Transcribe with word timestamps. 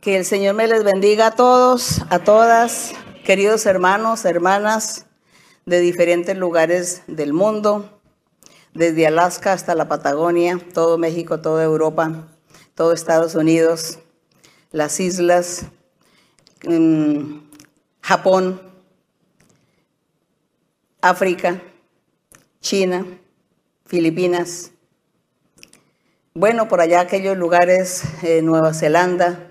Que 0.00 0.16
el 0.16 0.24
Señor 0.24 0.54
me 0.54 0.68
les 0.68 0.84
bendiga 0.84 1.26
a 1.26 1.30
todos, 1.32 2.02
a 2.08 2.20
todas, 2.20 2.92
queridos 3.24 3.66
hermanos, 3.66 4.24
hermanas 4.24 5.06
de 5.66 5.80
diferentes 5.80 6.36
lugares 6.36 7.02
del 7.08 7.32
mundo, 7.32 8.00
desde 8.74 9.08
Alaska 9.08 9.52
hasta 9.52 9.74
la 9.74 9.88
Patagonia, 9.88 10.60
todo 10.72 10.98
México, 10.98 11.40
toda 11.40 11.64
Europa, 11.64 12.28
todo 12.76 12.92
Estados 12.92 13.34
Unidos, 13.34 13.98
las 14.70 15.00
islas, 15.00 15.66
mm, 16.64 17.40
Japón, 18.00 18.62
África, 21.00 21.60
China, 22.60 23.04
Filipinas, 23.84 24.70
bueno, 26.34 26.68
por 26.68 26.80
allá 26.80 27.00
aquellos 27.00 27.36
lugares, 27.36 28.04
eh, 28.22 28.42
Nueva 28.42 28.72
Zelanda, 28.74 29.47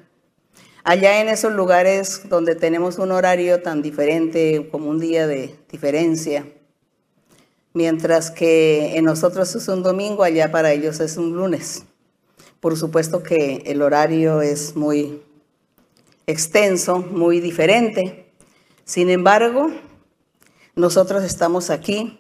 allá 0.87 1.19
en 1.19 1.27
esos 1.27 1.51
lugares 1.51 2.21
donde 2.29 2.55
tenemos 2.55 2.97
un 2.97 3.11
horario 3.11 3.61
tan 3.61 3.81
diferente 3.81 4.69
como 4.71 4.89
un 4.89 5.01
día 5.01 5.27
de 5.27 5.53
diferencia, 5.69 6.47
mientras 7.73 8.31
que 8.31 8.95
en 8.95 9.03
nosotros 9.03 9.53
es 9.53 9.67
un 9.67 9.83
domingo, 9.83 10.23
allá 10.23 10.49
para 10.49 10.71
ellos 10.71 11.01
es 11.01 11.17
un 11.17 11.35
lunes. 11.35 11.83
Por 12.61 12.77
supuesto 12.77 13.21
que 13.21 13.63
el 13.65 13.81
horario 13.81 14.41
es 14.41 14.77
muy 14.77 15.21
extenso, 16.25 16.99
muy 16.99 17.41
diferente. 17.41 18.31
Sin 18.85 19.09
embargo, 19.09 19.69
nosotros 20.73 21.25
estamos 21.25 21.69
aquí 21.69 22.17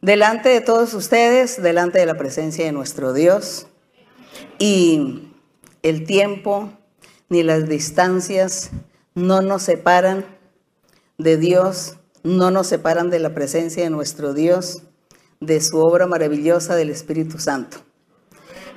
delante 0.00 0.50
de 0.50 0.60
todos 0.60 0.94
ustedes, 0.94 1.60
delante 1.60 1.98
de 1.98 2.06
la 2.06 2.14
presencia 2.14 2.64
de 2.64 2.70
nuestro 2.70 3.12
Dios. 3.12 3.66
Y 4.60 5.32
el 5.82 6.06
tiempo 6.06 6.70
ni 7.30 7.42
las 7.42 7.68
distancias 7.68 8.70
no 9.14 9.40
nos 9.40 9.62
separan 9.62 10.26
de 11.16 11.38
Dios, 11.38 11.96
no 12.22 12.50
nos 12.50 12.66
separan 12.66 13.08
de 13.08 13.20
la 13.20 13.32
presencia 13.34 13.84
de 13.84 13.90
nuestro 13.90 14.34
Dios, 14.34 14.82
de 15.40 15.60
su 15.60 15.78
obra 15.78 16.06
maravillosa 16.06 16.76
del 16.76 16.90
Espíritu 16.90 17.38
Santo. 17.38 17.78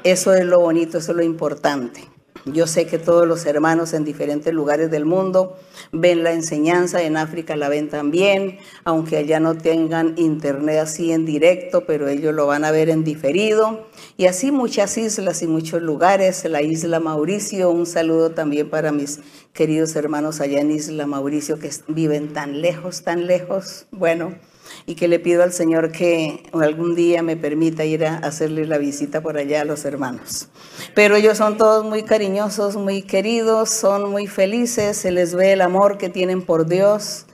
Eso 0.04 0.34
es 0.34 0.46
lo 0.46 0.59
bonito, 0.59 1.00
eso 1.00 1.12
es 1.12 1.18
lo 1.18 1.24
importante. 1.24 2.12
Yo 2.45 2.67
sé 2.67 2.88
que 2.88 2.98
todos 2.98 3.28
los 3.28 3.45
hermanos 3.45 3.94
en 3.94 4.03
diferentes 4.03 4.53
lugares 4.53 4.92
del 4.92 5.06
mundo 5.06 5.56
ven 5.92 6.23
la 6.23 6.34
enseñanza, 6.34 7.02
en 7.02 7.16
África 7.16 7.56
la 7.56 7.70
ven 7.70 7.90
también, 7.90 8.58
aunque 8.84 9.17
allá 9.17 9.40
no 9.40 9.56
tengan 9.56 10.16
internet 10.17 10.80
así 10.80 11.12
en 11.12 11.25
directo, 11.25 11.86
pero 11.86 12.09
ellos 12.09 12.34
lo 12.34 12.45
van 12.45 12.66
a 12.66 12.72
ver 12.72 12.90
en 12.90 13.03
diferido. 13.03 13.88
Y 14.17 14.25
así 14.25 14.52
muchas 14.52 14.98
islas 14.98 15.42
y 15.42 15.48
muchos 15.48 15.81
lugares, 15.81 16.44
la 16.45 16.62
isla 16.62 17.00
Mauricio, 17.00 17.70
un 17.72 17.86
saludo 17.86 18.31
también 18.31 18.70
para 18.70 18.92
mis 18.92 19.20
queridos 19.53 19.95
hermanos 19.95 20.42
allá 20.42 20.59
en 20.59 20.72
Isla 20.72 21.06
Mauricio 21.06 21.59
que 21.59 21.70
viven 21.88 22.34
tan 22.34 22.62
lejos, 22.62 23.03
tan 23.03 23.28
lejos. 23.28 23.86
Bueno, 23.92 24.36
y 24.85 24.95
que 24.95 25.07
le 25.07 25.19
pido 25.19 25.43
al 25.43 25.53
Señor 25.53 25.91
que 25.91 26.43
algún 26.53 26.95
día 26.95 27.23
me 27.23 27.38
permita 27.38 27.85
ir 27.85 28.05
a 28.05 28.17
hacerle 28.17 28.66
la 28.66 28.77
visita 28.77 29.21
por 29.21 29.38
allá 29.38 29.61
a 29.61 29.66
los 29.66 29.85
hermanos. 29.85 30.47
Pero 30.93 31.16
ellos 31.16 31.38
son 31.38 31.57
todos 31.57 31.85
muy 31.85 32.03
cariñosos, 32.03 32.75
muy 32.75 33.01
queridos, 33.01 33.69
son 33.69 34.09
muy 34.09 34.27
felices, 34.27 34.97
se 34.97 35.11
les 35.11 35.33
ve 35.35 35.53
el 35.53 35.61
amor 35.61 35.97
que 35.97 36.09
tienen 36.09 36.41
por 36.41 36.67
Dios, 36.67 37.25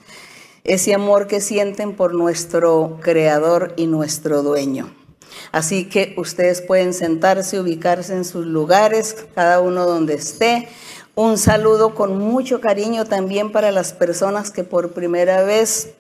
ese 0.64 0.94
amor 0.94 1.28
que 1.28 1.42
sienten 1.42 1.96
por 1.96 2.14
nuestro 2.14 3.00
Creador 3.02 3.74
y 3.78 3.88
nuestro 3.88 4.44
Dueño. 4.44 4.94
Así 5.52 5.86
que 5.86 6.14
ustedes 6.18 6.62
pueden 6.62 6.94
sentarse, 6.94 7.60
ubicarse 7.60 8.14
en 8.14 8.26
sus 8.26 8.46
lugares, 8.46 9.16
cada 9.36 9.62
uno 9.62 9.86
donde 9.86 10.16
esté. 10.16 10.68
Un 11.16 11.38
saludo 11.38 11.96
con 11.96 12.18
mucho 12.18 12.62
cariño 12.62 13.06
también 13.06 13.52
para 13.52 13.72
las 13.72 13.94
personas 13.94 14.52
que 14.52 14.64
por 14.64 14.92
primera 14.94 15.44
vez 15.44 15.96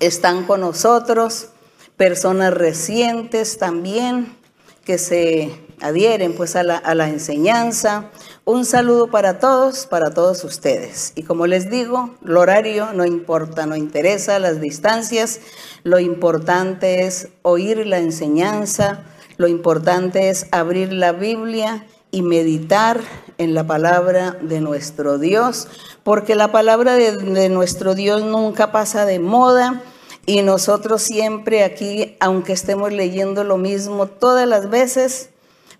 están 0.00 0.44
con 0.44 0.60
nosotros, 0.60 1.48
personas 1.96 2.52
recientes 2.52 3.58
también 3.58 4.36
que 4.84 4.98
se 4.98 5.50
adhieren 5.80 6.34
pues 6.34 6.56
a 6.56 6.62
la, 6.62 6.76
a 6.76 6.94
la, 6.94 7.08
enseñanza. 7.08 8.10
Un 8.44 8.64
saludo 8.64 9.08
para 9.10 9.38
todos, 9.38 9.86
para 9.86 10.12
todos 10.12 10.44
ustedes. 10.44 11.12
Y 11.14 11.22
como 11.22 11.46
les 11.46 11.70
digo, 11.70 12.14
el 12.24 12.36
horario 12.36 12.92
no 12.92 13.04
importa, 13.04 13.66
no 13.66 13.76
interesa 13.76 14.38
las 14.38 14.60
distancias, 14.60 15.40
lo 15.82 15.98
importante 15.98 17.06
es 17.06 17.28
oír 17.42 17.86
la 17.86 17.98
enseñanza, 17.98 19.04
lo 19.36 19.48
importante 19.48 20.28
es 20.28 20.46
abrir 20.52 20.92
la 20.92 21.12
Biblia 21.12 21.86
y 22.10 22.22
meditar 22.22 23.00
en 23.38 23.54
la 23.54 23.66
palabra 23.66 24.36
de 24.40 24.60
nuestro 24.60 25.18
Dios, 25.18 25.68
porque 26.02 26.34
la 26.34 26.52
palabra 26.52 26.94
de, 26.94 27.48
nuestro 27.48 27.94
Dios 27.94 28.22
nunca 28.22 28.72
pasa 28.72 29.06
de 29.06 29.18
moda 29.18 29.82
y 30.26 30.42
nosotros 30.42 31.02
siempre 31.02 31.64
aquí, 31.64 32.16
aunque 32.20 32.52
estemos 32.52 32.92
leyendo 32.92 33.44
lo 33.44 33.58
mismo 33.58 34.06
todas 34.06 34.48
las 34.48 34.70
veces, 34.70 35.30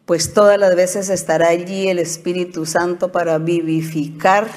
pues 0.05 0.35
todas 0.35 0.59
las 0.59 0.77
veces 0.77 1.09
estará 1.09 1.49
allí 1.49 1.89
el 1.89 1.99
Espíritu 1.99 2.67
Santo 2.67 3.11
para 3.11 3.39
vivificar, 3.39 4.49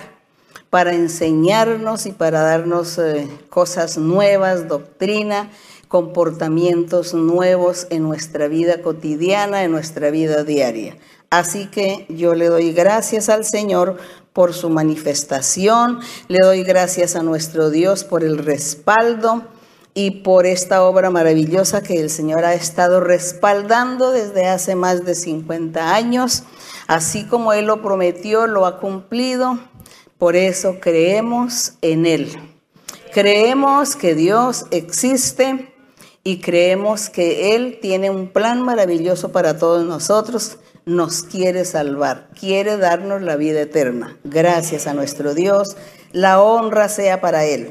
para 0.69 0.93
enseñarnos 0.93 2.05
y 2.05 2.11
para 2.11 2.41
darnos 2.41 2.97
eh, 2.97 3.29
cosas 3.49 3.97
nuevas, 3.97 4.67
doctrina, 4.67 5.49
comportamientos 5.87 7.13
nuevos 7.13 7.87
en 7.89 8.03
nuestra 8.03 8.49
vida 8.49 8.81
cotidiana, 8.81 9.63
en 9.63 9.71
nuestra 9.71 10.09
vida 10.11 10.43
diaria. 10.43 10.97
Así 11.29 11.67
que 11.67 12.05
yo 12.09 12.35
le 12.35 12.47
doy 12.47 12.71
gracias 12.71 13.27
al 13.27 13.43
Señor 13.43 13.97
por 14.31 14.53
su 14.53 14.69
manifestación, 14.69 15.99
le 16.29 16.39
doy 16.39 16.63
gracias 16.63 17.15
a 17.15 17.23
nuestro 17.23 17.69
Dios 17.69 18.03
por 18.05 18.23
el 18.23 18.37
respaldo 18.37 19.43
y 19.93 20.11
por 20.21 20.45
esta 20.45 20.83
obra 20.83 21.09
maravillosa 21.09 21.81
que 21.81 21.99
el 21.99 22.09
Señor 22.09 22.45
ha 22.45 22.53
estado 22.53 22.99
respaldando 22.99 24.11
desde 24.11 24.45
hace 24.45 24.75
más 24.75 25.03
de 25.05 25.15
50 25.15 25.95
años. 25.95 26.43
Así 26.85 27.25
como 27.25 27.51
Él 27.51 27.65
lo 27.65 27.81
prometió, 27.81 28.47
lo 28.47 28.65
ha 28.65 28.79
cumplido. 28.79 29.57
Por 30.17 30.35
eso 30.35 30.79
creemos 30.79 31.73
en 31.81 32.05
Él. 32.05 32.37
Creemos 33.11 33.95
que 33.95 34.13
Dios 34.13 34.67
existe 34.69 35.73
y 36.23 36.41
creemos 36.41 37.09
que 37.09 37.55
Él 37.55 37.79
tiene 37.81 38.11
un 38.11 38.27
plan 38.27 38.61
maravilloso 38.61 39.31
para 39.31 39.57
todos 39.57 39.83
nosotros 39.85 40.57
nos 40.87 41.21
quiere 41.21 41.65
salvar, 41.65 42.29
quiere 42.39 42.77
darnos 42.77 43.21
la 43.21 43.35
vida 43.35 43.59
eterna. 43.59 44.17
Gracias 44.23 44.87
a 44.87 44.93
nuestro 44.93 45.33
Dios, 45.33 45.75
la 46.13 46.41
honra 46.41 46.87
sea 46.87 47.19
para 47.19 47.43
Él. 47.43 47.69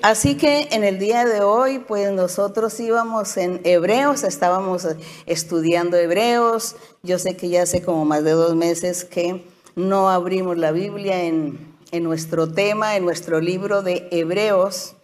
Así 0.00 0.36
que 0.36 0.68
en 0.70 0.84
el 0.84 1.00
día 1.00 1.24
de 1.24 1.42
hoy, 1.42 1.80
pues 1.80 2.12
nosotros 2.12 2.78
íbamos 2.78 3.36
en 3.36 3.60
Hebreos, 3.64 4.22
estábamos 4.22 4.86
estudiando 5.26 5.96
Hebreos. 5.96 6.76
Yo 7.02 7.18
sé 7.18 7.36
que 7.36 7.48
ya 7.48 7.62
hace 7.62 7.82
como 7.82 8.04
más 8.04 8.22
de 8.22 8.30
dos 8.30 8.54
meses 8.54 9.04
que 9.04 9.44
no 9.74 10.08
abrimos 10.08 10.56
la 10.56 10.70
Biblia 10.70 11.24
en, 11.24 11.74
en 11.90 12.04
nuestro 12.04 12.46
tema, 12.48 12.94
en 12.94 13.04
nuestro 13.04 13.40
libro 13.40 13.82
de 13.82 14.06
Hebreos 14.12 14.94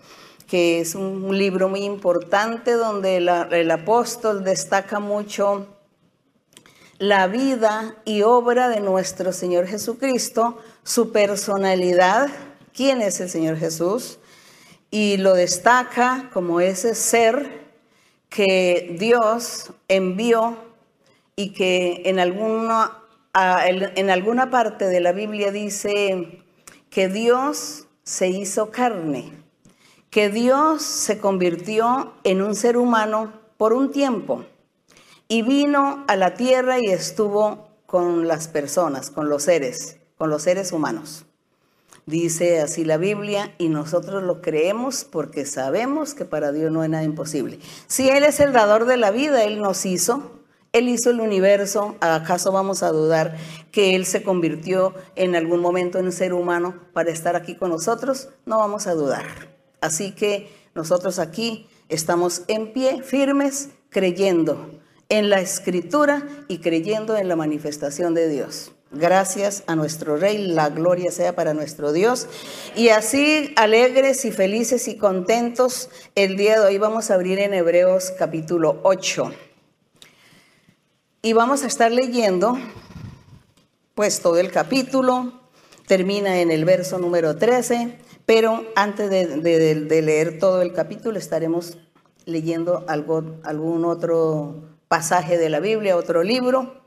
que 0.46 0.80
es 0.80 0.96
un 0.96 1.38
libro 1.38 1.68
muy 1.68 1.84
importante 1.84 2.72
donde 2.72 3.18
el 3.18 3.70
apóstol 3.70 4.42
destaca 4.42 4.98
mucho 4.98 5.68
la 7.00 7.28
vida 7.28 7.96
y 8.04 8.20
obra 8.20 8.68
de 8.68 8.80
nuestro 8.80 9.32
Señor 9.32 9.66
Jesucristo, 9.66 10.58
su 10.84 11.12
personalidad, 11.12 12.28
quién 12.74 13.00
es 13.00 13.20
el 13.20 13.30
Señor 13.30 13.56
Jesús, 13.56 14.18
y 14.90 15.16
lo 15.16 15.32
destaca 15.32 16.28
como 16.30 16.60
ese 16.60 16.94
ser 16.94 17.64
que 18.28 18.96
Dios 19.00 19.70
envió 19.88 20.58
y 21.36 21.54
que 21.54 22.02
en 22.04 22.20
alguna, 22.20 22.98
en 23.32 24.10
alguna 24.10 24.50
parte 24.50 24.84
de 24.84 25.00
la 25.00 25.12
Biblia 25.12 25.50
dice 25.50 26.42
que 26.90 27.08
Dios 27.08 27.86
se 28.02 28.28
hizo 28.28 28.70
carne, 28.70 29.32
que 30.10 30.28
Dios 30.28 30.82
se 30.82 31.18
convirtió 31.18 32.12
en 32.24 32.42
un 32.42 32.54
ser 32.54 32.76
humano 32.76 33.32
por 33.56 33.72
un 33.72 33.90
tiempo 33.90 34.44
y 35.30 35.42
vino 35.42 36.04
a 36.08 36.16
la 36.16 36.34
tierra 36.34 36.80
y 36.80 36.86
estuvo 36.86 37.68
con 37.86 38.26
las 38.26 38.48
personas, 38.48 39.10
con 39.10 39.28
los 39.28 39.44
seres, 39.44 39.98
con 40.18 40.28
los 40.28 40.42
seres 40.42 40.72
humanos. 40.72 41.24
Dice 42.04 42.60
así 42.60 42.84
la 42.84 42.96
Biblia 42.96 43.54
y 43.56 43.68
nosotros 43.68 44.24
lo 44.24 44.42
creemos 44.42 45.04
porque 45.04 45.46
sabemos 45.46 46.14
que 46.14 46.24
para 46.24 46.50
Dios 46.50 46.72
no 46.72 46.80
hay 46.80 46.88
nada 46.88 47.04
imposible. 47.04 47.60
Si 47.86 48.08
Él 48.08 48.24
es 48.24 48.40
el 48.40 48.52
dador 48.52 48.86
de 48.86 48.96
la 48.96 49.12
vida, 49.12 49.44
Él 49.44 49.60
nos 49.60 49.86
hizo, 49.86 50.32
Él 50.72 50.88
hizo 50.88 51.10
el 51.10 51.20
universo, 51.20 51.94
¿acaso 52.00 52.50
vamos 52.50 52.82
a 52.82 52.90
dudar 52.90 53.36
que 53.70 53.94
Él 53.94 54.06
se 54.06 54.24
convirtió 54.24 54.94
en 55.14 55.36
algún 55.36 55.60
momento 55.60 56.00
en 56.00 56.06
un 56.06 56.12
ser 56.12 56.32
humano 56.32 56.74
para 56.92 57.12
estar 57.12 57.36
aquí 57.36 57.54
con 57.54 57.70
nosotros? 57.70 58.30
No 58.46 58.58
vamos 58.58 58.88
a 58.88 58.94
dudar. 58.94 59.26
Así 59.80 60.10
que 60.10 60.50
nosotros 60.74 61.20
aquí 61.20 61.68
estamos 61.88 62.42
en 62.48 62.72
pie, 62.72 63.04
firmes, 63.04 63.68
creyendo 63.90 64.79
en 65.10 65.28
la 65.28 65.40
escritura 65.40 66.26
y 66.48 66.58
creyendo 66.58 67.16
en 67.16 67.28
la 67.28 67.36
manifestación 67.36 68.14
de 68.14 68.28
Dios. 68.28 68.72
Gracias 68.92 69.62
a 69.68 69.76
nuestro 69.76 70.16
Rey, 70.16 70.48
la 70.48 70.68
gloria 70.68 71.12
sea 71.12 71.36
para 71.36 71.54
nuestro 71.54 71.92
Dios. 71.92 72.26
Y 72.74 72.88
así, 72.88 73.52
alegres 73.56 74.24
y 74.24 74.32
felices 74.32 74.88
y 74.88 74.96
contentos, 74.96 75.90
el 76.16 76.36
día 76.36 76.58
de 76.58 76.66
hoy 76.66 76.78
vamos 76.78 77.10
a 77.10 77.14
abrir 77.14 77.38
en 77.38 77.54
Hebreos 77.54 78.12
capítulo 78.18 78.80
8. 78.82 79.30
Y 81.22 81.34
vamos 81.34 81.62
a 81.62 81.66
estar 81.66 81.92
leyendo, 81.92 82.58
pues 83.94 84.22
todo 84.22 84.38
el 84.38 84.50
capítulo, 84.50 85.40
termina 85.86 86.40
en 86.40 86.50
el 86.50 86.64
verso 86.64 86.98
número 86.98 87.36
13, 87.36 87.98
pero 88.26 88.64
antes 88.74 89.10
de, 89.10 90.02
leer 90.02 90.38
todo 90.38 90.62
el 90.62 90.72
capítulo 90.72 91.18
estaremos 91.18 91.78
leyendo 92.26 92.84
algo, 92.88 93.38
algún 93.44 93.84
otro 93.84 94.79
pasaje 94.90 95.38
de 95.38 95.48
la 95.50 95.60
Biblia, 95.60 95.96
otro 95.96 96.24
libro 96.24 96.82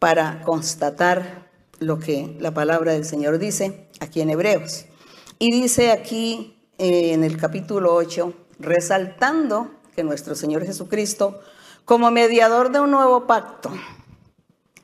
para 0.00 0.42
constatar 0.42 1.46
lo 1.78 2.00
que 2.00 2.36
la 2.40 2.52
palabra 2.52 2.94
del 2.94 3.04
Señor 3.04 3.38
dice 3.38 3.86
aquí 4.00 4.20
en 4.20 4.30
Hebreos. 4.30 4.86
Y 5.38 5.52
dice 5.52 5.92
aquí 5.92 6.58
eh, 6.76 7.12
en 7.12 7.22
el 7.22 7.36
capítulo 7.36 7.94
8, 7.94 8.34
resaltando 8.58 9.70
que 9.94 10.02
nuestro 10.02 10.34
Señor 10.34 10.66
Jesucristo, 10.66 11.40
como 11.84 12.10
mediador 12.10 12.72
de 12.72 12.80
un 12.80 12.90
nuevo 12.90 13.28
pacto, 13.28 13.70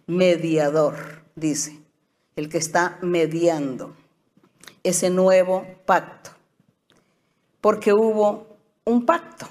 mediador, 0.06 0.94
dice, 1.34 1.80
el 2.36 2.48
que 2.48 2.58
está 2.58 2.96
mediando 3.02 3.96
ese 4.84 5.10
nuevo 5.10 5.66
pacto. 5.84 6.30
Porque 7.60 7.92
hubo 7.92 8.56
un 8.84 9.04
pacto, 9.04 9.48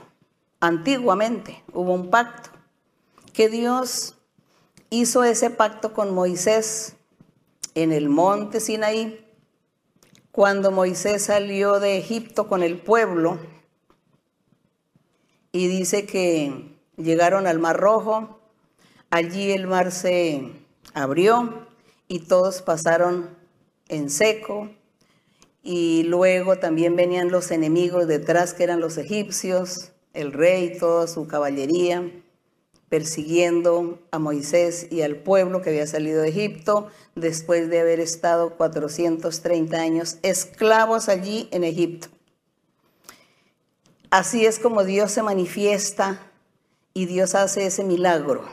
antiguamente 0.61 1.61
hubo 1.73 1.93
un 1.93 2.09
pacto, 2.09 2.60
que 3.33 3.49
Dios 3.49 4.15
hizo 4.89 5.23
ese 5.23 5.49
pacto 5.49 5.93
con 5.93 6.13
Moisés 6.13 6.95
en 7.75 7.93
el 7.93 8.09
monte 8.09 8.59
Sinaí, 8.59 9.25
cuando 10.31 10.71
Moisés 10.71 11.23
salió 11.23 11.79
de 11.79 11.97
Egipto 11.97 12.47
con 12.47 12.63
el 12.63 12.77
pueblo 12.77 13.39
y 15.51 15.67
dice 15.67 16.05
que 16.05 16.77
llegaron 16.97 17.47
al 17.47 17.59
Mar 17.59 17.77
Rojo, 17.77 18.39
allí 19.09 19.51
el 19.51 19.67
mar 19.67 19.91
se 19.91 20.51
abrió 20.93 21.67
y 22.07 22.19
todos 22.19 22.61
pasaron 22.61 23.29
en 23.87 24.09
seco 24.09 24.69
y 25.63 26.03
luego 26.03 26.57
también 26.57 26.95
venían 26.95 27.29
los 27.29 27.51
enemigos 27.51 28.07
detrás 28.07 28.53
que 28.53 28.63
eran 28.63 28.79
los 28.79 28.97
egipcios, 28.97 29.91
el 30.13 30.33
rey, 30.33 30.77
toda 30.77 31.07
su 31.07 31.27
caballería 31.27 32.09
persiguiendo 32.91 33.99
a 34.11 34.19
Moisés 34.19 34.87
y 34.91 35.01
al 35.01 35.15
pueblo 35.15 35.61
que 35.61 35.69
había 35.69 35.87
salido 35.87 36.21
de 36.21 36.27
Egipto 36.27 36.89
después 37.15 37.69
de 37.69 37.79
haber 37.79 38.01
estado 38.01 38.57
430 38.57 39.77
años 39.77 40.17
esclavos 40.23 41.07
allí 41.07 41.47
en 41.51 41.63
Egipto. 41.63 42.09
Así 44.09 44.45
es 44.45 44.59
como 44.59 44.83
Dios 44.83 45.13
se 45.13 45.23
manifiesta 45.23 46.19
y 46.93 47.05
Dios 47.05 47.33
hace 47.33 47.65
ese 47.65 47.85
milagro. 47.85 48.43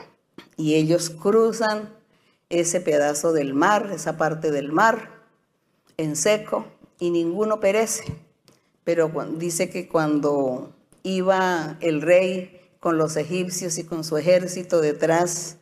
Y 0.55 0.75
ellos 0.75 1.09
cruzan 1.09 1.93
ese 2.47 2.79
pedazo 2.79 3.33
del 3.33 3.53
mar, 3.53 3.91
esa 3.93 4.15
parte 4.15 4.51
del 4.51 4.71
mar, 4.71 5.19
en 5.97 6.15
seco, 6.15 6.65
y 6.97 7.09
ninguno 7.09 7.59
perece. 7.59 8.05
Pero 8.85 9.11
dice 9.35 9.69
que 9.69 9.89
cuando 9.89 10.73
iba 11.03 11.75
el 11.81 12.01
rey 12.01 12.58
con 12.79 12.97
los 12.97 13.15
egipcios 13.17 13.77
y 13.77 13.83
con 13.83 14.03
su 14.03 14.17
ejército 14.17 14.81
detrás 14.81 15.57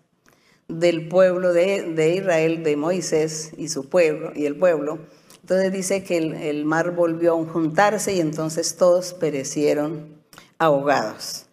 del 0.67 1.07
pueblo 1.07 1.53
de, 1.53 2.15
Israel, 2.15 2.63
de 2.63 2.75
Moisés 2.75 3.51
y 3.57 3.69
su 3.69 3.89
pueblo 3.89 4.31
y 4.35 4.45
el 4.45 4.57
pueblo. 4.57 4.99
Entonces 5.41 5.71
dice 5.71 6.03
que 6.03 6.17
el, 6.17 6.33
el 6.33 6.65
mar 6.65 6.93
volvió 6.93 7.39
a 7.39 7.45
juntarse 7.45 8.13
y 8.13 8.19
entonces 8.19 8.75
todos 8.75 9.13
perecieron 9.13 10.17
ahogados. 10.59 11.45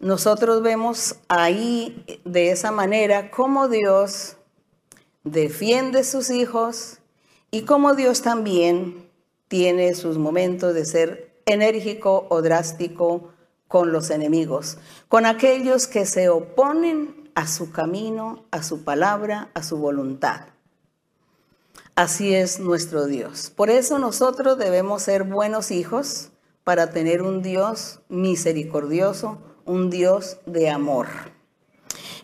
Nosotros 0.00 0.62
vemos 0.62 1.16
ahí 1.28 2.04
de 2.24 2.50
esa 2.50 2.72
manera 2.72 3.30
cómo 3.30 3.68
Dios 3.68 4.36
defiende 5.24 6.04
sus 6.04 6.30
hijos 6.30 6.98
y 7.50 7.62
cómo 7.62 7.94
Dios 7.94 8.22
también 8.22 9.08
tiene 9.48 9.94
sus 9.94 10.18
momentos 10.18 10.74
de 10.74 10.84
ser 10.84 11.34
enérgico 11.46 12.26
o 12.30 12.42
drástico 12.42 13.33
con 13.74 13.90
los 13.90 14.10
enemigos, 14.10 14.78
con 15.08 15.26
aquellos 15.26 15.88
que 15.88 16.06
se 16.06 16.28
oponen 16.28 17.28
a 17.34 17.48
su 17.48 17.72
camino, 17.72 18.44
a 18.52 18.62
su 18.62 18.84
palabra, 18.84 19.50
a 19.52 19.64
su 19.64 19.78
voluntad. 19.78 20.42
Así 21.96 22.36
es 22.36 22.60
nuestro 22.60 23.06
Dios. 23.06 23.50
Por 23.50 23.70
eso 23.70 23.98
nosotros 23.98 24.58
debemos 24.58 25.02
ser 25.02 25.24
buenos 25.24 25.72
hijos 25.72 26.28
para 26.62 26.92
tener 26.92 27.20
un 27.20 27.42
Dios 27.42 27.98
misericordioso, 28.08 29.38
un 29.64 29.90
Dios 29.90 30.38
de 30.46 30.70
amor. 30.70 31.08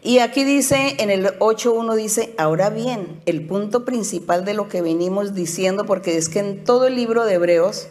Y 0.05 0.21
aquí 0.21 0.45
dice, 0.45 0.99
en 1.01 1.11
el 1.11 1.37
8.1 1.41 1.97
dice, 1.97 2.33
ahora 2.39 2.71
bien, 2.71 3.23
el 3.27 3.45
punto 3.45 3.85
principal 3.85 4.45
de 4.45 4.55
lo 4.55 4.69
que 4.69 4.83
venimos 4.83 5.35
diciendo, 5.35 5.85
porque 5.85 6.17
es 6.17 6.29
que 6.29 6.39
en 6.39 6.63
todo 6.63 6.87
el 6.87 6.95
libro 6.95 7.25
de 7.25 7.35
Hebreos 7.35 7.89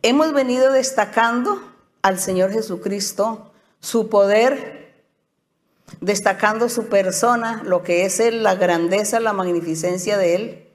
hemos 0.00 0.32
venido 0.32 0.72
destacando 0.72 1.73
al 2.04 2.18
Señor 2.20 2.52
Jesucristo, 2.52 3.50
su 3.80 4.10
poder, 4.10 4.92
destacando 6.02 6.68
su 6.68 6.88
persona, 6.88 7.62
lo 7.64 7.82
que 7.82 8.04
es 8.04 8.20
Él, 8.20 8.42
la 8.42 8.56
grandeza, 8.56 9.20
la 9.20 9.32
magnificencia 9.32 10.18
de 10.18 10.34
Él. 10.34 10.68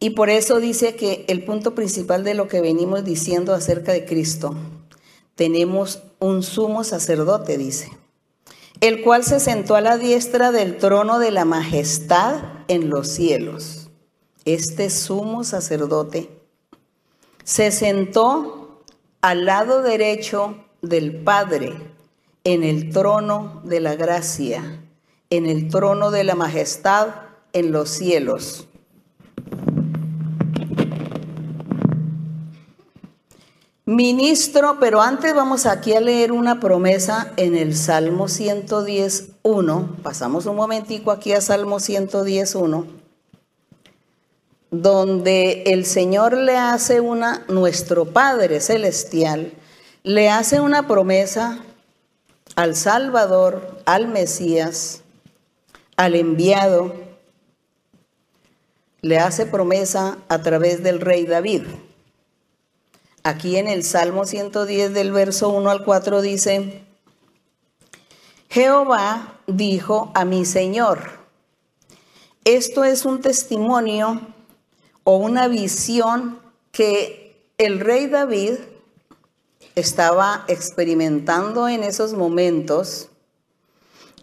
Y 0.00 0.10
por 0.10 0.30
eso 0.30 0.58
dice 0.58 0.96
que 0.96 1.26
el 1.28 1.44
punto 1.44 1.74
principal 1.74 2.24
de 2.24 2.32
lo 2.32 2.48
que 2.48 2.62
venimos 2.62 3.04
diciendo 3.04 3.52
acerca 3.52 3.92
de 3.92 4.06
Cristo, 4.06 4.56
tenemos 5.34 6.02
un 6.18 6.42
sumo 6.42 6.82
sacerdote, 6.82 7.58
dice, 7.58 7.90
el 8.80 9.02
cual 9.02 9.24
se 9.24 9.38
sentó 9.38 9.76
a 9.76 9.82
la 9.82 9.98
diestra 9.98 10.50
del 10.50 10.78
trono 10.78 11.18
de 11.18 11.30
la 11.30 11.44
majestad 11.44 12.36
en 12.68 12.88
los 12.88 13.08
cielos. 13.08 13.90
Este 14.46 14.88
sumo 14.88 15.44
sacerdote 15.44 16.30
se 17.44 17.70
sentó 17.70 18.61
al 19.22 19.44
lado 19.44 19.82
derecho 19.82 20.56
del 20.82 21.22
Padre, 21.22 21.72
en 22.42 22.64
el 22.64 22.90
trono 22.90 23.62
de 23.64 23.78
la 23.78 23.94
gracia, 23.94 24.80
en 25.30 25.46
el 25.46 25.68
trono 25.68 26.10
de 26.10 26.24
la 26.24 26.34
majestad 26.34 27.08
en 27.52 27.70
los 27.70 27.88
cielos. 27.88 28.66
Ministro, 33.84 34.78
pero 34.80 35.00
antes 35.00 35.34
vamos 35.34 35.66
aquí 35.66 35.94
a 35.94 36.00
leer 36.00 36.32
una 36.32 36.58
promesa 36.58 37.32
en 37.36 37.54
el 37.56 37.76
Salmo 37.76 38.26
110.1. 38.26 40.02
Pasamos 40.02 40.46
un 40.46 40.56
momentico 40.56 41.12
aquí 41.12 41.32
a 41.32 41.40
Salmo 41.40 41.76
110.1 41.76 43.01
donde 44.72 45.64
el 45.66 45.84
Señor 45.84 46.34
le 46.34 46.56
hace 46.56 47.00
una, 47.00 47.44
nuestro 47.48 48.06
Padre 48.06 48.58
Celestial, 48.58 49.52
le 50.02 50.30
hace 50.30 50.60
una 50.60 50.88
promesa 50.88 51.58
al 52.56 52.74
Salvador, 52.74 53.82
al 53.84 54.08
Mesías, 54.08 55.02
al 55.96 56.14
enviado, 56.14 56.94
le 59.02 59.18
hace 59.18 59.44
promesa 59.44 60.16
a 60.28 60.40
través 60.40 60.82
del 60.82 61.02
rey 61.02 61.26
David. 61.26 61.64
Aquí 63.24 63.58
en 63.58 63.68
el 63.68 63.84
Salmo 63.84 64.24
110 64.24 64.94
del 64.94 65.12
verso 65.12 65.50
1 65.50 65.70
al 65.70 65.84
4 65.84 66.22
dice, 66.22 66.82
Jehová 68.48 69.34
dijo 69.46 70.10
a 70.14 70.24
mi 70.24 70.46
Señor, 70.46 71.10
esto 72.44 72.84
es 72.84 73.04
un 73.04 73.20
testimonio 73.20 74.31
o 75.04 75.16
una 75.16 75.48
visión 75.48 76.38
que 76.70 77.36
el 77.58 77.80
rey 77.80 78.06
David 78.06 78.54
estaba 79.74 80.44
experimentando 80.48 81.68
en 81.68 81.82
esos 81.82 82.12
momentos 82.14 83.08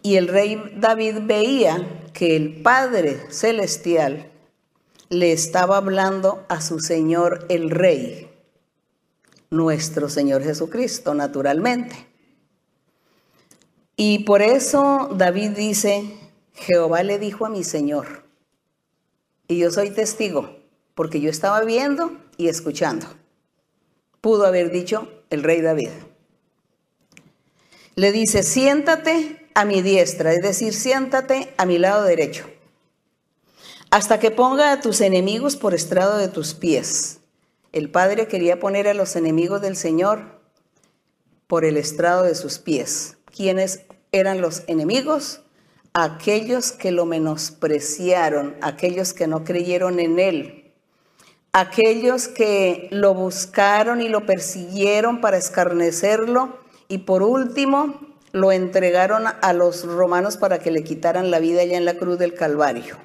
y 0.02 0.16
el 0.16 0.28
rey 0.28 0.62
David 0.76 1.18
veía 1.22 2.10
que 2.12 2.36
el 2.36 2.62
Padre 2.62 3.20
Celestial 3.30 4.30
le 5.10 5.32
estaba 5.32 5.76
hablando 5.76 6.44
a 6.48 6.60
su 6.60 6.78
Señor 6.78 7.44
el 7.48 7.70
Rey, 7.70 8.30
nuestro 9.50 10.08
Señor 10.08 10.42
Jesucristo, 10.42 11.14
naturalmente. 11.14 12.06
Y 13.96 14.20
por 14.20 14.40
eso 14.40 15.10
David 15.14 15.50
dice, 15.50 16.16
Jehová 16.54 17.02
le 17.02 17.18
dijo 17.18 17.44
a 17.44 17.50
mi 17.50 17.64
Señor, 17.64 18.24
y 19.48 19.58
yo 19.58 19.70
soy 19.70 19.90
testigo, 19.90 20.59
porque 21.00 21.22
yo 21.22 21.30
estaba 21.30 21.62
viendo 21.62 22.12
y 22.36 22.48
escuchando. 22.48 23.06
Pudo 24.20 24.44
haber 24.44 24.70
dicho 24.70 25.08
el 25.30 25.42
rey 25.42 25.62
David. 25.62 25.88
Le 27.94 28.12
dice, 28.12 28.42
siéntate 28.42 29.48
a 29.54 29.64
mi 29.64 29.80
diestra, 29.80 30.34
es 30.34 30.42
decir, 30.42 30.74
siéntate 30.74 31.54
a 31.56 31.64
mi 31.64 31.78
lado 31.78 32.02
derecho, 32.02 32.44
hasta 33.90 34.20
que 34.20 34.30
ponga 34.30 34.72
a 34.72 34.82
tus 34.82 35.00
enemigos 35.00 35.56
por 35.56 35.72
estrado 35.72 36.18
de 36.18 36.28
tus 36.28 36.52
pies. 36.52 37.20
El 37.72 37.90
Padre 37.90 38.28
quería 38.28 38.60
poner 38.60 38.86
a 38.86 38.92
los 38.92 39.16
enemigos 39.16 39.62
del 39.62 39.76
Señor 39.76 40.42
por 41.46 41.64
el 41.64 41.78
estrado 41.78 42.24
de 42.24 42.34
sus 42.34 42.58
pies. 42.58 43.16
¿Quiénes 43.34 43.84
eran 44.12 44.42
los 44.42 44.64
enemigos? 44.66 45.40
Aquellos 45.94 46.72
que 46.72 46.90
lo 46.90 47.06
menospreciaron, 47.06 48.54
aquellos 48.60 49.14
que 49.14 49.26
no 49.26 49.44
creyeron 49.44 49.98
en 49.98 50.18
Él, 50.18 50.59
aquellos 51.52 52.28
que 52.28 52.88
lo 52.90 53.14
buscaron 53.14 54.00
y 54.00 54.08
lo 54.08 54.26
persiguieron 54.26 55.20
para 55.20 55.36
escarnecerlo 55.36 56.58
y 56.88 56.98
por 56.98 57.22
último 57.22 58.00
lo 58.32 58.52
entregaron 58.52 59.24
a 59.26 59.52
los 59.52 59.84
romanos 59.84 60.36
para 60.36 60.60
que 60.60 60.70
le 60.70 60.84
quitaran 60.84 61.30
la 61.30 61.40
vida 61.40 61.62
allá 61.62 61.76
en 61.76 61.84
la 61.84 61.94
cruz 61.94 62.18
del 62.18 62.34
Calvario. 62.34 62.96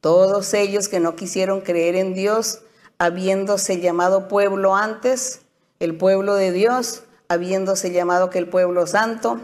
Todos 0.00 0.52
ellos 0.54 0.88
que 0.88 1.00
no 1.00 1.16
quisieron 1.16 1.60
creer 1.60 1.96
en 1.96 2.14
Dios, 2.14 2.60
habiéndose 2.98 3.80
llamado 3.80 4.28
pueblo 4.28 4.76
antes, 4.76 5.42
el 5.78 5.96
pueblo 5.96 6.34
de 6.34 6.52
Dios, 6.52 7.04
habiéndose 7.28 7.90
llamado 7.92 8.28
que 8.28 8.38
el 8.38 8.48
pueblo 8.48 8.86
santo, 8.86 9.40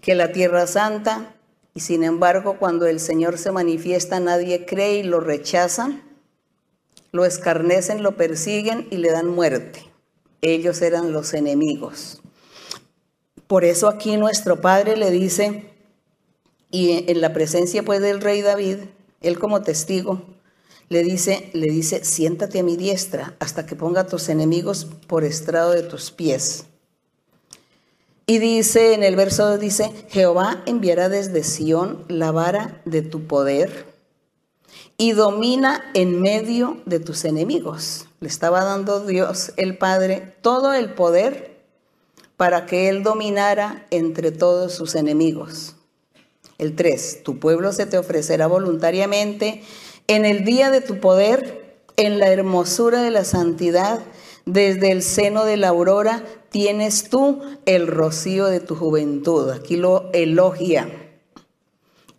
que 0.00 0.14
la 0.14 0.32
tierra 0.32 0.66
santa, 0.66 1.34
y 1.74 1.80
sin 1.80 2.02
embargo 2.02 2.56
cuando 2.58 2.86
el 2.86 2.98
Señor 2.98 3.38
se 3.38 3.52
manifiesta 3.52 4.18
nadie 4.18 4.66
cree 4.66 4.98
y 4.98 5.02
lo 5.04 5.20
rechazan, 5.20 6.09
lo 7.12 7.24
escarnecen, 7.24 8.02
lo 8.02 8.16
persiguen 8.16 8.86
y 8.90 8.96
le 8.98 9.10
dan 9.10 9.28
muerte. 9.28 9.84
Ellos 10.42 10.80
eran 10.82 11.12
los 11.12 11.34
enemigos. 11.34 12.22
Por 13.46 13.64
eso 13.64 13.88
aquí 13.88 14.16
nuestro 14.16 14.60
Padre 14.60 14.96
le 14.96 15.10
dice, 15.10 15.70
y 16.70 17.04
en 17.10 17.20
la 17.20 17.32
presencia 17.32 17.82
pues 17.82 18.00
del 18.00 18.20
rey 18.20 18.42
David, 18.42 18.76
él 19.20 19.38
como 19.38 19.62
testigo, 19.62 20.22
le 20.88 21.02
dice, 21.02 21.50
le 21.52 21.66
dice, 21.66 22.04
siéntate 22.04 22.60
a 22.60 22.62
mi 22.62 22.76
diestra 22.76 23.36
hasta 23.38 23.66
que 23.66 23.76
ponga 23.76 24.02
a 24.02 24.06
tus 24.06 24.28
enemigos 24.28 24.86
por 25.06 25.24
estrado 25.24 25.72
de 25.72 25.82
tus 25.82 26.10
pies. 26.10 26.64
Y 28.26 28.38
dice 28.38 28.94
en 28.94 29.02
el 29.02 29.16
verso, 29.16 29.58
dice, 29.58 29.90
Jehová 30.08 30.62
enviará 30.66 31.08
desde 31.08 31.42
Sión 31.42 32.04
la 32.08 32.30
vara 32.30 32.80
de 32.84 33.02
tu 33.02 33.26
poder 33.26 33.89
y 35.00 35.12
domina 35.12 35.82
en 35.94 36.20
medio 36.20 36.76
de 36.84 37.00
tus 37.00 37.24
enemigos. 37.24 38.04
Le 38.20 38.28
estaba 38.28 38.64
dando 38.64 39.06
Dios 39.06 39.54
el 39.56 39.78
Padre 39.78 40.34
todo 40.42 40.74
el 40.74 40.92
poder 40.92 41.62
para 42.36 42.66
que 42.66 42.90
Él 42.90 43.02
dominara 43.02 43.86
entre 43.90 44.30
todos 44.30 44.74
sus 44.74 44.94
enemigos. 44.94 45.74
El 46.58 46.76
3, 46.76 47.22
tu 47.24 47.38
pueblo 47.38 47.72
se 47.72 47.86
te 47.86 47.96
ofrecerá 47.96 48.46
voluntariamente 48.46 49.62
en 50.06 50.26
el 50.26 50.44
día 50.44 50.70
de 50.70 50.82
tu 50.82 51.00
poder, 51.00 51.78
en 51.96 52.18
la 52.18 52.28
hermosura 52.28 53.00
de 53.00 53.10
la 53.10 53.24
santidad, 53.24 54.00
desde 54.44 54.92
el 54.92 55.02
seno 55.02 55.46
de 55.46 55.56
la 55.56 55.68
aurora, 55.68 56.22
tienes 56.50 57.08
tú 57.08 57.40
el 57.64 57.86
rocío 57.86 58.48
de 58.48 58.60
tu 58.60 58.74
juventud. 58.74 59.48
Aquí 59.48 59.76
lo 59.76 60.10
elogia. 60.12 60.99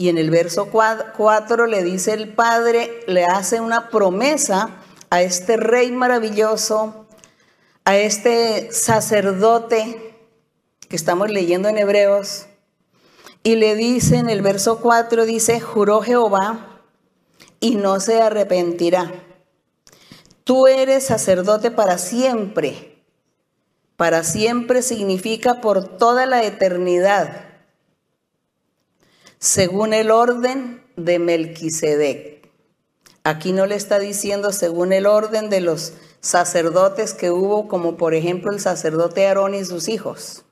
Y 0.01 0.10
en 0.10 0.17
el 0.17 0.31
verso 0.31 0.72
4 0.72 1.67
le 1.67 1.84
dice 1.84 2.13
el 2.13 2.34
Padre, 2.34 3.03
le 3.05 3.24
hace 3.24 3.62
una 3.62 3.91
promesa 3.91 4.81
a 5.12 5.22
este 5.22 5.58
rey 5.58 5.91
maravilloso, 5.91 7.05
a 7.86 7.96
este 7.98 8.72
sacerdote 8.72 10.17
que 10.89 10.96
estamos 10.96 11.29
leyendo 11.29 11.70
en 11.70 11.77
Hebreos. 11.77 12.48
Y 13.43 13.58
le 13.58 13.75
dice 13.75 14.17
en 14.17 14.31
el 14.31 14.41
verso 14.41 14.79
4, 14.81 15.25
dice, 15.25 15.60
juró 15.60 16.01
Jehová 16.01 16.81
y 17.60 17.75
no 17.75 18.00
se 18.00 18.24
arrepentirá. 18.24 19.12
Tú 20.43 20.65
eres 20.65 21.05
sacerdote 21.05 21.70
para 21.70 22.00
siempre. 22.00 23.03
Para 23.98 24.24
siempre 24.24 24.81
significa 24.81 25.62
por 25.62 26.00
toda 26.00 26.25
la 26.25 26.43
eternidad, 26.43 27.50
según 29.41 29.95
el 29.95 30.12
orden 30.12 30.83
de 30.98 31.17
Melquisedec. 31.17 32.48
Aquí 33.24 33.53
no 33.53 33.65
le 33.65 33.74
está 33.74 33.98
diciendo 33.98 34.53
según 34.53 34.93
el 34.93 35.07
orden 35.07 35.50
de 35.50 35.62
los 35.62 35.93
sacerdotes 36.19 37.15
que 37.15 37.31
hubo, 37.31 37.67
como 37.67 37.98
por 37.98 38.13
ejemplo 38.13 38.51
el 38.53 38.60
sacerdote 38.60 39.25
Aarón 39.25 39.55
y 39.55 39.65
sus 39.65 39.88
hijos. 39.88 40.43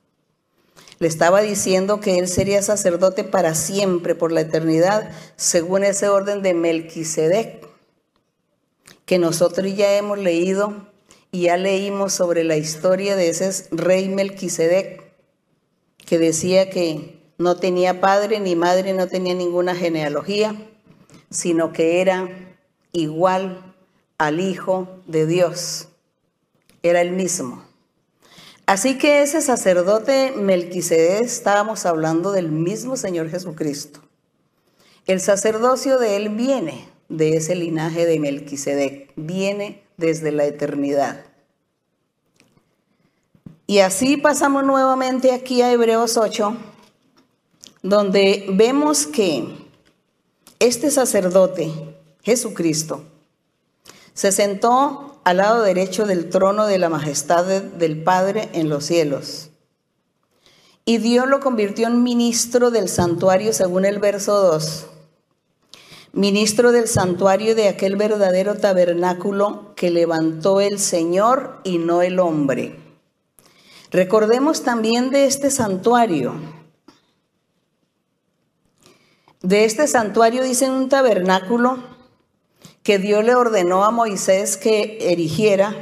Le 0.98 1.08
estaba 1.08 1.42
diciendo 1.42 2.00
que 2.00 2.18
él 2.18 2.28
sería 2.28 2.64
sacerdote 2.64 3.24
para 3.24 3.54
siempre, 3.54 4.16
por 4.16 4.32
la 4.32 4.42
eternidad, 4.42 5.12
según 5.36 5.84
ese 5.84 6.10
orden 6.10 6.42
de 6.42 6.56
Melquisedec, 6.56 7.68
que 9.06 9.20
nosotros 9.20 9.72
ya 9.76 9.98
hemos 9.98 10.18
leído 10.18 10.88
y 11.32 11.44
ya 11.44 11.58
leímos 11.58 12.14
sobre 12.14 12.44
la 12.44 12.58
historia 12.58 13.16
de 13.16 13.30
ese 13.30 13.68
rey 13.70 14.10
Melquisedec, 14.10 15.14
que 16.08 16.18
decía 16.18 16.72
que 16.72 17.19
no 17.40 17.56
tenía 17.56 18.02
padre 18.02 18.40
ni 18.40 18.56
madre, 18.56 18.94
no 18.94 19.08
tenía 19.08 19.34
ninguna 19.34 19.74
genealogía, 19.74 20.56
sino 21.32 21.72
que 21.72 22.02
era 22.02 22.28
igual 22.92 23.74
al 24.18 24.42
Hijo 24.42 24.90
de 25.08 25.26
Dios. 25.26 25.88
Era 26.84 27.02
el 27.02 27.12
mismo. 27.12 27.64
Así 28.66 28.98
que 28.98 29.22
ese 29.22 29.42
sacerdote 29.42 30.34
Melquisedec, 30.36 31.24
estábamos 31.24 31.86
hablando 31.86 32.32
del 32.34 32.52
mismo 32.52 32.98
Señor 32.98 33.30
Jesucristo. 33.30 34.02
El 35.08 35.22
sacerdocio 35.22 35.98
de 35.98 36.18
él 36.18 36.30
viene 36.30 36.88
de 37.08 37.38
ese 37.38 37.56
linaje 37.56 38.06
de 38.06 38.20
Melquisedec, 38.20 39.12
viene 39.16 39.82
desde 39.98 40.34
la 40.34 40.46
eternidad. 40.46 41.26
Y 43.66 43.80
así 43.80 44.18
pasamos 44.18 44.66
nuevamente 44.66 45.32
aquí 45.32 45.62
a 45.62 45.72
Hebreos 45.72 46.18
8, 46.18 46.58
donde 47.82 48.46
vemos 48.50 49.08
que 49.08 49.48
este 50.60 50.92
sacerdote, 50.92 51.72
Jesucristo, 52.22 53.04
se 54.14 54.32
sentó 54.32 55.22
al 55.24 55.38
lado 55.38 55.64
derecho 55.64 56.06
del 56.06 56.30
trono 56.30 56.66
de 56.66 56.78
la 56.78 56.90
majestad 56.90 57.46
del 57.46 58.04
Padre 58.04 58.50
en 58.54 58.68
los 58.68 58.86
cielos. 58.86 59.50
Y 60.84 60.98
Dios 60.98 61.28
lo 61.28 61.40
convirtió 61.40 61.88
en 61.88 62.04
ministro 62.04 62.72
del 62.72 62.90
santuario 62.90 63.54
según 63.54 63.86
el 63.86 64.00
verso 64.00 64.42
2. 64.42 64.88
Ministro 66.14 66.72
del 66.72 66.88
santuario 66.88 67.54
de 67.54 67.68
aquel 67.68 67.96
verdadero 67.96 68.56
tabernáculo 68.56 69.76
que 69.76 69.92
levantó 69.92 70.60
el 70.60 70.80
Señor 70.80 71.60
y 71.64 71.78
no 71.78 72.02
el 72.02 72.20
hombre. 72.20 72.80
Recordemos 73.92 74.64
también 74.64 75.12
de 75.12 75.26
este 75.26 75.52
santuario. 75.52 76.59
De 79.42 79.64
este 79.64 79.88
santuario 79.88 80.44
dicen 80.44 80.72
un 80.72 80.90
tabernáculo 80.90 81.78
que 82.84 83.00
Dios 83.00 83.24
le 83.24 83.36
ordenó 83.36 83.86
a 83.86 83.92
Moisés 83.92 84.58
que 84.58 84.98
erigiera 85.12 85.74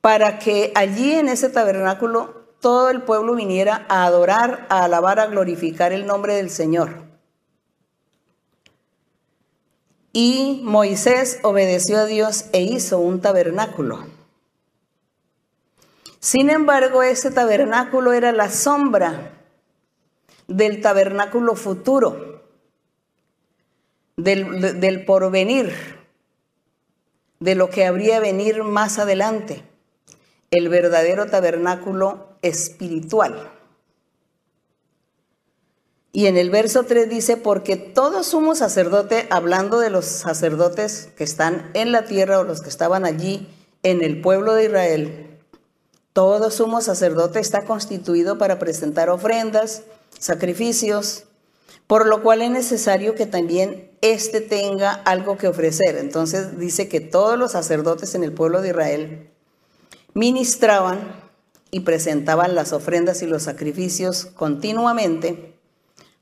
para 0.00 0.38
que 0.38 0.72
allí 0.74 1.12
en 1.12 1.28
ese 1.28 1.50
tabernáculo 1.50 2.40
todo 2.60 2.88
el 2.88 3.02
pueblo 3.02 3.34
viniera 3.34 3.84
a 3.90 4.04
adorar, 4.04 4.66
a 4.70 4.84
alabar, 4.84 5.20
a 5.20 5.26
glorificar 5.26 5.92
el 5.92 6.06
nombre 6.06 6.34
del 6.34 6.48
Señor. 6.48 7.02
Y 10.12 10.62
Moisés 10.64 11.38
obedeció 11.42 11.98
a 11.98 12.06
Dios 12.06 12.46
e 12.52 12.62
hizo 12.62 12.98
un 12.98 13.20
tabernáculo. 13.20 14.06
Sin 16.18 16.48
embargo, 16.48 17.02
ese 17.02 17.30
tabernáculo 17.30 18.14
era 18.14 18.32
la 18.32 18.50
sombra 18.50 19.39
del 20.50 20.80
tabernáculo 20.80 21.54
futuro 21.54 22.42
del, 24.16 25.04
porvenir, 25.06 25.72
de 27.38 27.54
lo 27.54 27.70
que 27.70 27.86
habría 27.86 28.20
venir 28.20 28.64
más 28.64 28.98
adelante, 28.98 29.62
el 30.50 30.68
verdadero 30.68 31.26
tabernáculo 31.26 32.36
espiritual. 32.42 33.52
Y 36.12 36.26
en 36.26 36.36
el 36.36 36.50
verso 36.50 36.82
3 36.82 37.08
dice, 37.08 37.36
porque 37.36 37.76
todo 37.76 38.24
sumo 38.24 38.56
sacerdote, 38.56 39.28
hablando 39.30 39.78
de 39.78 39.90
los 39.90 40.04
sacerdotes 40.04 41.10
que 41.16 41.22
están 41.22 41.70
en 41.74 41.92
la 41.92 42.04
tierra 42.04 42.40
o 42.40 42.44
los 42.44 42.60
que 42.60 42.68
estaban 42.68 43.04
allí 43.04 43.48
en 43.84 44.02
el 44.02 44.20
pueblo 44.20 44.54
de 44.54 44.64
Israel, 44.64 45.38
todo 46.12 46.50
sumo 46.50 46.80
sacerdote 46.80 47.38
está 47.38 47.64
constituido 47.64 48.36
para 48.36 48.58
presentar 48.58 49.08
ofrendas, 49.08 49.84
sacrificios, 50.18 51.24
por 51.86 52.06
lo 52.06 52.22
cual 52.22 52.42
es 52.42 52.50
necesario 52.50 53.14
que 53.14 53.26
también 53.26 53.90
éste 54.00 54.40
tenga 54.40 54.92
algo 54.92 55.36
que 55.36 55.48
ofrecer. 55.48 55.96
Entonces 55.96 56.58
dice 56.58 56.88
que 56.88 57.00
todos 57.00 57.38
los 57.38 57.52
sacerdotes 57.52 58.14
en 58.14 58.24
el 58.24 58.32
pueblo 58.32 58.62
de 58.62 58.70
Israel 58.70 59.30
ministraban 60.14 61.30
y 61.70 61.80
presentaban 61.80 62.54
las 62.54 62.72
ofrendas 62.72 63.22
y 63.22 63.26
los 63.26 63.44
sacrificios 63.44 64.26
continuamente 64.26 65.54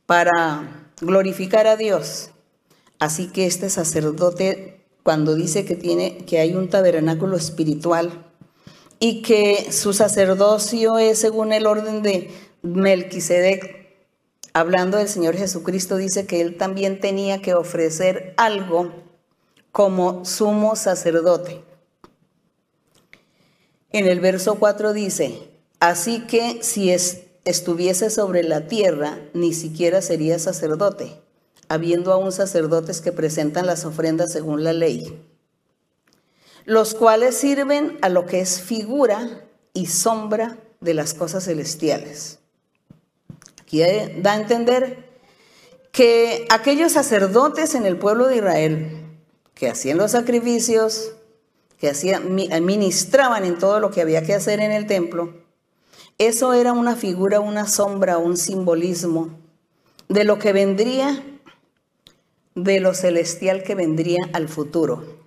para 0.06 0.90
glorificar 1.00 1.66
a 1.66 1.76
Dios, 1.76 2.30
Así 2.98 3.28
que 3.28 3.46
este 3.46 3.70
sacerdote, 3.70 4.80
cuando 5.04 5.36
dice 5.36 5.64
que, 5.64 5.76
tiene, 5.76 6.18
que 6.18 6.40
hay 6.40 6.54
un 6.54 6.68
tabernáculo 6.68 7.36
espiritual 7.36 8.26
y 8.98 9.22
que 9.22 9.70
su 9.72 9.92
sacerdocio 9.92 10.98
es 10.98 11.18
según 11.18 11.52
el 11.52 11.66
orden 11.66 12.02
de 12.02 12.30
Melquisedec, 12.62 13.94
hablando 14.52 14.98
del 14.98 15.08
Señor 15.08 15.36
Jesucristo, 15.36 15.96
dice 15.96 16.26
que 16.26 16.40
él 16.40 16.56
también 16.56 17.00
tenía 17.00 17.40
que 17.40 17.54
ofrecer 17.54 18.34
algo 18.36 18.92
como 19.70 20.24
sumo 20.24 20.74
sacerdote. 20.74 21.62
En 23.90 24.06
el 24.06 24.20
verso 24.20 24.56
4 24.56 24.92
dice, 24.92 25.50
así 25.80 26.26
que 26.26 26.62
si 26.62 26.90
estuviese 27.44 28.10
sobre 28.10 28.42
la 28.42 28.66
tierra, 28.66 29.18
ni 29.34 29.54
siquiera 29.54 30.02
sería 30.02 30.38
sacerdote, 30.38 31.20
habiendo 31.68 32.12
aún 32.12 32.32
sacerdotes 32.32 33.00
que 33.00 33.12
presentan 33.12 33.66
las 33.66 33.84
ofrendas 33.84 34.32
según 34.32 34.64
la 34.64 34.72
ley, 34.72 35.22
los 36.64 36.94
cuales 36.94 37.36
sirven 37.36 37.98
a 38.02 38.08
lo 38.08 38.26
que 38.26 38.40
es 38.40 38.60
figura 38.60 39.46
y 39.72 39.86
sombra 39.86 40.58
de 40.80 40.94
las 40.94 41.14
cosas 41.14 41.44
celestiales. 41.44 42.37
Aquí 43.68 43.82
da 44.22 44.32
a 44.32 44.40
entender 44.40 45.04
que 45.92 46.46
aquellos 46.48 46.92
sacerdotes 46.92 47.74
en 47.74 47.84
el 47.84 47.98
pueblo 47.98 48.26
de 48.26 48.36
Israel 48.36 49.02
que 49.52 49.68
hacían 49.68 49.98
los 49.98 50.12
sacrificios, 50.12 51.12
que 51.76 51.90
hacían, 51.90 52.38
en 52.38 53.58
todo 53.58 53.78
lo 53.78 53.90
que 53.90 54.00
había 54.00 54.22
que 54.22 54.32
hacer 54.32 54.60
en 54.60 54.72
el 54.72 54.86
templo, 54.86 55.34
eso 56.16 56.54
era 56.54 56.72
una 56.72 56.96
figura, 56.96 57.40
una 57.40 57.68
sombra, 57.68 58.16
un 58.16 58.38
simbolismo 58.38 59.38
de 60.08 60.24
lo 60.24 60.38
que 60.38 60.54
vendría, 60.54 61.22
de 62.54 62.80
lo 62.80 62.94
celestial 62.94 63.64
que 63.64 63.74
vendría 63.74 64.30
al 64.32 64.48
futuro. 64.48 65.18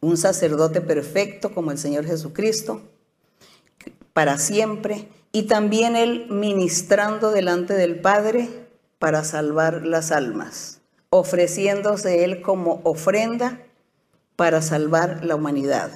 Un 0.00 0.16
sacerdote 0.16 0.80
perfecto 0.80 1.52
como 1.52 1.72
el 1.72 1.78
Señor 1.78 2.06
Jesucristo, 2.06 2.82
para 4.12 4.38
siempre, 4.38 5.08
y 5.32 5.44
también 5.44 5.96
él 5.96 6.26
ministrando 6.28 7.30
delante 7.30 7.72
del 7.74 7.98
Padre 8.00 8.48
para 8.98 9.24
salvar 9.24 9.86
las 9.86 10.12
almas, 10.12 10.80
ofreciéndose 11.08 12.22
él 12.24 12.42
como 12.42 12.82
ofrenda 12.84 13.60
para 14.36 14.60
salvar 14.60 15.24
la 15.24 15.34
humanidad. 15.34 15.90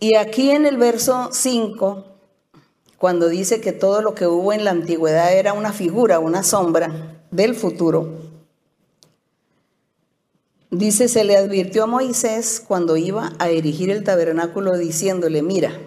Y 0.00 0.14
aquí 0.14 0.50
en 0.50 0.64
el 0.64 0.78
verso 0.78 1.28
5, 1.30 2.06
cuando 2.96 3.28
dice 3.28 3.60
que 3.60 3.72
todo 3.72 4.00
lo 4.00 4.14
que 4.14 4.26
hubo 4.26 4.54
en 4.54 4.64
la 4.64 4.70
antigüedad 4.70 5.34
era 5.34 5.52
una 5.52 5.74
figura, 5.74 6.18
una 6.18 6.42
sombra 6.42 7.20
del 7.30 7.54
futuro, 7.54 8.08
dice, 10.70 11.08
se 11.08 11.24
le 11.24 11.36
advirtió 11.36 11.84
a 11.84 11.86
Moisés 11.86 12.64
cuando 12.66 12.96
iba 12.96 13.32
a 13.38 13.50
erigir 13.50 13.90
el 13.90 14.02
tabernáculo 14.02 14.78
diciéndole, 14.78 15.42
mira, 15.42 15.78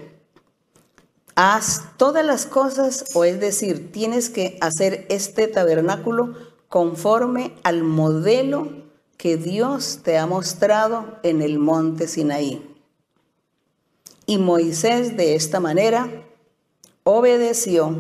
haz 1.36 1.84
todas 1.98 2.26
las 2.26 2.46
cosas, 2.46 3.06
o 3.14 3.24
es 3.24 3.40
decir, 3.40 3.92
tienes 3.92 4.30
que 4.30 4.58
hacer 4.62 5.06
este 5.10 5.48
tabernáculo 5.48 6.36
conforme 6.70 7.56
al 7.64 7.84
modelo 7.84 8.84
que 9.18 9.38
Dios 9.38 10.00
te 10.04 10.18
ha 10.18 10.26
mostrado 10.26 11.20
en 11.24 11.42
el 11.42 11.60
monte 11.60 12.08
Sinaí. 12.08 12.70
Y 14.26 14.38
Moisés 14.38 15.18
de 15.18 15.36
esta 15.36 15.60
manera 15.60 16.10
obedeció 17.04 17.96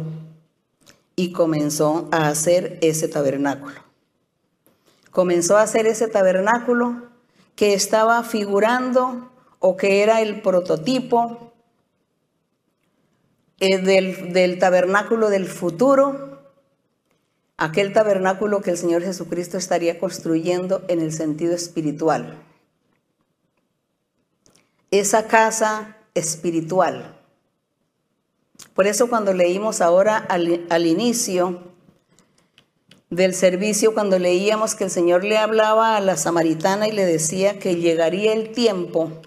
y 1.15 1.31
comenzó 1.31 2.07
a 2.11 2.27
hacer 2.27 2.77
ese 2.81 3.07
tabernáculo. 3.07 3.75
Comenzó 5.11 5.57
a 5.57 5.61
hacer 5.61 5.85
ese 5.85 6.07
tabernáculo 6.07 7.03
que 7.55 7.73
estaba 7.73 8.23
figurando 8.23 9.29
o 9.59 9.77
que 9.77 10.01
era 10.01 10.21
el 10.21 10.41
prototipo 10.41 11.52
eh, 13.63 13.77
del, 13.77 14.33
del 14.33 14.59
tabernáculo 14.59 15.29
del 15.29 15.47
futuro 15.47 16.33
aquel 17.57 17.93
tabernáculo 17.93 18.61
que 18.61 18.71
el 18.71 18.77
Señor 18.77 19.03
Jesucristo 19.03 19.57
estaría 19.57 19.99
construyendo 19.99 20.83
en 20.87 20.99
el 20.99 21.13
sentido 21.13 21.53
espiritual. 21.53 22.43
Esa 24.91 25.27
casa 25.27 25.97
espiritual. 26.13 27.17
Por 28.73 28.87
eso 28.87 29.07
cuando 29.07 29.33
leímos 29.33 29.81
ahora 29.81 30.17
al, 30.17 30.85
inicio 30.85 31.73
del 33.09 33.33
servicio, 33.33 33.93
cuando 33.93 34.19
leíamos 34.19 34.75
que 34.75 34.85
el 34.85 34.89
Señor 34.89 35.23
le 35.23 35.37
hablaba 35.37 35.95
a 35.95 36.01
la 36.01 36.17
samaritana 36.17 36.87
y 36.87 36.91
le 36.91 37.05
decía 37.05 37.59
que 37.59 37.75
llegaría 37.75 38.33
el 38.33 38.51
tiempo, 38.51 39.21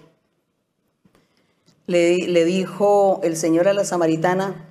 le, 1.87 2.45
dijo 2.45 3.19
el 3.23 3.35
Señor 3.35 3.67
a 3.67 3.73
la 3.73 3.83
samaritana, 3.83 4.69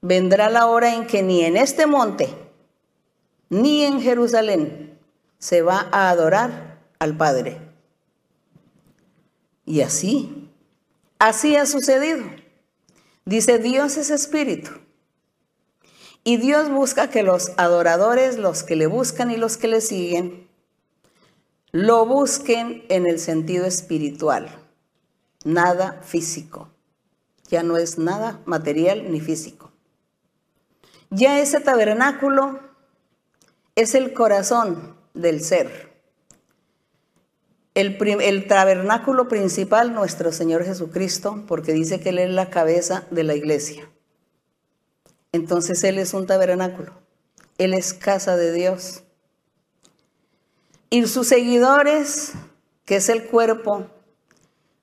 vendrá 0.00 0.50
la 0.50 0.66
hora 0.66 0.94
en 0.94 1.06
que 1.06 1.22
ni 1.22 1.44
en 1.44 1.56
este 1.56 1.86
monte, 1.86 2.28
ni 3.48 3.84
en 3.84 4.00
Jerusalén 4.00 4.98
se 5.38 5.62
va 5.62 5.88
a 5.92 6.10
adorar 6.10 6.80
al 6.98 7.16
Padre. 7.16 7.58
Y 9.64 9.82
así, 9.82 10.50
así 11.18 11.56
ha 11.56 11.66
sucedido. 11.66 12.24
Dice, 13.24 13.58
Dios 13.58 13.96
es 13.96 14.10
espíritu. 14.10 14.70
Y 16.24 16.38
Dios 16.38 16.70
busca 16.70 17.08
que 17.08 17.22
los 17.22 17.52
adoradores, 17.56 18.36
los 18.36 18.64
que 18.64 18.74
le 18.74 18.88
buscan 18.88 19.30
y 19.30 19.36
los 19.36 19.56
que 19.56 19.68
le 19.68 19.80
siguen, 19.80 20.48
lo 21.72 22.06
busquen 22.06 22.84
en 22.88 23.06
el 23.06 23.18
sentido 23.18 23.66
espiritual, 23.66 24.65
nada 25.46 26.00
físico. 26.02 26.68
Ya 27.48 27.62
no 27.62 27.76
es 27.76 27.98
nada 27.98 28.40
material 28.44 29.10
ni 29.10 29.20
físico. 29.20 29.70
Ya 31.08 31.40
ese 31.40 31.60
tabernáculo 31.60 32.58
es 33.76 33.94
el 33.94 34.12
corazón 34.12 34.96
del 35.14 35.40
ser. 35.40 35.94
El, 37.74 37.96
el, 38.22 38.48
tabernáculo 38.48 39.28
principal, 39.28 39.94
nuestro 39.94 40.32
Señor 40.32 40.64
Jesucristo, 40.64 41.44
porque 41.46 41.72
dice 41.72 42.00
que 42.00 42.08
Él 42.08 42.18
es 42.18 42.30
la 42.30 42.50
cabeza 42.50 43.04
de 43.10 43.22
la 43.22 43.34
iglesia. 43.34 43.88
Entonces 45.30 45.84
Él 45.84 45.98
es 45.98 46.12
un 46.12 46.26
tabernáculo. 46.26 46.92
Él 47.58 47.72
es 47.72 47.94
casa 47.94 48.36
de 48.36 48.52
Dios. 48.52 49.04
Y 50.90 51.06
sus 51.06 51.28
seguidores, 51.28 52.32
que 52.84 52.96
es 52.96 53.08
el 53.08 53.26
cuerpo 53.26 53.86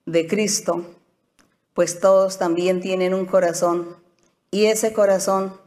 de 0.06 0.26
Cristo, 0.26 0.84
pues 1.72 2.00
todos 2.00 2.38
también 2.38 2.80
tienen 2.80 3.14
un 3.14 3.26
corazón. 3.26 3.96
Y 4.50 4.66
ese 4.66 4.92
corazón 4.92 5.58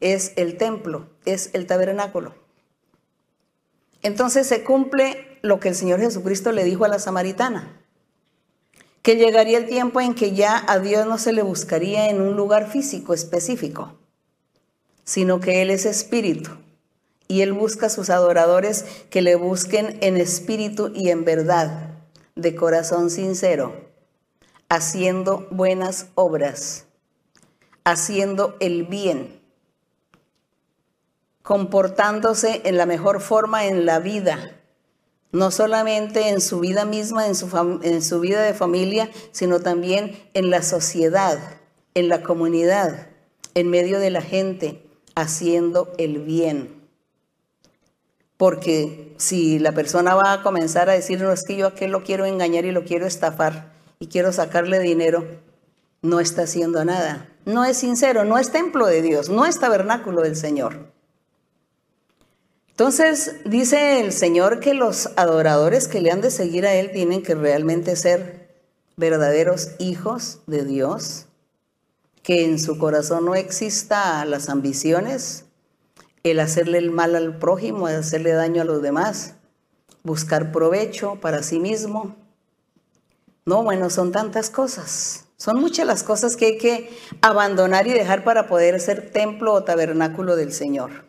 es 0.00 0.32
el 0.36 0.56
templo, 0.56 1.08
es 1.24 1.50
el 1.52 1.66
tabernáculo. 1.66 2.34
Entonces 4.02 4.46
se 4.46 4.62
cumple 4.64 5.38
lo 5.42 5.60
que 5.60 5.68
el 5.68 5.74
Señor 5.74 6.00
Jesucristo 6.00 6.52
le 6.52 6.64
dijo 6.64 6.84
a 6.84 6.88
la 6.88 6.98
samaritana, 6.98 7.80
que 9.02 9.16
llegaría 9.16 9.58
el 9.58 9.66
tiempo 9.66 10.00
en 10.00 10.14
que 10.14 10.32
ya 10.32 10.64
a 10.66 10.78
Dios 10.78 11.06
no 11.06 11.18
se 11.18 11.32
le 11.32 11.42
buscaría 11.42 12.08
en 12.08 12.20
un 12.20 12.36
lugar 12.36 12.70
físico 12.70 13.12
específico, 13.12 13.98
sino 15.04 15.40
que 15.40 15.60
Él 15.60 15.70
es 15.70 15.84
espíritu 15.84 16.50
y 17.28 17.42
Él 17.42 17.52
busca 17.52 17.86
a 17.86 17.90
sus 17.90 18.10
adoradores 18.10 18.84
que 19.10 19.22
le 19.22 19.36
busquen 19.36 19.98
en 20.00 20.16
espíritu 20.16 20.90
y 20.94 21.10
en 21.10 21.24
verdad, 21.24 21.93
de 22.34 22.54
corazón 22.54 23.10
sincero, 23.10 23.74
haciendo 24.68 25.46
buenas 25.50 26.08
obras, 26.14 26.86
haciendo 27.84 28.56
el 28.60 28.84
bien 28.84 29.44
comportándose 31.44 32.62
en 32.64 32.78
la 32.78 32.86
mejor 32.86 33.20
forma 33.20 33.66
en 33.66 33.84
la 33.84 33.98
vida, 33.98 34.58
no 35.30 35.50
solamente 35.50 36.30
en 36.30 36.40
su 36.40 36.58
vida 36.60 36.86
misma, 36.86 37.26
en 37.26 37.34
su, 37.34 37.80
en 37.82 38.02
su 38.02 38.20
vida 38.20 38.42
de 38.42 38.54
familia, 38.54 39.10
sino 39.30 39.60
también 39.60 40.18
en 40.32 40.48
la 40.48 40.62
sociedad, 40.62 41.38
en 41.92 42.08
la 42.08 42.22
comunidad, 42.22 43.08
en 43.52 43.68
medio 43.68 43.98
de 43.98 44.08
la 44.08 44.22
gente, 44.22 44.86
haciendo 45.14 45.92
el 45.98 46.20
bien. 46.20 46.83
Porque 48.36 49.14
si 49.16 49.58
la 49.58 49.72
persona 49.72 50.14
va 50.14 50.32
a 50.32 50.42
comenzar 50.42 50.90
a 50.90 50.94
decir, 50.94 51.20
no 51.20 51.32
es 51.32 51.44
que 51.44 51.56
yo 51.56 51.66
a 51.66 51.70
aquel 51.70 51.92
lo 51.92 52.02
quiero 52.02 52.26
engañar 52.26 52.64
y 52.64 52.72
lo 52.72 52.84
quiero 52.84 53.06
estafar 53.06 53.72
y 53.98 54.08
quiero 54.08 54.32
sacarle 54.32 54.80
dinero, 54.80 55.24
no 56.02 56.20
está 56.20 56.42
haciendo 56.42 56.84
nada. 56.84 57.28
No 57.44 57.64
es 57.64 57.76
sincero, 57.76 58.24
no 58.24 58.38
es 58.38 58.50
templo 58.50 58.86
de 58.86 59.02
Dios, 59.02 59.28
no 59.28 59.46
es 59.46 59.58
tabernáculo 59.60 60.22
del 60.22 60.36
Señor. 60.36 60.92
Entonces 62.70 63.36
dice 63.44 64.00
el 64.00 64.12
Señor 64.12 64.58
que 64.58 64.74
los 64.74 65.10
adoradores 65.16 65.86
que 65.86 66.00
le 66.00 66.10
han 66.10 66.20
de 66.20 66.32
seguir 66.32 66.66
a 66.66 66.74
Él 66.74 66.90
tienen 66.92 67.22
que 67.22 67.36
realmente 67.36 67.94
ser 67.94 68.52
verdaderos 68.96 69.70
hijos 69.78 70.40
de 70.48 70.64
Dios, 70.64 71.26
que 72.22 72.44
en 72.44 72.58
su 72.58 72.76
corazón 72.76 73.26
no 73.26 73.36
exista 73.36 74.24
las 74.24 74.48
ambiciones, 74.48 75.43
el 76.24 76.40
hacerle 76.40 76.78
el 76.78 76.90
mal 76.90 77.14
al 77.14 77.38
prójimo, 77.38 77.88
el 77.88 77.96
hacerle 77.96 78.32
daño 78.32 78.62
a 78.62 78.64
los 78.64 78.82
demás, 78.82 79.34
buscar 80.02 80.52
provecho 80.52 81.16
para 81.20 81.42
sí 81.42 81.60
mismo. 81.60 82.16
No, 83.44 83.62
bueno, 83.62 83.90
son 83.90 84.10
tantas 84.10 84.48
cosas. 84.48 85.26
Son 85.36 85.60
muchas 85.60 85.86
las 85.86 86.02
cosas 86.02 86.36
que 86.36 86.46
hay 86.46 86.58
que 86.58 86.90
abandonar 87.20 87.86
y 87.86 87.92
dejar 87.92 88.24
para 88.24 88.46
poder 88.46 88.80
ser 88.80 89.10
templo 89.10 89.52
o 89.52 89.64
tabernáculo 89.64 90.36
del 90.36 90.52
Señor. 90.52 91.04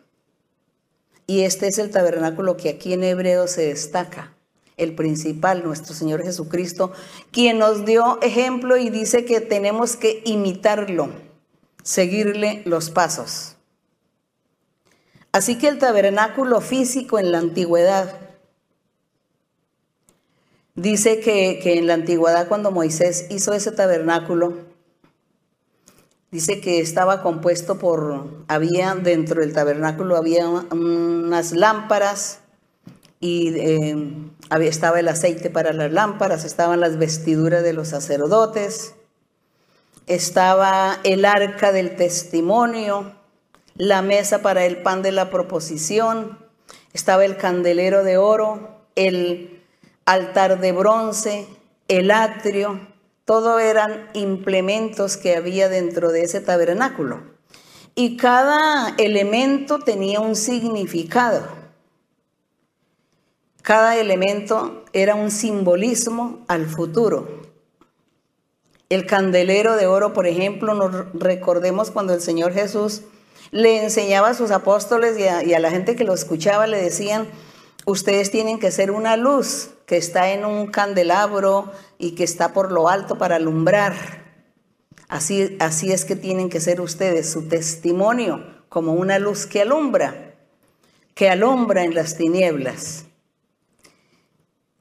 Y 1.26 1.42
este 1.42 1.68
es 1.68 1.78
el 1.78 1.90
tabernáculo 1.90 2.58
que 2.58 2.68
aquí 2.68 2.92
en 2.92 3.02
hebreo 3.02 3.48
se 3.48 3.68
destaca, 3.68 4.34
el 4.76 4.94
principal, 4.94 5.64
nuestro 5.64 5.94
Señor 5.94 6.22
Jesucristo, 6.22 6.92
quien 7.30 7.58
nos 7.58 7.86
dio 7.86 8.20
ejemplo 8.20 8.76
y 8.76 8.90
dice 8.90 9.24
que 9.24 9.40
tenemos 9.40 9.96
que 9.96 10.22
imitarlo, 10.26 11.08
seguirle 11.82 12.60
los 12.66 12.90
pasos. 12.90 13.55
Así 15.36 15.58
que 15.58 15.68
el 15.68 15.76
tabernáculo 15.76 16.62
físico 16.62 17.18
en 17.18 17.30
la 17.30 17.36
antigüedad. 17.36 18.20
Dice 20.74 21.20
que, 21.20 21.60
en 21.76 21.86
la 21.86 21.92
antigüedad 21.92 22.48
cuando 22.48 22.70
Moisés 22.70 23.26
hizo 23.28 23.52
ese 23.52 23.70
tabernáculo, 23.70 24.54
dice 26.30 26.62
que 26.62 26.80
estaba 26.80 27.20
compuesto 27.20 27.78
por, 27.78 28.46
había 28.48 28.94
dentro 28.94 29.42
del 29.42 29.52
tabernáculo 29.52 30.16
había 30.16 30.48
unas 30.48 31.52
lámparas 31.52 32.38
y 33.20 33.48
eh, 33.58 33.96
estaba 34.60 35.00
el 35.00 35.08
aceite 35.08 35.50
para 35.50 35.74
las 35.74 35.92
lámparas, 35.92 36.46
estaban 36.46 36.80
las 36.80 36.96
vestiduras 36.96 37.62
de 37.62 37.74
los 37.74 37.88
sacerdotes, 37.88 38.94
estaba 40.06 40.98
el 41.04 41.26
arca 41.26 41.72
del 41.72 41.94
testimonio, 41.94 43.15
la 43.78 44.02
mesa 44.02 44.42
para 44.42 44.64
el 44.64 44.82
pan 44.82 45.02
de 45.02 45.12
la 45.12 45.30
proposición, 45.30 46.38
estaba 46.92 47.24
el 47.24 47.36
candelero 47.36 48.04
de 48.04 48.16
oro, 48.16 48.86
el 48.94 49.62
altar 50.06 50.60
de 50.60 50.72
bronce, 50.72 51.46
el 51.88 52.10
atrio, 52.10 52.80
todo 53.24 53.58
eran 53.58 54.08
implementos 54.14 55.16
que 55.16 55.36
había 55.36 55.68
dentro 55.68 56.12
de 56.12 56.22
ese 56.22 56.40
tabernáculo. 56.40 57.22
Y 57.94 58.16
cada 58.16 58.94
elemento 58.98 59.78
tenía 59.80 60.20
un 60.20 60.36
significado. 60.36 61.46
Cada 63.62 63.96
elemento 63.96 64.84
era 64.92 65.16
un 65.16 65.30
simbolismo 65.30 66.44
al 66.46 66.66
futuro. 66.66 67.42
El 68.88 69.06
candelero 69.06 69.76
de 69.76 69.88
oro, 69.88 70.12
por 70.12 70.28
ejemplo, 70.28 70.74
nos 70.74 71.12
recordemos 71.14 71.90
cuando 71.90 72.14
el 72.14 72.20
Señor 72.20 72.52
Jesús 72.52 73.02
le 73.50 73.82
enseñaba 73.82 74.30
a 74.30 74.34
sus 74.34 74.50
apóstoles 74.50 75.18
y 75.18 75.54
a, 75.54 75.58
la 75.58 75.70
gente 75.70 75.96
que 75.96 76.04
lo 76.04 76.14
escuchaba, 76.14 76.66
le 76.66 76.80
decían, 76.80 77.26
ustedes 77.84 78.30
tienen 78.30 78.58
que 78.58 78.70
ser 78.70 78.90
una 78.90 79.16
luz 79.16 79.70
que 79.86 79.96
está 79.96 80.30
en 80.32 80.44
un 80.44 80.66
candelabro 80.68 81.72
y 81.98 82.12
que 82.12 82.24
está 82.24 82.52
por 82.52 82.72
lo 82.72 82.88
alto 82.88 83.18
para 83.18 83.36
alumbrar. 83.36 83.94
Así, 85.08 85.56
así 85.60 85.92
es 85.92 86.04
que 86.04 86.16
tienen 86.16 86.50
que 86.50 86.60
ser 86.60 86.80
ustedes, 86.80 87.30
su 87.30 87.48
testimonio, 87.48 88.44
como 88.68 88.94
una 88.94 89.18
luz 89.18 89.46
que 89.46 89.62
alumbra, 89.62 90.34
que 91.14 91.30
alumbra 91.30 91.84
en 91.84 91.94
las 91.94 92.16
tinieblas. 92.16 93.04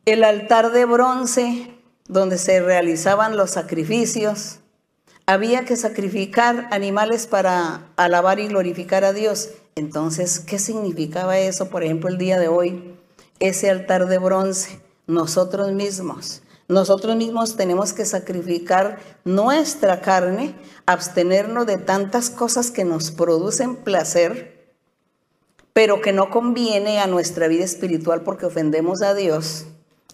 El 0.05 0.23
altar 0.23 0.71
de 0.71 0.85
bronce, 0.85 1.71
donde 2.07 2.37
se 2.37 2.59
realizaban 2.61 3.37
los 3.37 3.51
sacrificios, 3.51 4.59
había 5.25 5.65
que 5.65 5.75
sacrificar 5.75 6.67
animales 6.71 7.25
para 7.27 7.87
alabar 7.95 8.39
y 8.39 8.47
glorificar 8.47 9.03
a 9.03 9.13
Dios. 9.13 9.49
Entonces, 9.75 10.39
¿qué 10.39 10.59
significaba 10.59 11.39
eso, 11.39 11.69
por 11.69 11.83
ejemplo, 11.83 12.09
el 12.09 12.17
día 12.17 12.39
de 12.39 12.47
hoy? 12.47 12.95
Ese 13.39 13.69
altar 13.69 14.07
de 14.07 14.19
bronce, 14.19 14.79
nosotros 15.07 15.71
mismos. 15.71 16.43
Nosotros 16.67 17.15
mismos 17.15 17.57
tenemos 17.57 17.93
que 17.93 18.05
sacrificar 18.05 18.99
nuestra 19.23 20.01
carne, 20.01 20.55
abstenernos 20.85 21.65
de 21.65 21.77
tantas 21.77 22.29
cosas 22.29 22.71
que 22.71 22.85
nos 22.85 23.11
producen 23.11 23.75
placer, 23.75 24.73
pero 25.73 26.01
que 26.01 26.13
no 26.13 26.29
conviene 26.29 26.99
a 26.99 27.07
nuestra 27.07 27.47
vida 27.47 27.65
espiritual 27.65 28.21
porque 28.21 28.45
ofendemos 28.45 29.01
a 29.01 29.13
Dios. 29.13 29.65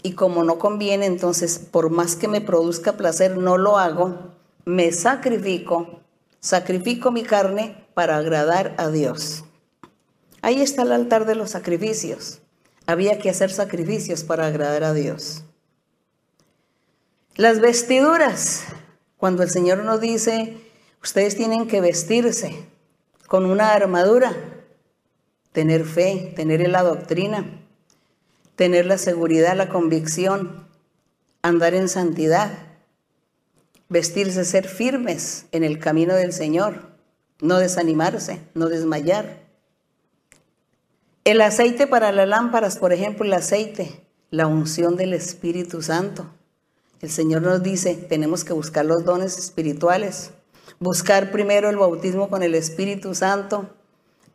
Y 0.04 0.14
como 0.14 0.44
no 0.44 0.58
conviene, 0.58 1.06
entonces, 1.06 1.60
por 1.60 1.90
más 1.90 2.16
que 2.16 2.28
me 2.28 2.42
produzca 2.42 2.94
placer, 2.94 3.38
no 3.38 3.58
lo 3.58 3.78
hago 3.78 4.32
me 4.66 4.92
sacrifico, 4.92 6.02
sacrifico 6.40 7.12
mi 7.12 7.24
carne 7.24 7.88
para 7.94 8.18
agradar 8.18 8.76
a 8.78 8.90
Dios. 8.90 9.44
Ahí 10.42 10.62
está 10.62 10.84
el 10.84 10.92
altar 10.92 11.26
de 11.26 11.36
los 11.36 11.52
sacrificios. 11.52 12.42
Había 12.88 13.20
que 13.20 13.30
hacer 13.30 13.52
sacrificios 13.52 14.24
para 14.24 14.48
agradar 14.48 14.84
a 14.84 14.94
Dios. 14.94 15.44
Las 17.36 17.60
vestiduras, 17.60 18.66
cuando 19.18 19.44
el 19.44 19.50
Señor 19.50 19.84
nos 19.84 20.02
dice, 20.02 20.58
ustedes 21.02 21.36
tienen 21.36 21.68
que 21.68 21.82
vestirse 21.82 22.66
con 23.28 23.46
una 23.46 23.74
armadura, 23.74 24.36
tener 25.52 25.86
fe, 25.86 26.34
tener 26.36 26.68
la 26.70 26.84
doctrina, 26.84 27.62
tener 28.56 28.86
la 28.86 28.98
seguridad, 28.98 29.56
la 29.56 29.70
convicción, 29.70 30.68
andar 31.42 31.74
en 31.74 31.88
santidad 31.88 32.71
vestirse, 33.92 34.46
ser 34.46 34.70
firmes 34.70 35.48
en 35.52 35.66
el 35.66 35.78
camino 35.78 36.16
del 36.16 36.32
Señor, 36.32 36.88
no 37.42 37.60
desanimarse, 37.60 38.40
no 38.54 38.70
desmayar. 38.70 39.42
El 41.26 41.42
aceite 41.42 41.88
para 41.88 42.14
las 42.14 42.28
lámparas, 42.28 42.78
por 42.78 42.94
ejemplo, 42.94 43.26
el 43.26 43.34
aceite, 43.34 44.02
la 44.30 44.48
unción 44.48 44.96
del 44.96 45.14
Espíritu 45.14 45.82
Santo. 45.82 46.26
El 47.02 47.10
Señor 47.10 47.42
nos 47.42 47.62
dice, 47.64 47.96
tenemos 47.96 48.46
que 48.46 48.54
buscar 48.54 48.86
los 48.86 49.04
dones 49.04 49.38
espirituales, 49.38 50.32
buscar 50.80 51.30
primero 51.30 51.70
el 51.70 51.76
bautismo 51.76 52.30
con 52.30 52.44
el 52.44 52.56
Espíritu 52.56 53.14
Santo, 53.14 53.72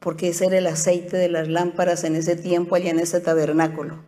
porque 0.01 0.29
ese 0.29 0.47
era 0.47 0.59
el 0.59 0.67
aceite 0.67 1.17
de 1.17 1.31
las 1.31 1.49
lámparas 1.49 2.05
en 2.05 2.15
ese 2.15 2.37
tiempo 2.37 2.75
allá 2.75 2.91
en 2.91 2.99
ese 2.99 3.21
tabernáculo. 3.21 4.05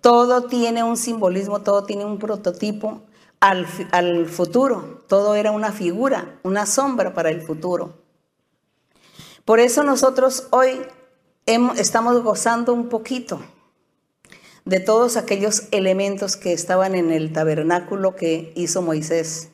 Todo 0.00 0.48
tiene 0.48 0.82
un 0.82 0.96
simbolismo, 0.96 1.60
todo 1.60 1.84
tiene 1.84 2.04
un 2.04 2.18
prototipo 2.18 3.02
al, 3.40 4.26
futuro. 4.28 5.04
Todo 5.08 5.34
era 5.34 5.50
una 5.50 5.72
figura, 5.72 6.38
una 6.42 6.66
sombra 6.66 7.14
para 7.14 7.30
el 7.30 7.42
futuro. 7.42 7.98
Por 9.44 9.58
eso 9.58 9.82
nosotros 9.82 10.46
hoy 10.50 10.80
estamos 11.46 12.22
gozando 12.22 12.72
un 12.72 12.88
poquito 12.88 13.40
de 14.64 14.78
todos 14.78 15.16
aquellos 15.16 15.64
elementos 15.72 16.36
que 16.36 16.52
estaban 16.52 16.94
en 16.94 17.10
el 17.10 17.32
tabernáculo 17.32 18.14
que 18.14 18.52
hizo 18.54 18.82
Moisés. 18.82 19.48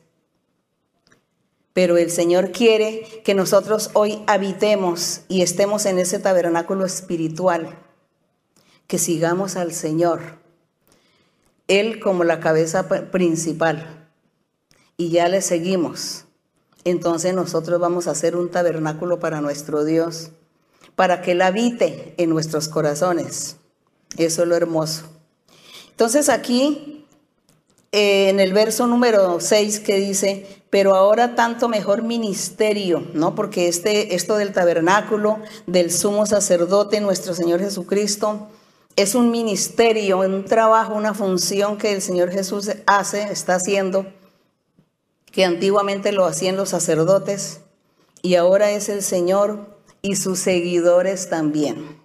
Pero 1.72 1.96
el 1.96 2.10
Señor 2.10 2.52
quiere 2.52 3.22
que 3.24 3.34
nosotros 3.34 3.90
hoy 3.94 4.22
habitemos 4.26 5.20
y 5.28 5.42
estemos 5.42 5.86
en 5.86 5.98
ese 5.98 6.18
tabernáculo 6.18 6.84
espiritual, 6.84 7.78
que 8.86 8.98
sigamos 8.98 9.56
al 9.56 9.72
Señor 9.72 10.45
él 11.68 12.00
como 12.00 12.24
la 12.24 12.40
cabeza 12.40 12.88
principal. 13.10 14.08
Y 14.96 15.10
ya 15.10 15.28
le 15.28 15.42
seguimos. 15.42 16.24
Entonces 16.84 17.34
nosotros 17.34 17.80
vamos 17.80 18.06
a 18.06 18.12
hacer 18.12 18.36
un 18.36 18.50
tabernáculo 18.50 19.18
para 19.18 19.40
nuestro 19.40 19.84
Dios, 19.84 20.30
para 20.94 21.20
que 21.20 21.32
Él 21.32 21.42
habite 21.42 22.14
en 22.16 22.30
nuestros 22.30 22.68
corazones. 22.68 23.56
Eso 24.16 24.42
es 24.42 24.48
lo 24.48 24.54
hermoso. 24.54 25.04
Entonces 25.90 26.28
aquí, 26.28 27.04
eh, 27.90 28.28
en 28.28 28.38
el 28.38 28.52
verso 28.52 28.86
número 28.86 29.40
6 29.40 29.80
que 29.80 29.96
dice, 29.96 30.62
pero 30.70 30.94
ahora 30.94 31.34
tanto 31.34 31.68
mejor 31.68 32.02
ministerio, 32.02 33.04
¿no? 33.14 33.34
Porque 33.34 33.66
este, 33.66 34.14
esto 34.14 34.36
del 34.36 34.52
tabernáculo, 34.52 35.40
del 35.66 35.90
sumo 35.90 36.24
sacerdote, 36.24 37.00
nuestro 37.00 37.34
Señor 37.34 37.60
Jesucristo, 37.60 38.48
es 38.96 39.14
un 39.14 39.30
ministerio, 39.30 40.20
un 40.20 40.46
trabajo, 40.46 40.94
una 40.94 41.12
función 41.12 41.76
que 41.76 41.92
el 41.92 42.00
Señor 42.00 42.30
Jesús 42.30 42.70
hace, 42.86 43.22
está 43.24 43.56
haciendo, 43.56 44.06
que 45.30 45.44
antiguamente 45.44 46.12
lo 46.12 46.24
hacían 46.24 46.56
los 46.56 46.70
sacerdotes 46.70 47.60
y 48.22 48.36
ahora 48.36 48.70
es 48.70 48.88
el 48.88 49.02
Señor 49.02 49.78
y 50.00 50.16
sus 50.16 50.38
seguidores 50.38 51.28
también. 51.28 52.00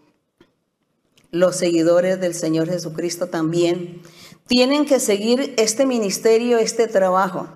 Los 1.32 1.56
seguidores 1.56 2.20
del 2.20 2.34
Señor 2.34 2.68
Jesucristo 2.68 3.28
también 3.28 4.02
tienen 4.48 4.86
que 4.86 5.00
seguir 5.00 5.54
este 5.58 5.86
ministerio, 5.86 6.58
este 6.58 6.90
trabajo. 6.90 7.48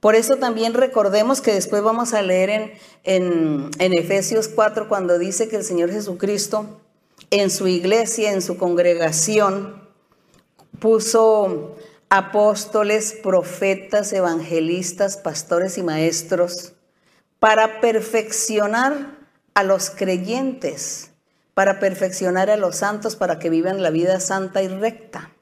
Por 0.00 0.14
eso 0.14 0.36
también 0.36 0.72
recordemos 0.72 1.42
que 1.42 1.52
después 1.52 1.82
vamos 1.82 2.14
a 2.14 2.22
leer 2.22 2.78
en, 3.04 3.70
en, 3.78 3.92
Efesios 3.98 4.48
4 4.48 4.88
cuando 4.88 5.18
dice 5.18 5.48
que 5.48 5.56
el 5.56 5.64
Señor 5.64 5.90
Jesucristo 5.90 6.80
en 7.30 7.50
su 7.50 7.68
iglesia, 7.68 8.32
en 8.32 8.42
su 8.42 8.56
congregación, 8.56 9.88
puso 10.78 11.76
apóstoles, 12.08 13.16
profetas, 13.22 14.12
evangelistas, 14.12 15.16
pastores 15.16 15.78
y 15.78 15.82
maestros 15.82 16.74
para 17.38 17.80
perfeccionar 17.80 19.18
a 19.54 19.62
los 19.62 19.90
creyentes 19.90 21.10
para 21.56 21.80
perfeccionar 21.80 22.50
a 22.50 22.58
los 22.58 22.76
santos 22.76 23.16
para 23.16 23.38
que 23.38 23.48
vivan 23.48 23.82
la 23.82 23.88
vida 23.88 24.20
santa 24.20 24.62
y 24.62 24.68
recta. 24.68 25.32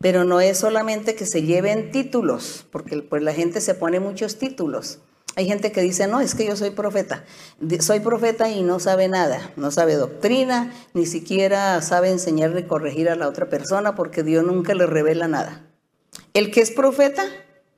Pero 0.00 0.22
no 0.22 0.40
es 0.40 0.58
solamente 0.58 1.16
que 1.16 1.26
se 1.26 1.42
lleven 1.42 1.90
títulos, 1.90 2.64
porque 2.70 3.02
pues 3.02 3.24
la 3.24 3.34
gente 3.34 3.60
se 3.60 3.74
pone 3.74 3.98
muchos 3.98 4.38
títulos. 4.38 5.00
Hay 5.34 5.46
gente 5.46 5.72
que 5.72 5.80
dice, 5.80 6.06
no, 6.06 6.20
es 6.20 6.34
que 6.34 6.46
yo 6.46 6.56
soy 6.56 6.70
profeta. 6.70 7.24
Soy 7.80 8.00
profeta 8.00 8.50
y 8.50 8.62
no 8.62 8.80
sabe 8.80 9.08
nada, 9.08 9.50
no 9.56 9.70
sabe 9.70 9.94
doctrina, 9.94 10.72
ni 10.92 11.06
siquiera 11.06 11.80
sabe 11.80 12.10
enseñar 12.10 12.56
y 12.58 12.64
corregir 12.64 13.08
a 13.08 13.16
la 13.16 13.28
otra 13.28 13.48
persona 13.48 13.94
porque 13.94 14.22
Dios 14.22 14.44
nunca 14.44 14.74
le 14.74 14.86
revela 14.86 15.28
nada. 15.28 15.66
El 16.34 16.50
que 16.50 16.60
es 16.60 16.70
profeta, 16.70 17.24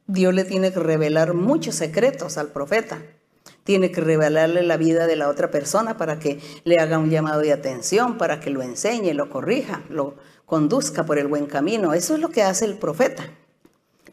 Dios 0.07 0.35
le 0.35 0.45
tiene 0.45 0.73
que 0.73 0.81
revelar 0.81 1.35
muchos 1.35 1.77
secretos 1.77 2.39
al 2.39 2.49
profeta 2.49 3.01
tiene 3.65 3.91
que 3.91 4.03
revelarle 4.03 4.63
la 4.63 4.77
vida 4.77 5.07
de 5.07 5.17
la 5.17 5.29
otra 5.29 5.51
persona 5.51 5.97
para 5.97 6.19
que 6.19 6.39
le 6.65 6.79
haga 6.79 6.99
un 6.99 7.11
llamado 7.11 7.41
de 7.41 7.53
atención, 7.53 8.19
para 8.19 8.39
que 8.39 8.51
lo 8.51 8.63
enseñe, 8.63 9.15
lo 9.15 9.31
corrija, 9.31 9.83
lo 9.89 10.17
conduzca 10.47 11.05
por 11.05 11.19
el 11.19 11.27
buen 11.27 11.47
camino. 11.47 11.95
Eso 11.95 12.15
es 12.15 12.21
lo 12.21 12.29
que 12.29 12.43
hace 12.43 12.67
el 12.67 12.77
profeta. 12.77 13.25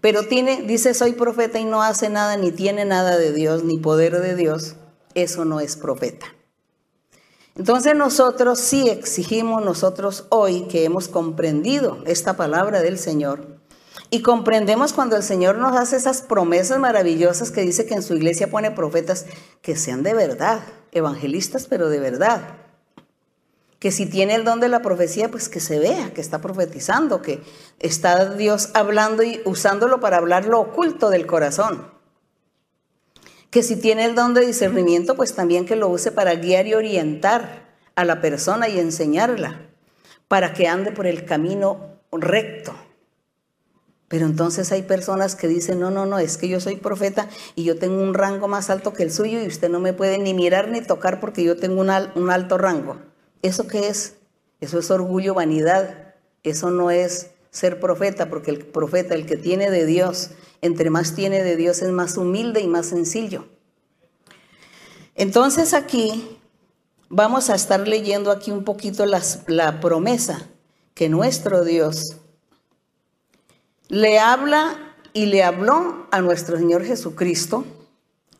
Pero 0.02 0.24
tiene, 0.24 0.64
dice 0.64 0.94
soy 0.94 1.14
profeta 1.14 1.60
y 1.60 1.66
no 1.66 1.84
hace 1.84 2.10
nada, 2.10 2.36
ni 2.36 2.52
tiene 2.52 2.86
nada 2.86 3.18
de 3.18 3.32
Dios, 3.32 3.64
ni 3.64 3.78
poder 3.78 4.20
de 4.20 4.36
Dios. 4.36 4.76
Eso 5.14 5.46
no 5.46 5.60
es 5.60 5.78
profeta. 5.78 6.26
Entonces 7.56 7.96
nosotros 7.96 8.60
sí 8.60 8.90
exigimos, 8.90 9.64
nosotros 9.64 10.26
hoy 10.30 10.64
que 10.64 10.86
hemos 10.86 11.08
comprendido 11.08 12.00
esta 12.06 12.36
palabra 12.36 12.82
del 12.82 12.98
Señor, 12.98 13.62
y 14.10 14.22
comprendemos 14.22 14.94
cuando 14.94 15.16
el 15.16 15.24
Señor 15.24 15.58
nos 15.58 15.76
hace 15.78 15.96
esas 15.96 16.22
promesas 16.22 16.80
maravillosas 16.80 17.52
que 17.52 17.62
dice 17.62 17.86
que 17.86 17.94
en 17.94 18.04
su 18.04 18.16
iglesia 18.16 18.50
pone 18.50 18.72
profetas 18.72 19.26
que 19.62 19.76
sean 19.76 20.04
de 20.04 20.14
verdad, 20.14 20.62
evangelistas, 20.92 21.66
pero 21.68 21.90
de 21.90 22.00
verdad. 22.00 22.42
Que 23.82 23.92
si 23.92 24.06
tiene 24.06 24.36
el 24.36 24.46
don 24.46 24.62
de 24.62 24.70
la 24.70 24.82
profecía, 24.82 25.30
pues 25.30 25.50
que 25.50 25.60
se 25.60 25.78
vea 25.78 26.14
que 26.14 26.22
está 26.22 26.40
profetizando, 26.40 27.22
que 27.22 27.44
está 27.80 28.30
Dios 28.36 28.70
hablando 28.74 29.24
y 29.24 29.42
usándolo 29.44 30.00
para 30.00 30.18
hablar 30.18 30.46
lo 30.46 30.62
oculto 30.62 31.10
del 31.10 31.28
corazón. 31.28 31.92
Que 33.50 33.62
si 33.62 33.76
tiene 33.76 34.06
el 34.06 34.16
don 34.16 34.34
de 34.34 34.46
discernimiento, 34.46 35.16
pues 35.16 35.34
también 35.34 35.66
que 35.66 35.76
lo 35.76 35.90
use 35.90 36.14
para 36.14 36.36
guiar 36.36 36.68
y 36.68 36.76
orientar 36.76 37.76
a 37.96 38.06
la 38.06 38.22
persona 38.22 38.70
y 38.70 38.80
enseñarla, 38.80 39.68
para 40.30 40.54
que 40.54 40.70
ande 40.70 40.94
por 40.94 41.06
el 41.06 41.26
camino 41.26 42.00
recto 42.14 42.74
pero 44.12 44.26
entonces 44.26 44.74
hay 44.74 44.82
personas 44.82 45.38
que 45.38 45.48
dicen, 45.48 45.80
no, 45.80 45.90
no, 45.90 46.06
no, 46.06 46.20
es 46.20 46.36
que 46.36 46.50
yo 46.50 46.60
soy 46.60 46.76
profeta 46.76 47.30
y 47.56 47.64
yo 47.64 47.80
tengo 47.80 48.04
un 48.04 48.14
rango 48.14 48.50
más 48.50 48.70
alto 48.70 48.92
que 48.92 49.04
el 49.04 49.12
suyo 49.12 49.42
y 49.42 49.48
usted 49.48 49.70
no 49.70 49.80
me 49.80 49.94
puede 49.94 50.18
ni 50.18 50.34
mirar 50.34 50.68
ni 50.68 50.82
tocar 50.82 51.22
porque 51.22 51.46
yo 51.46 51.56
tengo 51.56 51.80
un, 51.80 51.90
un 51.90 52.30
alto 52.30 52.58
rango. 52.58 52.98
¿Eso 53.42 53.68
qué 53.68 53.88
es? 53.88 54.16
Eso 54.60 54.80
es 54.80 54.92
orgullo, 54.92 55.34
vanidad. 55.34 56.16
Eso 56.44 56.72
no 56.72 56.92
es 56.92 57.32
ser 57.50 57.80
profeta, 57.80 58.30
porque 58.30 58.52
el 58.52 58.66
profeta, 58.66 59.16
el 59.16 59.26
que 59.26 59.38
tiene 59.38 59.70
de 59.70 59.86
Dios, 59.86 60.32
entre 60.62 60.90
más 60.90 61.16
tiene 61.16 61.44
de 61.44 61.56
Dios, 61.56 61.82
es 61.82 61.92
más 61.92 62.18
humilde 62.18 62.62
y 62.62 62.68
más 62.68 62.88
sencillo. 62.88 63.48
Entonces 65.16 65.74
aquí 65.74 66.40
vamos 67.10 67.50
a 67.50 67.56
estar 67.56 67.88
leyendo 67.88 68.32
aquí 68.32 68.52
un 68.52 68.64
poquito 68.64 69.06
la 69.06 69.80
promesa 69.82 70.48
que 70.94 71.10
nuestro 71.10 71.64
Dios 71.64 72.18
le 73.90 74.20
habla 74.20 74.96
y 75.14 75.26
le 75.26 75.44
habló 75.44 76.08
a 76.12 76.22
nuestro 76.22 76.58
Señor 76.58 76.86
Jesucristo 76.86 77.66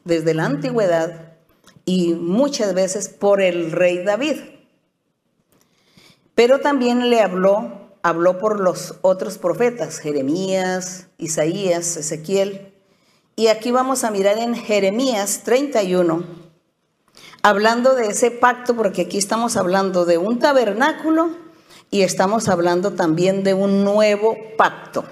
desde 0.06 0.34
la 0.34 0.46
antigüedad 0.46 1.34
y 1.86 2.14
muchas 2.14 2.74
veces 2.74 3.10
por 3.10 3.42
el 3.42 3.72
rey 3.72 4.04
David. 4.04 4.38
Pero 6.42 6.60
también 6.60 7.12
le 7.12 7.22
habló, 7.22 7.92
habló 8.02 8.40
por 8.40 8.60
los 8.60 8.96
otros 9.04 9.38
profetas, 9.38 10.00
Jeremías, 10.00 11.06
Isaías, 11.20 11.98
Ezequiel. 11.98 12.74
Y 13.36 13.46
aquí 13.50 13.70
vamos 13.70 14.04
a 14.04 14.10
mirar 14.10 14.40
en 14.40 14.56
Jeremías 14.56 15.42
31, 15.44 16.26
hablando 17.44 17.94
de 17.94 18.08
ese 18.08 18.32
pacto, 18.32 18.76
porque 18.76 19.04
aquí 19.04 19.20
estamos 19.20 19.56
hablando 19.56 20.04
de 20.06 20.18
un 20.18 20.40
tabernáculo 20.40 21.30
y 21.92 22.02
estamos 22.02 22.50
hablando 22.50 22.94
también 22.94 23.44
de 23.44 23.54
un 23.54 23.84
nuevo 23.84 24.36
pacto 24.58 25.06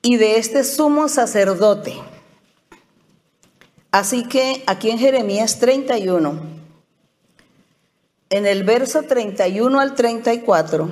y 0.00 0.14
de 0.16 0.38
este 0.38 0.62
sumo 0.62 1.08
sacerdote. 1.08 2.00
Así 3.90 4.22
que 4.22 4.62
aquí 4.68 4.90
en 4.90 4.98
Jeremías 5.00 5.58
31, 5.58 6.59
en 8.30 8.46
el 8.46 8.64
verso 8.64 9.02
31 9.02 9.78
al 9.78 9.94
34, 9.94 10.88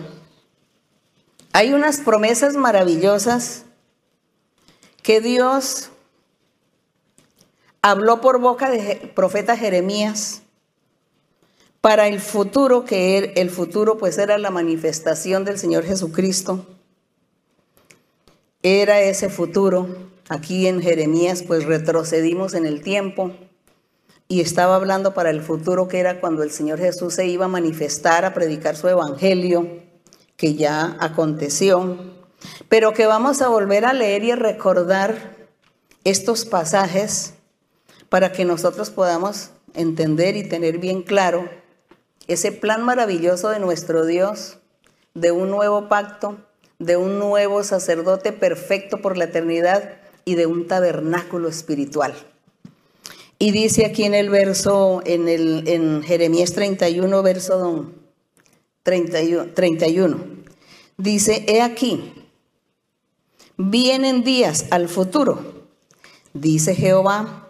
hay 1.53 1.73
unas 1.73 1.99
promesas 1.99 2.55
maravillosas 2.55 3.65
que 5.03 5.21
Dios 5.21 5.91
habló 7.81 8.21
por 8.21 8.39
boca 8.41 8.71
de 8.71 9.11
profeta 9.15 9.57
Jeremías 9.57 10.43
para 11.81 12.09
el 12.09 12.21
futuro, 12.21 12.85
que 12.85 13.33
el 13.37 13.51
futuro 13.51 13.97
pues 13.97 14.19
era 14.19 14.37
la 14.37 14.51
manifestación 14.51 15.45
del 15.45 15.59
Señor 15.59 15.85
Jesucristo 15.85 16.67
era 18.63 19.01
ese 19.01 19.29
futuro. 19.29 20.11
Aquí 20.29 20.67
en 20.67 20.83
Jeremías 20.83 21.43
pues 21.43 21.65
retrocedimos 21.65 22.55
en 22.55 22.67
el 22.67 22.83
tiempo 22.83 23.33
y 24.29 24.41
estaba 24.41 24.77
hablando 24.77 25.15
para 25.15 25.31
el 25.31 25.43
futuro 25.43 25.89
que 25.89 25.99
era 25.99 26.21
cuando 26.21 26.43
el 26.43 26.51
Señor 26.51 26.79
Jesús 26.79 27.15
se 27.15 27.27
iba 27.27 27.47
a 27.47 27.49
manifestar 27.49 28.25
a 28.25 28.35
predicar 28.35 28.77
su 28.77 28.89
evangelio, 28.89 29.81
que 30.37 30.55
ya 30.55 30.97
aconteció, 31.01 31.97
pero 32.69 32.93
que 32.93 33.07
vamos 33.07 33.43
a 33.43 33.49
volver 33.49 33.85
a 33.85 33.93
leer 33.93 34.23
y 34.23 34.35
recordar 34.35 35.37
estos 36.05 36.45
pasajes 36.45 37.35
para 38.09 38.33
que 38.33 38.45
nosotros 38.45 38.91
podamos 38.91 39.51
entender 39.75 40.37
y 40.37 40.49
tener 40.49 40.79
bien 40.79 41.03
claro 41.03 41.49
ese 42.27 42.53
plan 42.53 42.85
maravilloso 42.85 43.49
de 43.49 43.59
nuestro 43.59 44.05
Dios, 44.05 44.59
de 45.15 45.33
un 45.33 45.51
nuevo 45.51 45.89
pacto 45.89 46.39
de 46.79 46.97
un 46.97 47.19
nuevo 47.19 47.65
sacerdote 47.65 48.33
perfecto 48.33 48.99
por 48.99 49.17
la 49.17 49.25
eternidad 49.25 49.97
y 50.25 50.37
de 50.37 50.47
un 50.47 50.69
tabernáculo 50.69 51.49
espiritual. 51.49 52.15
Y 53.39 53.53
dice 53.53 53.87
aquí 53.87 54.05
en 54.05 54.15
el 54.15 54.31
verso, 54.31 55.03
en, 55.05 55.29
el, 55.29 55.69
en 55.69 56.03
Jeremías 56.03 56.53
31, 56.53 57.23
verso 57.23 57.93
31, 58.83 59.53
31, 59.55 60.19
dice, 60.97 61.45
he 61.47 61.63
aquí, 61.63 62.13
vienen 63.57 64.25
días 64.25 64.67
al 64.71 64.89
futuro, 64.89 65.69
dice 66.33 66.75
Jehová, 66.75 67.49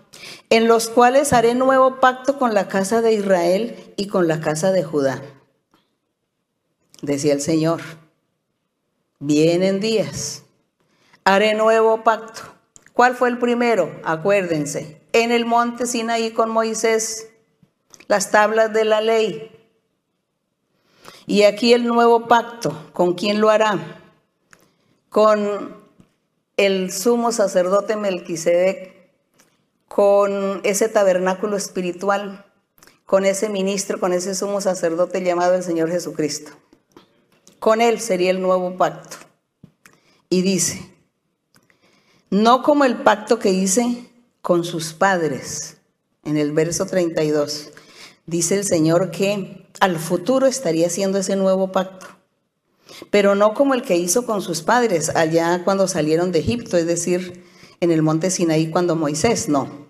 en 0.50 0.68
los 0.68 0.88
cuales 0.88 1.32
haré 1.32 1.54
nuevo 1.54 2.00
pacto 2.00 2.38
con 2.38 2.52
la 2.52 2.68
casa 2.68 3.00
de 3.00 3.14
Israel 3.14 3.76
y 3.96 4.08
con 4.08 4.28
la 4.28 4.40
casa 4.40 4.72
de 4.72 4.84
Judá. 4.84 5.22
Decía 7.00 7.32
el 7.32 7.40
Señor 7.40 7.80
Vienen 9.20 9.80
días. 9.80 10.44
Haré 11.24 11.54
nuevo 11.54 12.04
pacto. 12.04 12.42
¿Cuál 12.92 13.16
fue 13.16 13.28
el 13.28 13.38
primero? 13.38 14.00
Acuérdense. 14.04 14.97
En 15.12 15.32
el 15.32 15.44
monte 15.44 15.86
Sinaí 15.86 16.32
con 16.32 16.50
Moisés, 16.50 17.28
las 18.08 18.30
tablas 18.30 18.72
de 18.72 18.84
la 18.84 19.00
ley. 19.00 19.52
Y 21.26 21.42
aquí 21.42 21.72
el 21.74 21.86
nuevo 21.86 22.26
pacto. 22.26 22.90
¿Con 22.92 23.14
quién 23.14 23.40
lo 23.40 23.50
hará? 23.50 24.00
Con 25.10 25.76
el 26.56 26.92
sumo 26.92 27.32
sacerdote 27.32 27.96
Melquisedec, 27.96 28.98
con 29.86 30.60
ese 30.64 30.88
tabernáculo 30.88 31.56
espiritual, 31.56 32.44
con 33.06 33.24
ese 33.24 33.48
ministro, 33.48 34.00
con 34.00 34.12
ese 34.12 34.34
sumo 34.34 34.60
sacerdote 34.60 35.22
llamado 35.22 35.54
el 35.54 35.62
Señor 35.62 35.90
Jesucristo. 35.90 36.52
Con 37.58 37.80
él 37.80 38.00
sería 38.00 38.30
el 38.30 38.42
nuevo 38.42 38.76
pacto. 38.76 39.16
Y 40.28 40.42
dice, 40.42 40.94
no 42.30 42.62
como 42.62 42.84
el 42.84 43.02
pacto 43.02 43.38
que 43.38 43.50
hice 43.50 44.07
con 44.42 44.64
sus 44.64 44.92
padres. 44.92 45.78
En 46.24 46.36
el 46.36 46.52
verso 46.52 46.86
32 46.86 47.70
dice 48.26 48.56
el 48.56 48.64
Señor 48.64 49.10
que 49.10 49.66
al 49.80 49.98
futuro 49.98 50.46
estaría 50.46 50.86
haciendo 50.86 51.18
ese 51.18 51.36
nuevo 51.36 51.72
pacto. 51.72 52.06
Pero 53.10 53.34
no 53.34 53.54
como 53.54 53.74
el 53.74 53.82
que 53.82 53.96
hizo 53.96 54.24
con 54.26 54.42
sus 54.42 54.62
padres 54.62 55.10
allá 55.14 55.62
cuando 55.64 55.88
salieron 55.88 56.32
de 56.32 56.40
Egipto, 56.40 56.76
es 56.76 56.86
decir, 56.86 57.44
en 57.80 57.90
el 57.90 58.02
monte 58.02 58.30
Sinaí 58.30 58.70
cuando 58.70 58.96
Moisés, 58.96 59.48
no. 59.48 59.86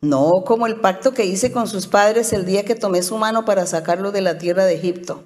No 0.00 0.44
como 0.46 0.66
el 0.66 0.80
pacto 0.80 1.12
que 1.12 1.26
hice 1.26 1.52
con 1.52 1.66
sus 1.68 1.86
padres 1.86 2.32
el 2.32 2.46
día 2.46 2.64
que 2.64 2.74
tomé 2.74 3.02
su 3.02 3.18
mano 3.18 3.44
para 3.44 3.66
sacarlo 3.66 4.12
de 4.12 4.22
la 4.22 4.38
tierra 4.38 4.64
de 4.64 4.74
Egipto 4.74 5.24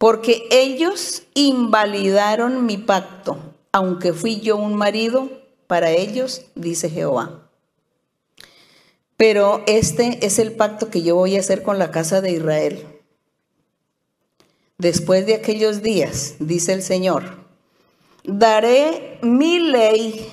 porque 0.00 0.48
ellos 0.50 1.24
invalidaron 1.34 2.64
mi 2.64 2.78
pacto, 2.78 3.36
aunque 3.70 4.14
fui 4.14 4.40
yo 4.40 4.56
un 4.56 4.74
marido 4.74 5.28
para 5.66 5.90
ellos, 5.90 6.46
dice 6.54 6.88
Jehová. 6.88 7.39
Pero 9.20 9.62
este 9.66 10.24
es 10.24 10.38
el 10.38 10.52
pacto 10.52 10.88
que 10.88 11.02
yo 11.02 11.14
voy 11.14 11.36
a 11.36 11.40
hacer 11.40 11.62
con 11.62 11.78
la 11.78 11.90
casa 11.90 12.22
de 12.22 12.30
Israel. 12.30 12.86
Después 14.78 15.26
de 15.26 15.34
aquellos 15.34 15.82
días, 15.82 16.36
dice 16.38 16.72
el 16.72 16.82
Señor, 16.82 17.24
daré 18.24 19.18
mi 19.20 19.58
ley, 19.58 20.26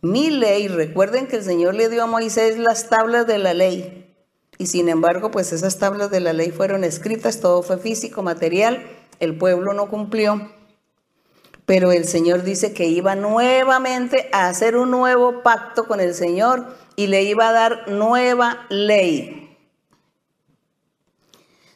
mi 0.00 0.30
ley. 0.30 0.68
Recuerden 0.68 1.26
que 1.26 1.36
el 1.36 1.44
Señor 1.44 1.74
le 1.74 1.90
dio 1.90 2.02
a 2.02 2.06
Moisés 2.06 2.56
las 2.56 2.88
tablas 2.88 3.26
de 3.26 3.36
la 3.36 3.52
ley. 3.52 4.10
Y 4.56 4.68
sin 4.68 4.88
embargo, 4.88 5.30
pues 5.30 5.52
esas 5.52 5.78
tablas 5.78 6.10
de 6.10 6.20
la 6.20 6.32
ley 6.32 6.50
fueron 6.50 6.82
escritas, 6.82 7.40
todo 7.40 7.62
fue 7.62 7.76
físico, 7.76 8.22
material, 8.22 8.86
el 9.18 9.36
pueblo 9.36 9.74
no 9.74 9.90
cumplió. 9.90 10.50
Pero 11.70 11.92
el 11.92 12.04
Señor 12.04 12.42
dice 12.42 12.72
que 12.72 12.88
iba 12.88 13.14
nuevamente 13.14 14.28
a 14.32 14.48
hacer 14.48 14.74
un 14.74 14.90
nuevo 14.90 15.44
pacto 15.44 15.86
con 15.86 16.00
el 16.00 16.16
Señor 16.16 16.76
y 16.96 17.06
le 17.06 17.22
iba 17.22 17.48
a 17.48 17.52
dar 17.52 17.88
nueva 17.88 18.66
ley. 18.70 19.56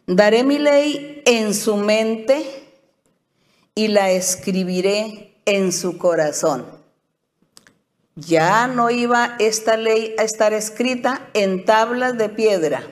Daré 0.09 0.43
mi 0.43 0.59
ley 0.59 1.23
en 1.27 1.55
su 1.55 1.77
mente 1.77 2.45
y 3.77 3.87
la 3.87 4.11
escribiré 4.11 5.37
en 5.45 5.71
su 5.71 5.97
corazón. 5.97 6.67
Ya 8.17 8.67
no 8.67 8.91
iba 8.91 9.37
esta 9.39 9.77
ley 9.77 10.17
a 10.19 10.25
estar 10.25 10.53
escrita 10.55 11.29
en 11.35 11.65
tablas 11.65 12.19
de 12.19 12.31
piedra, 12.31 12.83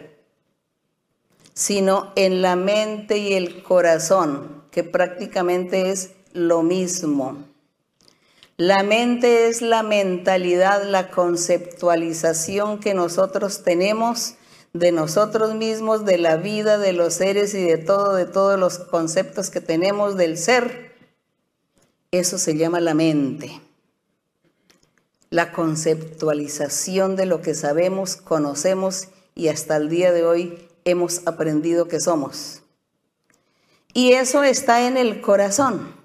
sino 1.53 2.13
en 2.15 2.43
la 2.43 2.55
mente 2.55 3.19
y 3.19 3.33
el 3.33 3.65
corazón, 3.65 4.63
que 4.71 4.85
prácticamente 4.85 5.91
es 5.91 6.13
lo 6.33 6.63
mismo. 6.63 7.45
La 8.57 8.83
mente 8.83 9.49
es 9.49 9.63
la 9.63 9.83
mentalidad, 9.83 10.85
la 10.85 11.11
conceptualización 11.11 12.79
que 12.79 12.95
nosotros 12.95 13.63
tenemos 13.65 14.35
de 14.73 14.93
nosotros 14.93 15.55
mismos, 15.55 16.05
de 16.05 16.19
la 16.19 16.37
vida, 16.37 16.79
de 16.79 16.93
los 16.93 17.15
seres 17.15 17.55
y 17.55 17.63
de 17.63 17.79
todo, 17.79 18.15
de 18.15 18.27
todos 18.27 18.59
los 18.59 18.79
conceptos 18.79 19.51
que 19.51 19.61
tenemos 19.61 20.17
del 20.17 20.39
ser. 20.39 20.93
Eso 22.11 22.39
se 22.39 22.57
llama 22.57 22.81
la 22.81 22.95
mente. 22.95 23.61
La 25.31 25.53
conceptualización 25.53 27.17
de 27.17 27.27
lo 27.27 27.41
que 27.41 27.55
sabemos, 27.55 28.17
conocemos 28.17 29.09
y 29.35 29.49
hasta 29.49 29.77
el 29.77 29.89
día 29.89 30.13
de 30.13 30.25
hoy 30.25 30.69
hemos 30.85 31.27
aprendido 31.27 31.89
que 31.89 32.01
somos. 32.01 32.63
Y 33.95 34.13
eso 34.13 34.43
está 34.43 34.87
en 34.87 34.97
el 34.97 35.21
corazón 35.21 36.02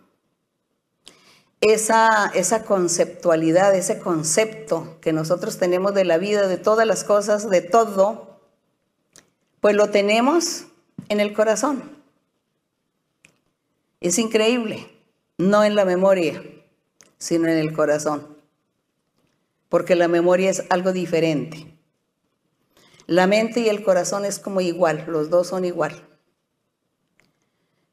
esa, 1.62 2.28
esa 2.36 2.64
conceptualidad, 2.64 3.76
ese 3.76 4.00
concepto 4.00 4.98
que 5.02 5.14
nosotros 5.14 5.58
tenemos 5.58 5.94
de 5.94 6.06
la 6.06 6.18
vida, 6.18 6.48
de 6.48 6.58
todas 6.58 6.86
las 6.86 7.04
cosas, 7.04 7.50
de 7.50 7.62
todo, 7.62 8.40
pues 9.60 9.76
lo 9.76 9.90
tenemos 9.90 10.66
en 11.10 11.20
el 11.20 11.34
corazón. 11.34 11.98
Es 14.00 14.20
increíble, 14.20 14.90
no 15.38 15.64
en 15.64 15.76
la 15.76 15.86
memoria, 15.86 16.44
sino 17.18 17.48
en 17.48 17.58
el 17.58 17.74
corazón, 17.74 18.38
porque 19.70 19.96
la 19.96 20.08
memoria 20.08 20.52
es 20.52 20.64
algo 20.70 20.94
diferente. 20.94 21.74
La 23.08 23.26
mente 23.26 23.62
y 23.62 23.70
el 23.70 23.84
corazón 23.84 24.26
es 24.26 24.38
como 24.38 24.62
igual, 24.62 25.06
los 25.08 25.30
dos 25.30 25.48
son 25.48 25.66
igual. 25.66 26.08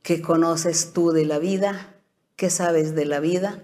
¿Qué 0.02 0.20
conoces 0.20 0.92
tú 0.92 1.12
de 1.12 1.24
la 1.24 1.38
vida? 1.38 1.93
¿Qué 2.36 2.50
sabes 2.50 2.94
de 2.94 3.04
la 3.04 3.20
vida? 3.20 3.62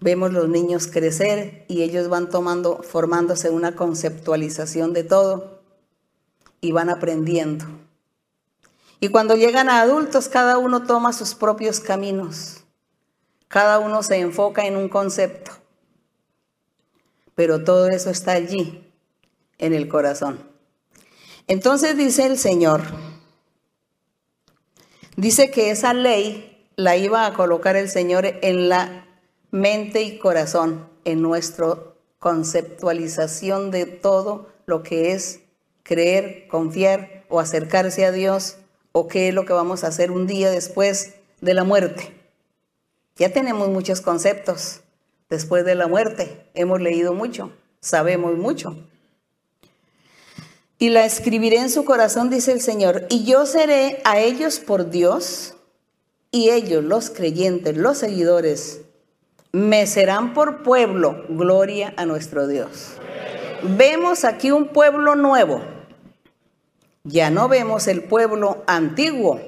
Vemos 0.00 0.32
los 0.32 0.48
niños 0.48 0.86
crecer 0.86 1.64
y 1.68 1.82
ellos 1.82 2.08
van 2.08 2.30
tomando, 2.30 2.82
formándose 2.82 3.50
una 3.50 3.74
conceptualización 3.74 4.92
de 4.92 5.04
todo 5.04 5.62
y 6.60 6.72
van 6.72 6.88
aprendiendo. 6.88 7.66
Y 9.00 9.08
cuando 9.08 9.36
llegan 9.36 9.68
a 9.68 9.82
adultos, 9.82 10.28
cada 10.28 10.56
uno 10.56 10.86
toma 10.86 11.12
sus 11.12 11.34
propios 11.34 11.80
caminos. 11.80 12.64
Cada 13.48 13.78
uno 13.78 14.02
se 14.02 14.18
enfoca 14.18 14.66
en 14.66 14.76
un 14.76 14.88
concepto. 14.88 15.52
Pero 17.34 17.64
todo 17.64 17.88
eso 17.88 18.08
está 18.08 18.32
allí, 18.32 18.90
en 19.58 19.74
el 19.74 19.88
corazón. 19.88 20.40
Entonces 21.46 21.96
dice 21.98 22.24
el 22.24 22.38
Señor, 22.38 22.82
dice 25.16 25.50
que 25.50 25.70
esa 25.70 25.92
ley 25.92 26.53
la 26.76 26.96
iba 26.96 27.26
a 27.26 27.34
colocar 27.34 27.76
el 27.76 27.88
Señor 27.88 28.26
en 28.26 28.68
la 28.68 29.06
mente 29.50 30.02
y 30.02 30.18
corazón, 30.18 30.88
en 31.04 31.22
nuestra 31.22 31.76
conceptualización 32.18 33.70
de 33.70 33.86
todo 33.86 34.48
lo 34.66 34.82
que 34.82 35.12
es 35.12 35.40
creer, 35.82 36.48
confiar 36.48 37.24
o 37.28 37.40
acercarse 37.40 38.04
a 38.04 38.12
Dios 38.12 38.56
o 38.92 39.08
qué 39.08 39.28
es 39.28 39.34
lo 39.34 39.44
que 39.44 39.52
vamos 39.52 39.84
a 39.84 39.88
hacer 39.88 40.10
un 40.10 40.26
día 40.26 40.50
después 40.50 41.14
de 41.40 41.54
la 41.54 41.64
muerte. 41.64 42.12
Ya 43.16 43.30
tenemos 43.30 43.68
muchos 43.68 44.00
conceptos 44.00 44.80
después 45.28 45.64
de 45.64 45.74
la 45.74 45.86
muerte, 45.86 46.46
hemos 46.54 46.80
leído 46.80 47.12
mucho, 47.12 47.52
sabemos 47.80 48.36
mucho. 48.36 48.76
Y 50.78 50.90
la 50.90 51.04
escribiré 51.04 51.58
en 51.58 51.70
su 51.70 51.84
corazón, 51.84 52.30
dice 52.30 52.52
el 52.52 52.60
Señor, 52.60 53.06
y 53.08 53.24
yo 53.24 53.46
seré 53.46 54.00
a 54.04 54.18
ellos 54.18 54.58
por 54.58 54.90
Dios 54.90 55.53
y 56.34 56.50
ellos, 56.50 56.82
los 56.82 57.10
creyentes, 57.10 57.76
los 57.76 57.98
seguidores, 57.98 58.80
me 59.52 59.86
serán 59.86 60.34
por 60.34 60.64
pueblo, 60.64 61.24
gloria 61.28 61.94
a 61.96 62.06
nuestro 62.06 62.48
Dios. 62.48 62.96
Vemos 63.62 64.24
aquí 64.24 64.50
un 64.50 64.66
pueblo 64.66 65.14
nuevo. 65.14 65.62
Ya 67.04 67.30
no 67.30 67.46
vemos 67.46 67.86
el 67.86 68.02
pueblo 68.02 68.64
antiguo. 68.66 69.40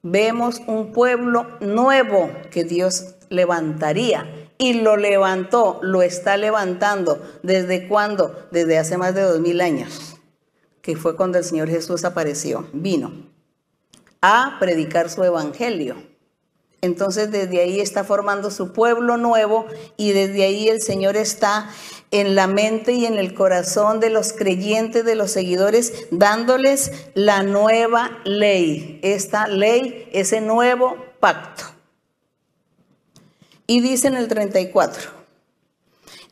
Vemos 0.00 0.62
un 0.66 0.90
pueblo 0.90 1.48
nuevo 1.60 2.30
que 2.50 2.64
Dios 2.64 3.16
levantaría. 3.28 4.48
Y 4.56 4.80
lo 4.80 4.96
levantó, 4.96 5.80
lo 5.82 6.00
está 6.00 6.38
levantando. 6.38 7.20
¿Desde 7.42 7.88
cuándo? 7.88 8.48
Desde 8.50 8.78
hace 8.78 8.96
más 8.96 9.14
de 9.14 9.20
dos 9.20 9.38
mil 9.38 9.60
años, 9.60 10.16
que 10.80 10.96
fue 10.96 11.14
cuando 11.14 11.36
el 11.36 11.44
Señor 11.44 11.68
Jesús 11.68 12.06
apareció, 12.06 12.66
vino 12.72 13.33
a 14.26 14.56
predicar 14.58 15.10
su 15.10 15.22
evangelio. 15.22 15.96
Entonces 16.80 17.30
desde 17.30 17.60
ahí 17.60 17.78
está 17.78 18.04
formando 18.04 18.50
su 18.50 18.72
pueblo 18.72 19.18
nuevo 19.18 19.66
y 19.98 20.12
desde 20.12 20.44
ahí 20.44 20.70
el 20.70 20.80
Señor 20.80 21.14
está 21.18 21.68
en 22.10 22.34
la 22.34 22.46
mente 22.46 22.92
y 22.92 23.04
en 23.04 23.18
el 23.18 23.34
corazón 23.34 24.00
de 24.00 24.08
los 24.08 24.32
creyentes, 24.32 25.04
de 25.04 25.14
los 25.14 25.30
seguidores, 25.30 26.06
dándoles 26.10 26.90
la 27.12 27.42
nueva 27.42 28.18
ley, 28.24 28.98
esta 29.02 29.46
ley, 29.46 30.08
ese 30.10 30.40
nuevo 30.40 30.96
pacto. 31.20 31.64
Y 33.66 33.80
dice 33.80 34.08
en 34.08 34.16
el 34.16 34.28
34, 34.28 35.10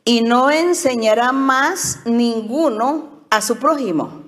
y 0.07 0.23
no 0.23 0.51
enseñará 0.51 1.33
más 1.33 1.99
ninguno 2.07 3.27
a 3.29 3.43
su 3.43 3.57
prójimo 3.57 4.22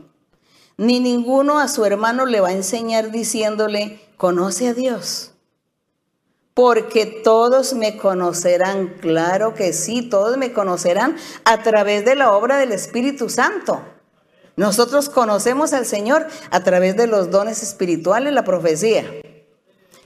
ni 0.76 1.00
ninguno 1.00 1.58
a 1.58 1.68
su 1.68 1.84
hermano 1.84 2.26
le 2.26 2.40
va 2.40 2.48
a 2.48 2.52
enseñar 2.52 3.10
diciéndole, 3.10 4.00
conoce 4.16 4.68
a 4.68 4.74
Dios. 4.74 5.32
Porque 6.52 7.06
todos 7.06 7.74
me 7.74 7.96
conocerán, 7.96 8.94
claro 9.00 9.54
que 9.54 9.72
sí, 9.72 10.02
todos 10.02 10.36
me 10.36 10.52
conocerán 10.52 11.16
a 11.44 11.62
través 11.62 12.04
de 12.04 12.14
la 12.14 12.32
obra 12.32 12.58
del 12.58 12.72
Espíritu 12.72 13.28
Santo. 13.28 13.82
Nosotros 14.56 15.08
conocemos 15.08 15.72
al 15.72 15.84
Señor 15.84 16.28
a 16.50 16.62
través 16.62 16.96
de 16.96 17.08
los 17.08 17.30
dones 17.30 17.62
espirituales, 17.62 18.32
la 18.32 18.44
profecía. 18.44 19.04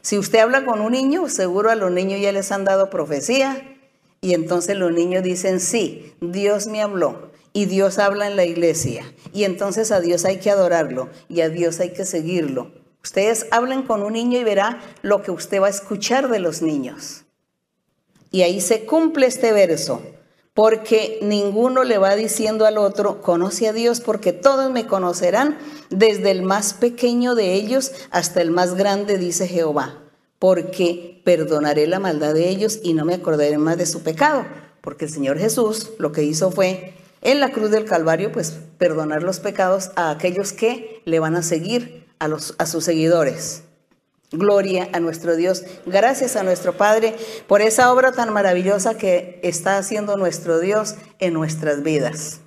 Si 0.00 0.16
usted 0.16 0.38
habla 0.38 0.64
con 0.64 0.80
un 0.80 0.92
niño, 0.92 1.28
seguro 1.28 1.70
a 1.70 1.74
los 1.74 1.90
niños 1.90 2.20
ya 2.20 2.32
les 2.32 2.50
han 2.50 2.64
dado 2.64 2.88
profecía 2.88 3.76
y 4.22 4.32
entonces 4.32 4.76
los 4.76 4.90
niños 4.90 5.22
dicen, 5.22 5.60
sí, 5.60 6.14
Dios 6.22 6.66
me 6.66 6.80
habló 6.80 7.30
y 7.52 7.66
Dios 7.66 7.98
habla 7.98 8.26
en 8.26 8.36
la 8.36 8.44
iglesia. 8.44 9.12
Y 9.32 9.44
entonces 9.44 9.92
a 9.92 10.00
Dios 10.00 10.24
hay 10.24 10.38
que 10.38 10.50
adorarlo 10.50 11.08
y 11.28 11.40
a 11.40 11.48
Dios 11.48 11.80
hay 11.80 11.92
que 11.92 12.04
seguirlo. 12.04 12.72
Ustedes 13.02 13.46
hablen 13.50 13.82
con 13.82 14.02
un 14.02 14.12
niño 14.12 14.38
y 14.38 14.44
verá 14.44 14.80
lo 15.02 15.22
que 15.22 15.30
usted 15.30 15.60
va 15.62 15.68
a 15.68 15.70
escuchar 15.70 16.28
de 16.28 16.40
los 16.40 16.62
niños. 16.62 17.24
Y 18.30 18.42
ahí 18.42 18.60
se 18.60 18.84
cumple 18.84 19.26
este 19.26 19.52
verso, 19.52 20.02
porque 20.52 21.18
ninguno 21.22 21.84
le 21.84 21.98
va 21.98 22.16
diciendo 22.16 22.66
al 22.66 22.76
otro, 22.76 23.22
conoce 23.22 23.68
a 23.68 23.72
Dios, 23.72 24.00
porque 24.00 24.32
todos 24.32 24.70
me 24.70 24.86
conocerán, 24.86 25.56
desde 25.88 26.30
el 26.30 26.42
más 26.42 26.74
pequeño 26.74 27.34
de 27.34 27.54
ellos 27.54 27.92
hasta 28.10 28.42
el 28.42 28.50
más 28.50 28.74
grande, 28.74 29.16
dice 29.16 29.48
Jehová, 29.48 30.02
porque 30.38 31.22
perdonaré 31.24 31.86
la 31.86 32.00
maldad 32.00 32.34
de 32.34 32.48
ellos 32.48 32.80
y 32.82 32.92
no 32.92 33.04
me 33.04 33.14
acordaré 33.14 33.56
más 33.56 33.78
de 33.78 33.86
su 33.86 34.02
pecado, 34.02 34.44
porque 34.82 35.06
el 35.06 35.10
Señor 35.10 35.38
Jesús 35.38 35.92
lo 35.98 36.12
que 36.12 36.24
hizo 36.24 36.50
fue 36.50 36.92
en 37.22 37.40
la 37.40 37.50
cruz 37.50 37.70
del 37.70 37.84
Calvario, 37.84 38.32
pues 38.32 38.58
perdonar 38.78 39.22
los 39.22 39.40
pecados 39.40 39.90
a 39.96 40.10
aquellos 40.10 40.52
que 40.52 41.02
le 41.04 41.20
van 41.20 41.36
a 41.36 41.42
seguir, 41.42 42.06
a, 42.18 42.26
a 42.58 42.66
sus 42.66 42.84
seguidores. 42.84 43.62
Gloria 44.30 44.90
a 44.92 45.00
nuestro 45.00 45.36
Dios. 45.36 45.64
Gracias 45.86 46.36
a 46.36 46.42
nuestro 46.42 46.76
Padre 46.76 47.16
por 47.46 47.62
esa 47.62 47.92
obra 47.92 48.12
tan 48.12 48.32
maravillosa 48.32 48.98
que 48.98 49.40
está 49.42 49.78
haciendo 49.78 50.16
nuestro 50.18 50.60
Dios 50.60 50.96
en 51.18 51.32
nuestras 51.32 51.82
vidas. 51.82 52.40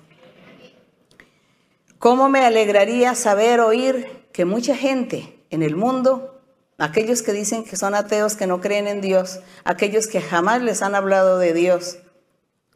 ¿Cómo 1.98 2.28
me 2.28 2.44
alegraría 2.44 3.14
saber, 3.14 3.60
oír 3.60 4.26
que 4.32 4.44
mucha 4.44 4.76
gente 4.76 5.38
en 5.50 5.62
el 5.62 5.76
mundo, 5.76 6.40
aquellos 6.78 7.22
que 7.22 7.32
dicen 7.32 7.64
que 7.64 7.76
son 7.76 7.94
ateos, 7.94 8.34
que 8.34 8.46
no 8.46 8.60
creen 8.60 8.88
en 8.88 9.00
Dios, 9.00 9.40
aquellos 9.64 10.06
que 10.06 10.20
jamás 10.20 10.62
les 10.62 10.82
han 10.82 10.94
hablado 10.94 11.38
de 11.38 11.52
Dios, 11.52 11.98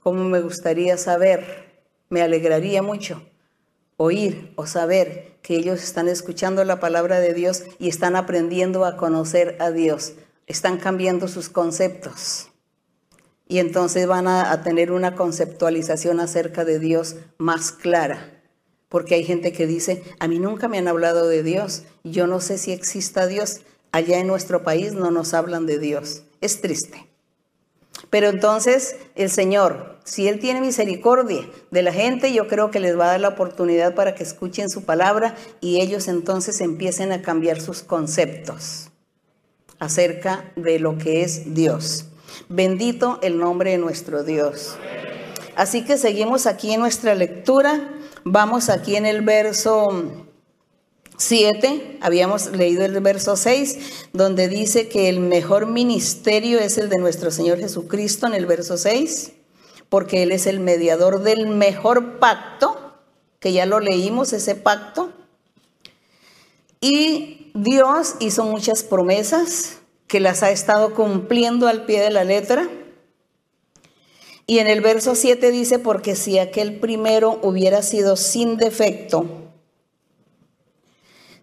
cómo 0.00 0.24
me 0.24 0.40
gustaría 0.40 0.96
saber, 0.96 1.65
me 2.08 2.22
alegraría 2.22 2.82
mucho 2.82 3.22
oír 3.96 4.52
o 4.56 4.66
saber 4.66 5.36
que 5.42 5.56
ellos 5.56 5.82
están 5.82 6.08
escuchando 6.08 6.64
la 6.64 6.80
palabra 6.80 7.20
de 7.20 7.34
Dios 7.34 7.64
y 7.78 7.88
están 7.88 8.16
aprendiendo 8.16 8.84
a 8.84 8.96
conocer 8.96 9.56
a 9.60 9.70
Dios, 9.70 10.14
están 10.46 10.78
cambiando 10.78 11.28
sus 11.28 11.48
conceptos. 11.48 12.48
Y 13.48 13.58
entonces 13.58 14.06
van 14.06 14.26
a, 14.26 14.62
tener 14.62 14.90
una 14.90 15.14
conceptualización 15.14 16.18
acerca 16.20 16.64
de 16.64 16.80
Dios 16.80 17.16
más 17.38 17.70
clara. 17.70 18.32
Porque 18.88 19.14
hay 19.14 19.24
gente 19.24 19.52
que 19.52 19.66
dice, 19.66 20.02
a 20.18 20.26
mí 20.26 20.38
nunca 20.38 20.68
me 20.68 20.78
han 20.78 20.88
hablado 20.88 21.28
de 21.28 21.42
Dios, 21.42 21.84
yo 22.02 22.26
no 22.26 22.40
sé 22.40 22.58
si 22.58 22.72
exista 22.72 23.26
Dios, 23.26 23.60
allá 23.92 24.18
en 24.18 24.26
nuestro 24.26 24.62
país 24.62 24.94
no 24.94 25.10
nos 25.10 25.32
hablan 25.32 25.66
de 25.66 25.78
Dios, 25.78 26.24
es 26.40 26.60
triste. 26.60 27.06
Pero 28.10 28.28
entonces 28.28 28.96
el 29.14 29.30
Señor, 29.30 29.95
si 30.06 30.26
Él 30.26 30.38
tiene 30.38 30.62
misericordia 30.62 31.46
de 31.70 31.82
la 31.82 31.92
gente, 31.92 32.32
yo 32.32 32.48
creo 32.48 32.70
que 32.70 32.80
les 32.80 32.98
va 32.98 33.04
a 33.04 33.10
dar 33.12 33.20
la 33.20 33.28
oportunidad 33.28 33.94
para 33.94 34.14
que 34.14 34.22
escuchen 34.22 34.70
su 34.70 34.84
palabra 34.84 35.34
y 35.60 35.82
ellos 35.82 36.08
entonces 36.08 36.62
empiecen 36.62 37.12
a 37.12 37.20
cambiar 37.20 37.60
sus 37.60 37.82
conceptos 37.82 38.88
acerca 39.78 40.50
de 40.56 40.78
lo 40.78 40.96
que 40.96 41.22
es 41.22 41.54
Dios. 41.54 42.06
Bendito 42.48 43.18
el 43.22 43.38
nombre 43.38 43.72
de 43.72 43.78
nuestro 43.78 44.24
Dios. 44.24 44.78
Así 45.54 45.84
que 45.84 45.98
seguimos 45.98 46.46
aquí 46.46 46.72
en 46.72 46.80
nuestra 46.80 47.14
lectura 47.14 47.92
Vamos 48.28 48.70
aquí 48.70 48.96
en 48.96 49.06
el 49.06 49.20
verso 49.20 49.86
7, 51.16 51.98
habíamos 52.00 52.50
leído 52.50 52.84
el 52.84 53.00
verso 53.00 53.36
6, 53.36 54.08
donde 54.12 54.48
dice 54.48 54.88
que 54.88 55.08
el 55.08 55.20
mejor 55.20 55.68
ministerio 55.68 56.58
es 56.58 56.76
el 56.76 56.88
de 56.88 56.98
nuestro 56.98 57.30
Señor 57.30 57.60
Jesucristo 57.60 58.26
en 58.26 58.34
el 58.34 58.46
verso 58.46 58.76
6, 58.76 59.30
porque 59.88 60.22
Él 60.22 60.32
es 60.32 60.46
el 60.46 60.60
mediador 60.60 61.22
del 61.22 61.46
mejor 61.46 62.18
pacto, 62.18 62.94
que 63.40 63.52
ya 63.52 63.66
lo 63.66 63.80
leímos, 63.80 64.32
ese 64.32 64.54
pacto. 64.54 65.12
Y 66.80 67.50
Dios 67.54 68.16
hizo 68.20 68.44
muchas 68.44 68.82
promesas 68.82 69.78
que 70.06 70.20
las 70.20 70.42
ha 70.42 70.50
estado 70.50 70.94
cumpliendo 70.94 71.68
al 71.68 71.84
pie 71.84 72.00
de 72.00 72.10
la 72.10 72.24
letra. 72.24 72.68
Y 74.46 74.58
en 74.60 74.68
el 74.68 74.80
verso 74.80 75.14
7 75.14 75.50
dice, 75.50 75.78
porque 75.78 76.14
si 76.14 76.38
aquel 76.38 76.78
primero 76.78 77.40
hubiera 77.42 77.82
sido 77.82 78.16
sin 78.16 78.56
defecto, 78.56 79.45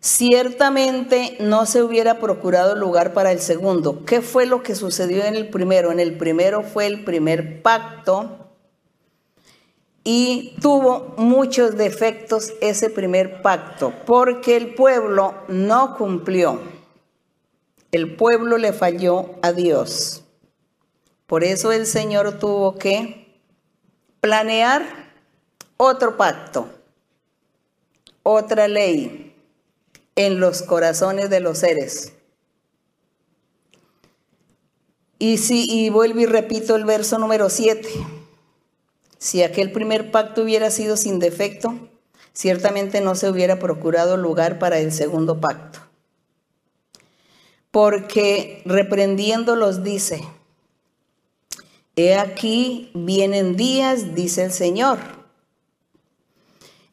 ciertamente 0.04 1.38
no 1.40 1.66
se 1.66 1.82
hubiera 1.82 2.20
procurado 2.20 2.76
lugar 2.76 3.14
para 3.14 3.32
el 3.32 3.40
segundo. 3.40 4.04
¿Qué 4.04 4.22
fue 4.22 4.46
lo 4.46 4.62
que 4.62 4.76
sucedió 4.76 5.24
en 5.24 5.36
el 5.36 5.50
primero? 5.50 5.94
En 5.94 6.02
el 6.02 6.18
primero 6.18 6.62
fue 6.62 6.88
el 6.88 7.06
primer 7.06 7.62
pacto 7.62 8.50
y 10.04 10.58
tuvo 10.62 11.14
muchos 11.16 11.78
defectos 11.78 12.52
ese 12.60 12.90
primer 12.90 13.42
pacto, 13.42 13.94
porque 14.06 14.58
el 14.58 14.76
pueblo 14.76 15.36
no 15.48 15.96
cumplió. 15.96 16.60
El 17.94 18.18
pueblo 18.18 18.58
le 18.58 18.74
falló 18.74 19.36
a 19.42 19.54
Dios. 19.54 20.26
Por 21.28 21.46
eso 21.46 21.72
el 21.72 21.86
Señor 21.86 22.40
tuvo 22.40 22.76
que 22.76 23.40
planear 24.20 24.84
otro 25.78 26.18
pacto, 26.18 26.68
otra 28.24 28.68
ley 28.68 29.33
en 30.16 30.40
los 30.40 30.62
corazones 30.62 31.30
de 31.30 31.40
los 31.40 31.60
seres. 31.60 32.14
Y 35.20 35.38
si 35.38 35.66
y 35.70 35.90
vuelvo 35.90 36.20
y 36.20 36.26
repito 36.26 36.76
el 36.76 36.86
verso 36.86 37.18
número 37.18 37.50
7. 37.50 37.88
Si 39.18 39.42
aquel 39.42 39.72
primer 39.72 40.12
pacto 40.12 40.44
hubiera 40.44 40.70
sido 40.70 40.98
sin 40.98 41.20
defecto, 41.20 41.90
ciertamente 42.34 43.00
no 43.00 43.16
se 43.16 43.30
hubiera 43.30 43.58
procurado 43.58 44.18
lugar 44.18 44.60
para 44.60 44.80
el 44.80 44.92
segundo 44.92 45.40
pacto. 45.40 45.80
Porque 47.72 48.62
reprendiéndolos 48.66 49.84
dice, 49.84 50.22
He 51.96 52.16
aquí 52.16 52.92
vienen 52.96 53.56
días, 53.56 54.16
dice 54.16 54.44
el 54.46 54.52
Señor, 54.52 55.00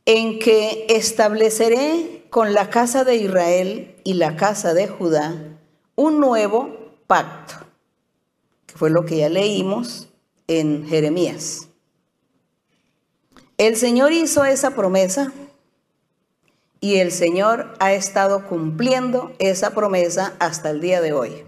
en 0.05 0.39
que 0.39 0.87
estableceré 0.91 2.20
con 2.31 2.55
la 2.55 2.71
casa 2.71 3.05
de 3.05 3.17
Israel 3.17 3.97
y 4.05 4.15
la 4.15 4.37
casa 4.37 4.73
de 4.73 4.87
Judá 4.87 5.35
un 5.97 6.19
nuevo 6.19 6.95
pacto, 7.07 7.55
que 8.67 8.75
fue 8.75 8.89
lo 8.89 9.05
que 9.05 9.19
ya 9.19 9.29
leímos 9.29 10.09
en 10.47 10.89
Jeremías. 10.89 11.69
El 13.59 13.77
Señor 13.77 14.13
hizo 14.13 14.45
esa 14.45 14.71
promesa 14.71 15.33
y 16.81 16.97
el 16.97 17.13
Señor 17.13 17.75
ha 17.81 17.93
estado 17.93 18.49
cumpliendo 18.49 19.33
esa 19.39 19.75
promesa 19.75 20.35
hasta 20.39 20.71
el 20.71 20.81
día 20.81 21.03
de 21.03 21.13
hoy. 21.13 21.45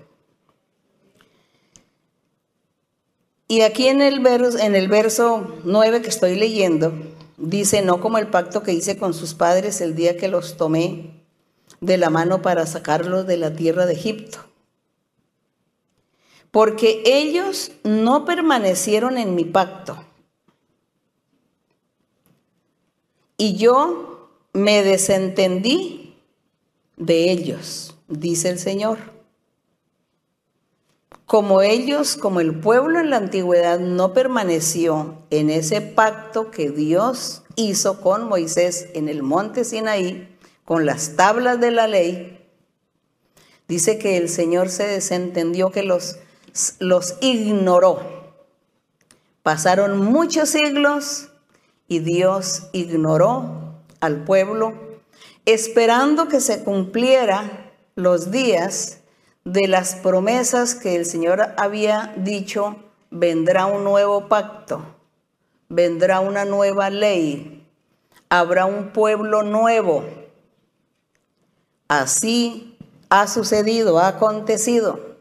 Y 3.49 3.63
aquí 3.63 3.89
en 3.89 4.03
el, 4.03 4.21
verso, 4.21 4.59
en 4.59 4.75
el 4.75 4.89
verso 4.89 5.59
9 5.65 6.03
que 6.03 6.09
estoy 6.09 6.35
leyendo, 6.35 6.93
dice, 7.37 7.83
no 7.83 8.01
como 8.01 8.19
el 8.19 8.29
pacto 8.29 8.63
que 8.63 8.73
hice 8.73 8.97
con 8.97 9.15
sus 9.15 9.35
padres 9.35 9.81
el 9.81 9.95
día 9.95 10.17
que 10.17 10.29
los 10.29 10.57
tomé 10.57 11.23
de 11.81 11.97
la 11.97 12.11
mano 12.11 12.43
para 12.43 12.67
sacarlos 12.67 13.27
de 13.27 13.37
la 13.37 13.55
tierra 13.55 13.87
de 13.87 13.95
Egipto. 13.95 14.39
Porque 16.51 17.03
ellos 17.07 17.73
no 17.83 18.25
permanecieron 18.25 19.19
en 19.19 19.35
mi 19.35 19.45
pacto. 19.45 20.05
Y 23.37 23.57
yo 23.57 24.31
me 24.53 24.83
desentendí 24.83 26.15
de 26.97 27.31
ellos, 27.33 27.97
dice 28.07 28.51
el 28.51 28.59
Señor. 28.59 29.12
Como 31.33 31.63
ellos, 31.63 32.19
como 32.19 32.41
el 32.41 32.61
pueblo 32.61 33.01
en 33.01 33.09
la 33.09 33.17
antigüedad 33.17 33.79
no 33.79 34.13
permaneció 34.13 35.17
en 35.31 35.49
ese 35.49 35.81
pacto 35.81 36.51
que 36.51 36.69
Dios 36.69 37.43
hizo 37.57 38.03
con 38.03 38.29
Moisés 38.29 38.89
en 38.93 39.09
el 39.09 39.23
monte 39.23 39.65
Sinaí, 39.65 40.29
con 40.67 40.85
las 40.85 41.17
tablas 41.17 41.59
de 41.59 41.71
la 41.71 41.87
ley, 41.87 42.47
dice 43.67 43.97
que 43.97 44.19
el 44.19 44.29
Señor 44.29 44.69
se 44.69 44.87
desentendió, 44.87 45.71
que 45.71 45.83
los, 45.83 46.19
los 46.81 47.17
ignoró. 47.23 48.01
Pasaron 49.43 50.05
muchos 50.05 50.51
siglos 50.51 51.31
y 51.89 52.01
Dios 52.01 52.65
ignoró 52.73 53.81
al 54.01 54.25
pueblo, 54.25 54.75
esperando 55.47 56.29
que 56.29 56.43
se 56.43 56.63
cumpliera 56.63 57.73
los 57.95 58.31
días 58.31 58.99
de 59.45 59.67
las 59.67 59.97
promesas 59.97 60.75
que 60.75 60.97
el 60.97 61.05
Señor 61.05 61.55
había 61.57 62.15
dicho, 62.17 62.77
vendrá 63.11 63.67
un 63.67 63.85
nuevo 63.85 64.29
pacto, 64.29 64.85
vendrá 65.69 66.21
una 66.21 66.45
nueva 66.45 66.91
ley, 66.91 67.67
habrá 68.29 68.67
un 68.67 68.91
pueblo 68.91 69.43
nuevo. 69.43 70.05
Así 71.89 72.79
ha 73.09 73.27
sucedido, 73.27 73.99
ha 73.99 74.09
acontecido. 74.09 75.13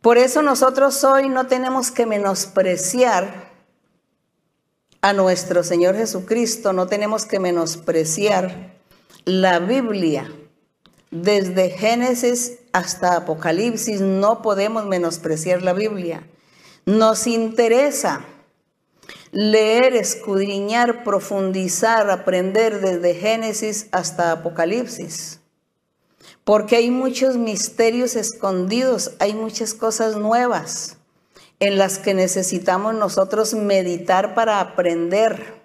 Por 0.00 0.18
eso 0.18 0.42
nosotros 0.42 1.02
hoy 1.02 1.28
no 1.28 1.46
tenemos 1.46 1.90
que 1.90 2.06
menospreciar 2.06 3.48
a 5.00 5.12
nuestro 5.12 5.64
Señor 5.64 5.96
Jesucristo, 5.96 6.72
no 6.72 6.86
tenemos 6.86 7.24
que 7.24 7.40
menospreciar 7.40 8.76
la 9.24 9.58
Biblia 9.58 10.30
desde 11.10 11.70
Génesis 11.70 12.58
hasta 12.72 13.16
Apocalipsis 13.16 14.00
no 14.00 14.42
podemos 14.42 14.86
menospreciar 14.86 15.62
la 15.62 15.72
Biblia. 15.72 16.26
Nos 16.84 17.26
interesa 17.26 18.24
leer, 19.32 19.94
escudriñar, 19.94 21.04
profundizar, 21.04 22.10
aprender 22.10 22.80
desde 22.80 23.14
Génesis 23.14 23.88
hasta 23.92 24.32
Apocalipsis. 24.32 25.40
Porque 26.44 26.76
hay 26.76 26.90
muchos 26.90 27.36
misterios 27.36 28.16
escondidos, 28.16 29.12
hay 29.18 29.34
muchas 29.34 29.74
cosas 29.74 30.16
nuevas 30.16 30.96
en 31.60 31.76
las 31.76 31.98
que 31.98 32.14
necesitamos 32.14 32.94
nosotros 32.94 33.54
meditar 33.54 34.34
para 34.34 34.60
aprender 34.60 35.58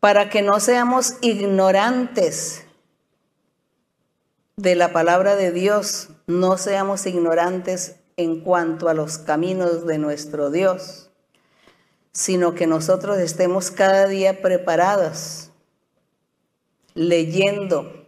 para 0.00 0.30
que 0.30 0.42
no 0.42 0.60
seamos 0.60 1.14
ignorantes 1.20 2.65
de 4.56 4.74
la 4.74 4.90
palabra 4.90 5.36
de 5.36 5.52
Dios, 5.52 6.08
no 6.26 6.56
seamos 6.56 7.04
ignorantes 7.04 7.96
en 8.16 8.40
cuanto 8.40 8.88
a 8.88 8.94
los 8.94 9.18
caminos 9.18 9.86
de 9.86 9.98
nuestro 9.98 10.50
Dios, 10.50 11.10
sino 12.12 12.54
que 12.54 12.66
nosotros 12.66 13.18
estemos 13.18 13.70
cada 13.70 14.06
día 14.06 14.40
preparados, 14.40 15.50
leyendo. 16.94 18.06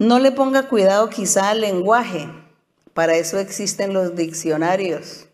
No 0.00 0.18
le 0.18 0.32
ponga 0.32 0.68
cuidado 0.68 1.08
quizá 1.08 1.50
al 1.50 1.60
lenguaje, 1.60 2.28
para 2.92 3.14
eso 3.14 3.38
existen 3.38 3.92
los 3.92 4.16
diccionarios, 4.16 5.28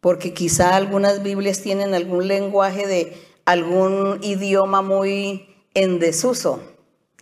porque 0.00 0.32
quizá 0.32 0.76
algunas 0.76 1.24
Biblias 1.24 1.60
tienen 1.60 1.92
algún 1.92 2.28
lenguaje 2.28 2.86
de 2.86 3.20
algún 3.44 4.20
idioma 4.22 4.80
muy 4.80 5.56
en 5.74 5.98
desuso, 5.98 6.75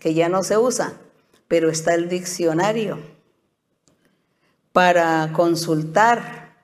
que 0.04 0.12
ya 0.12 0.28
no 0.28 0.42
se 0.42 0.58
usa, 0.58 1.00
pero 1.48 1.70
está 1.70 1.94
el 1.94 2.10
diccionario 2.10 2.98
para 4.72 5.32
consultar 5.32 6.58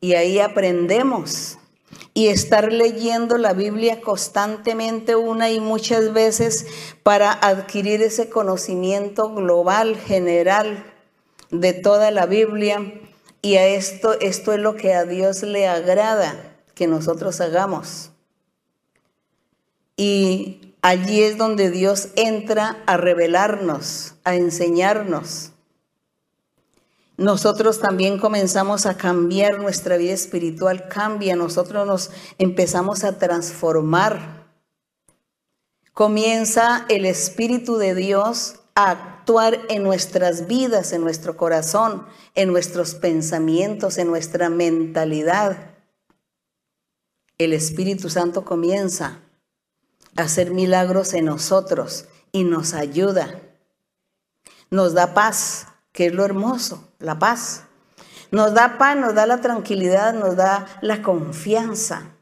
y 0.00 0.14
ahí 0.14 0.38
aprendemos. 0.38 1.58
Y 2.14 2.28
estar 2.28 2.72
leyendo 2.72 3.38
la 3.38 3.54
Biblia 3.54 4.00
constantemente 4.02 5.16
una 5.16 5.50
y 5.50 5.58
muchas 5.58 6.12
veces 6.12 6.66
para 7.02 7.32
adquirir 7.32 8.00
ese 8.02 8.28
conocimiento 8.30 9.34
global, 9.34 9.96
general 9.96 10.84
de 11.50 11.72
toda 11.72 12.12
la 12.12 12.26
Biblia. 12.26 13.00
Y 13.40 13.56
a 13.56 13.66
esto, 13.66 14.12
esto 14.20 14.52
es 14.52 14.60
lo 14.60 14.76
que 14.76 14.94
a 14.94 15.06
Dios 15.06 15.42
le 15.42 15.66
agrada 15.66 16.56
que 16.76 16.86
nosotros 16.86 17.40
hagamos. 17.40 18.12
Y 19.96 20.61
allí 20.82 21.22
es 21.22 21.38
donde 21.38 21.70
Dios 21.70 22.08
entra 22.16 22.82
a 22.86 22.96
revelarnos, 22.96 24.14
a 24.24 24.34
enseñarnos 24.34 25.52
nosotros 27.22 27.78
también 27.78 28.18
comenzamos 28.18 28.86
a 28.86 28.96
cambiar 28.96 29.60
nuestra 29.60 29.96
vida 29.96 30.12
espiritual, 30.12 30.88
cambia, 30.88 31.36
nosotros 31.36 31.86
nos 31.86 32.10
empezamos 32.38 33.04
a 33.04 33.18
transformar. 33.18 34.46
Comienza 35.92 36.86
el 36.88 37.04
Espíritu 37.04 37.76
de 37.76 37.94
Dios 37.94 38.56
a 38.74 38.90
actuar 38.90 39.60
en 39.68 39.82
nuestras 39.82 40.48
vidas, 40.48 40.92
en 40.92 41.02
nuestro 41.02 41.36
corazón, 41.36 42.06
en 42.34 42.50
nuestros 42.50 42.94
pensamientos, 42.94 43.98
en 43.98 44.08
nuestra 44.08 44.48
mentalidad. 44.48 45.74
El 47.36 47.52
Espíritu 47.52 48.08
Santo 48.08 48.44
comienza 48.44 49.20
hacer 50.16 50.50
milagros 50.50 51.14
en 51.14 51.26
nosotros 51.26 52.06
y 52.32 52.44
nos 52.44 52.74
ayuda. 52.74 53.40
Nos 54.70 54.94
da 54.94 55.14
paz, 55.14 55.66
que 55.92 56.06
es 56.06 56.14
lo 56.14 56.24
hermoso, 56.24 56.88
la 56.98 57.18
paz. 57.18 57.64
Nos 58.30 58.54
da 58.54 58.78
paz, 58.78 58.96
nos 58.96 59.14
da 59.14 59.26
la 59.26 59.40
tranquilidad, 59.40 60.14
nos 60.14 60.36
da 60.36 60.66
la 60.80 61.02
confianza. 61.02 62.12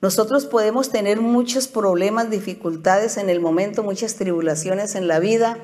Nosotros 0.00 0.46
podemos 0.46 0.90
tener 0.90 1.20
muchos 1.20 1.68
problemas, 1.68 2.30
dificultades 2.30 3.16
en 3.16 3.28
el 3.28 3.40
momento, 3.40 3.82
muchas 3.82 4.14
tribulaciones 4.14 4.94
en 4.94 5.08
la 5.08 5.18
vida, 5.18 5.58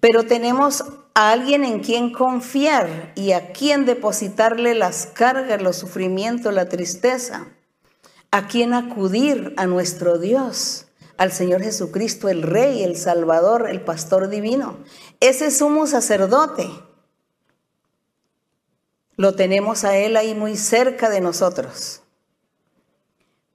pero 0.00 0.24
tenemos 0.24 0.84
a 1.14 1.30
alguien 1.30 1.62
en 1.62 1.80
quien 1.80 2.12
confiar 2.12 3.12
y 3.14 3.32
a 3.32 3.52
quien 3.52 3.84
depositarle 3.84 4.74
las 4.74 5.06
cargas, 5.06 5.62
los 5.62 5.76
sufrimientos, 5.76 6.52
la 6.52 6.68
tristeza, 6.68 7.48
a 8.30 8.46
quien 8.48 8.74
acudir 8.74 9.54
a 9.56 9.66
nuestro 9.66 10.18
Dios, 10.18 10.86
al 11.16 11.32
Señor 11.32 11.62
Jesucristo, 11.62 12.28
el 12.28 12.42
Rey, 12.42 12.82
el 12.82 12.96
Salvador, 12.96 13.68
el 13.70 13.80
Pastor 13.80 14.28
Divino. 14.28 14.78
Ese 15.20 15.50
sumo 15.50 15.86
sacerdote 15.86 16.68
lo 19.16 19.34
tenemos 19.34 19.84
a 19.84 19.96
Él 19.96 20.16
ahí 20.16 20.34
muy 20.34 20.56
cerca 20.56 21.08
de 21.08 21.20
nosotros, 21.20 22.02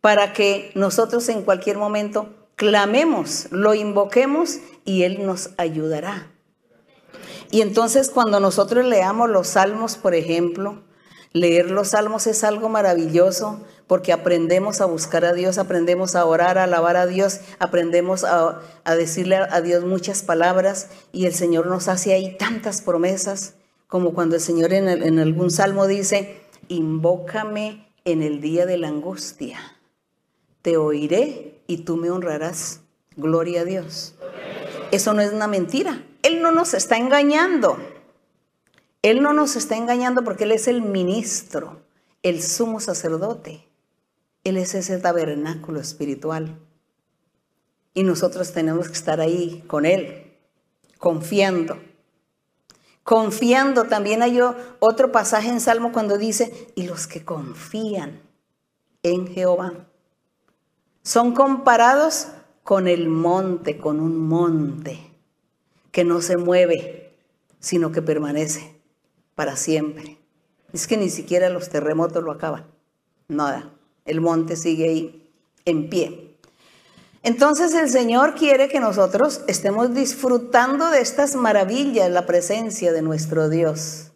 para 0.02 0.34
que 0.34 0.72
nosotros 0.74 1.30
en 1.30 1.44
cualquier 1.44 1.78
momento 1.78 2.34
clamemos, 2.56 3.48
lo 3.52 3.76
invoquemos 3.76 4.58
y 4.86 5.04
Él 5.04 5.26
nos 5.26 5.52
ayudará. 5.58 6.32
Y 7.52 7.62
entonces 7.62 8.10
cuando 8.10 8.40
nosotros 8.40 8.86
leamos 8.86 9.30
los 9.30 9.50
salmos, 9.50 9.98
por 9.98 10.16
ejemplo, 10.16 10.82
leer 11.34 11.72
los 11.72 11.90
salmos 11.90 12.28
es 12.28 12.44
algo 12.44 12.70
maravilloso 12.70 13.62
porque 13.88 14.14
aprendemos 14.14 14.82
a 14.82 14.86
buscar 14.86 15.26
a 15.26 15.34
Dios, 15.34 15.58
aprendemos 15.58 16.16
a 16.16 16.26
orar, 16.26 16.58
a 16.58 16.64
alabar 16.64 16.96
a 16.98 17.08
Dios, 17.08 17.42
aprendemos 17.60 18.24
a, 18.24 18.62
decirle 18.98 19.36
a 19.36 19.62
Dios 19.62 19.84
muchas 19.84 20.24
palabras 20.24 20.90
y 21.12 21.26
el 21.26 21.34
Señor 21.34 21.68
nos 21.68 21.88
hace 21.88 22.14
ahí 22.14 22.38
tantas 22.38 22.82
promesas, 22.82 23.56
como 23.88 24.14
cuando 24.14 24.36
el 24.36 24.42
Señor 24.42 24.72
en, 24.72 24.88
en 24.88 25.20
algún 25.20 25.52
salmo 25.52 25.88
dice, 25.88 26.42
invócame 26.70 27.88
en 28.06 28.22
el 28.22 28.40
día 28.40 28.66
de 28.66 28.78
la 28.78 28.88
angustia, 28.88 29.60
te 30.62 30.78
oiré 30.78 31.62
y 31.68 31.78
tú 31.80 31.98
me 31.98 32.10
honrarás. 32.10 32.82
Gloria 33.18 33.62
a 33.62 33.66
Dios. 33.66 34.16
Eso 34.92 35.14
no 35.14 35.22
es 35.22 35.34
una 35.34 35.48
mentira. 35.48 36.02
Él 36.24 36.42
no 36.42 36.52
nos 36.52 36.74
está 36.74 36.98
engañando. 36.98 37.78
Él 39.02 39.24
no 39.24 39.34
nos 39.34 39.56
está 39.56 39.78
engañando 39.78 40.24
porque 40.24 40.44
Él 40.44 40.52
es 40.52 40.68
el 40.68 40.82
ministro, 40.82 41.82
el 42.22 42.44
sumo 42.44 42.80
sacerdote. 42.80 43.68
Él 44.44 44.58
es 44.58 44.76
ese 44.76 45.00
tabernáculo 45.00 45.80
espiritual. 45.80 46.60
Y 47.94 48.04
nosotros 48.04 48.54
tenemos 48.54 48.88
que 48.88 48.94
estar 48.94 49.20
ahí 49.20 49.64
con 49.68 49.86
Él, 49.86 50.38
confiando. 51.00 51.80
Confiando, 53.04 53.86
también 53.86 54.22
hay 54.22 54.40
otro 54.80 55.12
pasaje 55.12 55.50
en 55.50 55.60
Salmo 55.60 55.92
cuando 55.92 56.20
dice, 56.20 56.72
y 56.76 56.84
los 56.84 57.08
que 57.08 57.26
confían 57.26 58.22
en 59.02 59.28
Jehová 59.28 59.88
son 61.02 61.34
comparados 61.34 62.28
con 62.64 62.88
el 62.88 63.10
monte, 63.10 63.80
con 63.80 64.00
un 64.00 64.20
monte 64.28 65.00
que 65.92 66.04
no 66.04 66.22
se 66.22 66.38
mueve, 66.38 67.18
sino 67.60 67.92
que 67.92 68.04
permanece 68.04 68.81
para 69.36 69.56
siempre. 69.56 70.18
Es 70.74 70.88
que 70.88 70.98
ni 70.98 71.10
siquiera 71.10 71.50
los 71.50 71.70
terremotos 71.70 72.24
lo 72.24 72.32
acaban. 72.32 72.66
Nada. 73.28 73.72
El 74.06 74.22
monte 74.22 74.56
sigue 74.56 74.90
ahí 74.90 75.30
en 75.66 75.90
pie. 75.90 76.38
Entonces 77.24 77.74
el 77.76 77.90
Señor 77.90 78.34
quiere 78.36 78.68
que 78.68 78.80
nosotros 78.80 79.42
estemos 79.48 79.94
disfrutando 79.94 80.90
de 80.90 81.02
estas 81.02 81.36
maravillas, 81.36 82.10
la 82.10 82.26
presencia 82.26 82.92
de 82.94 83.04
nuestro 83.04 83.48
Dios. 83.48 84.12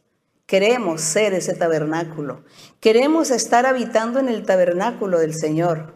Queremos 0.47 1.01
ser 1.01 1.34
ese 1.34 1.53
tabernáculo. 1.53 2.43
Queremos 2.80 3.30
estar 3.30 3.66
habitando 3.66 4.20
en 4.20 4.30
el 4.30 4.43
tabernáculo 4.45 5.20
del 5.20 5.36
Señor. 5.36 5.95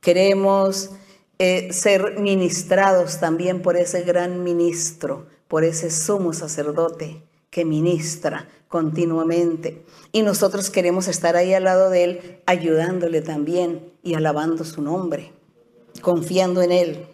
Queremos 0.00 0.90
eh, 1.38 1.72
ser 1.72 2.20
ministrados 2.20 3.18
también 3.18 3.62
por 3.62 3.76
ese 3.76 4.02
gran 4.02 4.44
ministro, 4.44 5.26
por 5.48 5.64
ese 5.64 5.90
sumo 5.90 6.32
sacerdote 6.32 7.22
que 7.52 7.66
ministra 7.66 8.48
continuamente. 8.66 9.84
Y 10.10 10.22
nosotros 10.22 10.70
queremos 10.70 11.06
estar 11.06 11.36
ahí 11.36 11.52
al 11.52 11.64
lado 11.64 11.90
de 11.90 12.04
Él, 12.04 12.40
ayudándole 12.46 13.20
también 13.20 13.92
y 14.02 14.14
alabando 14.14 14.64
su 14.64 14.80
nombre, 14.80 15.32
confiando 16.00 16.62
en 16.62 16.72
Él. 16.72 17.06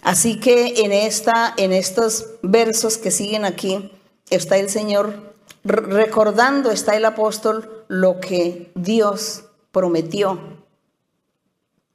Así 0.00 0.38
que 0.38 0.84
en, 0.84 0.92
esta, 0.92 1.52
en 1.56 1.72
estos 1.72 2.26
versos 2.42 2.98
que 2.98 3.10
siguen 3.10 3.44
aquí, 3.44 3.90
está 4.30 4.58
el 4.58 4.70
Señor 4.70 5.34
recordando, 5.64 6.70
está 6.70 6.96
el 6.96 7.04
apóstol 7.04 7.84
lo 7.88 8.20
que 8.20 8.70
Dios 8.76 9.46
prometió, 9.72 10.38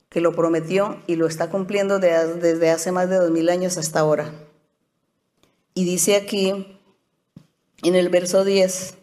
que 0.10 0.20
lo 0.20 0.34
prometió 0.34 0.98
y 1.08 1.16
lo 1.16 1.28
está 1.28 1.50
cumpliendo 1.50 2.00
desde 2.00 2.70
hace 2.72 2.92
más 2.92 3.10
de 3.10 3.16
dos 3.16 3.32
mil 3.32 3.48
años 3.48 3.78
hasta 3.78 4.02
ahora. 4.02 4.34
Y 5.74 5.86
dice 5.86 6.18
aquí, 6.18 6.73
en 7.84 7.96
el 7.96 8.10
verso 8.10 8.44
10. 8.44 8.96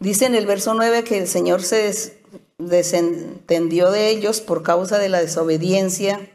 Dice 0.00 0.26
en 0.26 0.34
el 0.34 0.46
verso 0.46 0.74
9 0.74 1.04
que 1.04 1.18
el 1.18 1.28
Señor 1.28 1.62
se 1.62 2.20
desentendió 2.58 3.90
de 3.90 4.10
ellos 4.10 4.40
por 4.40 4.62
causa 4.62 4.98
de 4.98 5.08
la 5.08 5.20
desobediencia, 5.20 6.30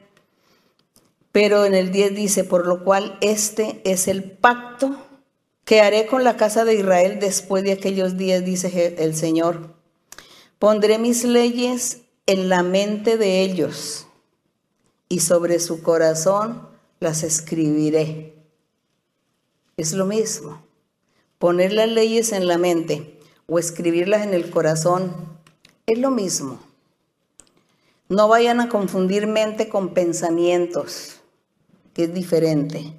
pero 1.31 1.65
en 1.65 1.75
el 1.75 1.91
10 1.91 2.15
dice, 2.15 2.43
por 2.43 2.65
lo 2.65 2.83
cual 2.83 3.17
este 3.21 3.81
es 3.83 4.07
el 4.07 4.23
pacto 4.23 4.97
que 5.65 5.81
haré 5.81 6.07
con 6.07 6.23
la 6.23 6.37
casa 6.37 6.63
de 6.65 6.75
Israel 6.75 7.19
después 7.19 7.63
de 7.63 7.73
aquellos 7.73 8.17
días, 8.17 8.43
dice 8.45 8.95
el 8.99 9.15
Señor. 9.15 9.75
Pondré 10.59 10.97
mis 10.97 11.23
leyes 11.23 12.03
en 12.25 12.49
la 12.49 12.63
mente 12.63 13.17
de 13.17 13.41
ellos 13.41 14.07
y 15.09 15.19
sobre 15.19 15.59
su 15.59 15.83
corazón 15.83 16.67
las 16.99 17.23
escribiré. 17.23 18.33
Es 19.75 19.93
lo 19.93 20.05
mismo. 20.05 20.66
Poner 21.39 21.71
las 21.71 21.87
leyes 21.87 22.31
en 22.31 22.47
la 22.47 22.57
mente 22.57 23.19
o 23.45 23.59
escribirlas 23.59 24.25
en 24.25 24.33
el 24.33 24.49
corazón 24.49 25.13
es 25.85 25.99
lo 25.99 26.09
mismo. 26.09 26.59
No 28.09 28.27
vayan 28.27 28.59
a 28.59 28.69
confundir 28.69 29.27
mente 29.27 29.69
con 29.69 29.93
pensamientos, 29.93 31.17
que 31.93 32.05
es 32.05 32.13
diferente. 32.13 32.93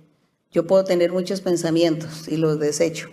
Yo 0.53 0.69
puedo 0.69 0.85
tener 0.85 1.11
muchos 1.11 1.41
pensamientos 1.41 2.29
y 2.29 2.37
los 2.37 2.61
desecho, 2.61 3.09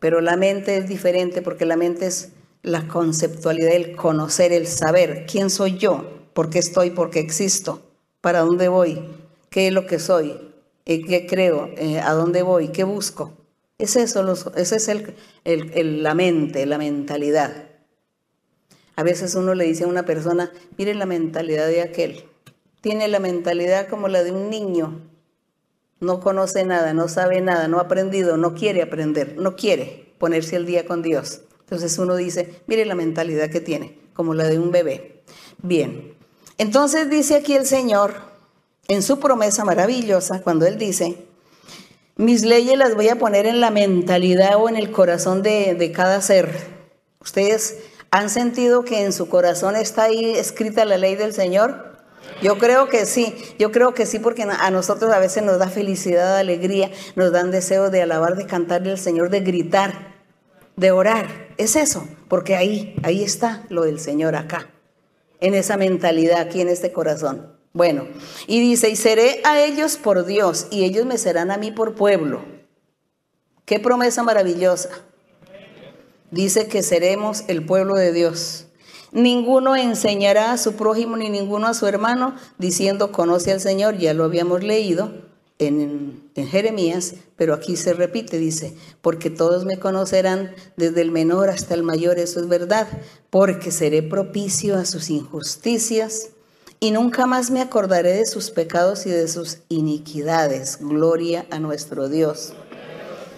pero 0.00 0.20
la 0.20 0.36
mente 0.36 0.76
es 0.76 0.88
diferente 0.88 1.40
porque 1.40 1.64
la 1.64 1.76
mente 1.76 2.06
es 2.06 2.32
la 2.62 2.88
conceptualidad, 2.88 3.74
el 3.74 3.94
conocer, 3.94 4.52
el 4.52 4.66
saber 4.66 5.24
quién 5.30 5.50
soy 5.50 5.78
yo, 5.78 6.26
por 6.32 6.50
qué 6.50 6.58
estoy, 6.58 6.90
por 6.90 7.10
qué 7.10 7.20
existo, 7.20 7.80
para 8.20 8.40
dónde 8.40 8.66
voy, 8.66 9.08
qué 9.50 9.68
es 9.68 9.72
lo 9.72 9.86
que 9.86 10.00
soy, 10.00 10.52
qué 10.84 11.26
creo, 11.28 11.70
eh, 11.76 12.00
a 12.00 12.12
dónde 12.14 12.42
voy, 12.42 12.68
qué 12.68 12.82
busco. 12.82 13.43
Es 13.78 13.96
eso, 13.96 14.52
ese 14.54 14.76
es 14.76 14.88
el, 14.88 16.02
la 16.02 16.14
mente, 16.14 16.64
la 16.66 16.78
mentalidad. 16.78 17.70
A 18.96 19.02
veces 19.02 19.34
uno 19.34 19.54
le 19.54 19.64
dice 19.64 19.84
a 19.84 19.88
una 19.88 20.04
persona, 20.04 20.52
mire 20.78 20.94
la 20.94 21.06
mentalidad 21.06 21.66
de 21.66 21.82
aquel. 21.82 22.24
Tiene 22.80 23.08
la 23.08 23.18
mentalidad 23.18 23.88
como 23.88 24.06
la 24.06 24.22
de 24.22 24.30
un 24.30 24.48
niño. 24.48 25.00
No 25.98 26.20
conoce 26.20 26.64
nada, 26.64 26.92
no 26.94 27.08
sabe 27.08 27.40
nada, 27.40 27.66
no 27.66 27.78
ha 27.78 27.82
aprendido, 27.82 28.36
no 28.36 28.54
quiere 28.54 28.82
aprender, 28.82 29.36
no 29.38 29.56
quiere 29.56 30.12
ponerse 30.18 30.54
al 30.54 30.66
día 30.66 30.86
con 30.86 31.02
Dios. 31.02 31.40
Entonces 31.60 31.98
uno 31.98 32.14
dice, 32.14 32.60
mire 32.66 32.84
la 32.84 32.94
mentalidad 32.94 33.50
que 33.50 33.60
tiene, 33.60 33.98
como 34.12 34.34
la 34.34 34.44
de 34.44 34.58
un 34.58 34.70
bebé. 34.70 35.24
Bien, 35.62 36.14
entonces 36.58 37.10
dice 37.10 37.36
aquí 37.36 37.54
el 37.54 37.66
Señor, 37.66 38.14
en 38.86 39.02
su 39.02 39.18
promesa 39.18 39.64
maravillosa, 39.64 40.42
cuando 40.42 40.66
Él 40.66 40.78
dice, 40.78 41.26
mis 42.16 42.42
leyes 42.44 42.78
las 42.78 42.94
voy 42.94 43.08
a 43.08 43.18
poner 43.18 43.46
en 43.46 43.60
la 43.60 43.70
mentalidad 43.70 44.56
o 44.56 44.68
en 44.68 44.76
el 44.76 44.90
corazón 44.90 45.42
de, 45.42 45.74
de 45.74 45.92
cada 45.92 46.20
ser. 46.20 46.74
Ustedes 47.20 47.78
¿Han 48.14 48.30
sentido 48.30 48.84
que 48.84 49.04
en 49.04 49.12
su 49.12 49.28
corazón 49.28 49.74
está 49.74 50.04
ahí 50.04 50.36
escrita 50.36 50.84
la 50.84 50.98
ley 50.98 51.16
del 51.16 51.32
Señor? 51.32 51.98
Yo 52.40 52.58
creo 52.58 52.88
que 52.88 53.06
sí, 53.06 53.34
yo 53.58 53.72
creo 53.72 53.92
que 53.92 54.06
sí, 54.06 54.20
porque 54.20 54.44
a 54.44 54.70
nosotros 54.70 55.12
a 55.12 55.18
veces 55.18 55.42
nos 55.42 55.58
da 55.58 55.66
felicidad, 55.66 56.38
alegría, 56.38 56.92
nos 57.16 57.32
dan 57.32 57.50
deseo 57.50 57.90
de 57.90 58.02
alabar, 58.02 58.36
de 58.36 58.46
cantarle 58.46 58.92
al 58.92 58.98
Señor, 58.98 59.30
de 59.30 59.40
gritar, 59.40 60.14
de 60.76 60.92
orar. 60.92 61.26
Es 61.56 61.74
eso, 61.74 62.06
porque 62.28 62.54
ahí, 62.54 62.94
ahí 63.02 63.24
está 63.24 63.64
lo 63.68 63.82
del 63.82 63.98
Señor 63.98 64.36
acá, 64.36 64.70
en 65.40 65.54
esa 65.54 65.76
mentalidad, 65.76 66.38
aquí 66.38 66.60
en 66.60 66.68
este 66.68 66.92
corazón. 66.92 67.53
Bueno, 67.74 68.06
y 68.46 68.60
dice, 68.60 68.88
y 68.88 68.96
seré 68.96 69.42
a 69.44 69.62
ellos 69.62 69.98
por 69.98 70.24
Dios, 70.24 70.68
y 70.70 70.84
ellos 70.84 71.04
me 71.04 71.18
serán 71.18 71.50
a 71.50 71.58
mí 71.58 71.70
por 71.70 71.94
pueblo. 71.94 72.40
Qué 73.66 73.78
promesa 73.78 74.22
maravillosa 74.22 74.90
dice 76.34 76.66
que 76.66 76.82
seremos 76.82 77.44
el 77.48 77.64
pueblo 77.64 77.94
de 77.94 78.12
Dios. 78.12 78.66
Ninguno 79.12 79.76
enseñará 79.76 80.52
a 80.52 80.58
su 80.58 80.74
prójimo 80.74 81.16
ni 81.16 81.30
ninguno 81.30 81.68
a 81.68 81.74
su 81.74 81.86
hermano 81.86 82.34
diciendo 82.58 83.12
conoce 83.12 83.52
al 83.52 83.60
Señor, 83.60 83.96
ya 83.96 84.12
lo 84.12 84.24
habíamos 84.24 84.64
leído 84.64 85.12
en, 85.60 86.22
Jeremías, 86.34 87.14
pero 87.36 87.54
aquí 87.54 87.76
se 87.76 87.94
repite, 87.94 88.38
dice, 88.38 88.74
porque 89.00 89.30
todos 89.30 89.64
me 89.64 89.78
conocerán 89.78 90.52
desde 90.76 91.00
el 91.00 91.12
menor 91.12 91.48
hasta 91.48 91.74
el 91.74 91.84
mayor, 91.84 92.18
eso 92.18 92.40
es 92.40 92.48
verdad, 92.48 92.88
porque 93.30 93.70
seré 93.70 94.02
propicio 94.02 94.76
a 94.76 94.84
sus 94.84 95.10
injusticias 95.10 96.30
y 96.84 96.90
nunca 96.90 97.24
más 97.24 97.50
me 97.50 97.62
acordaré 97.62 98.12
de 98.12 98.26
sus 98.26 98.50
pecados 98.50 99.06
y 99.06 99.10
de 99.10 99.26
sus 99.26 99.60
iniquidades. 99.70 100.76
Gloria 100.82 101.46
a 101.50 101.58
nuestro 101.58 102.10
Dios. 102.10 102.52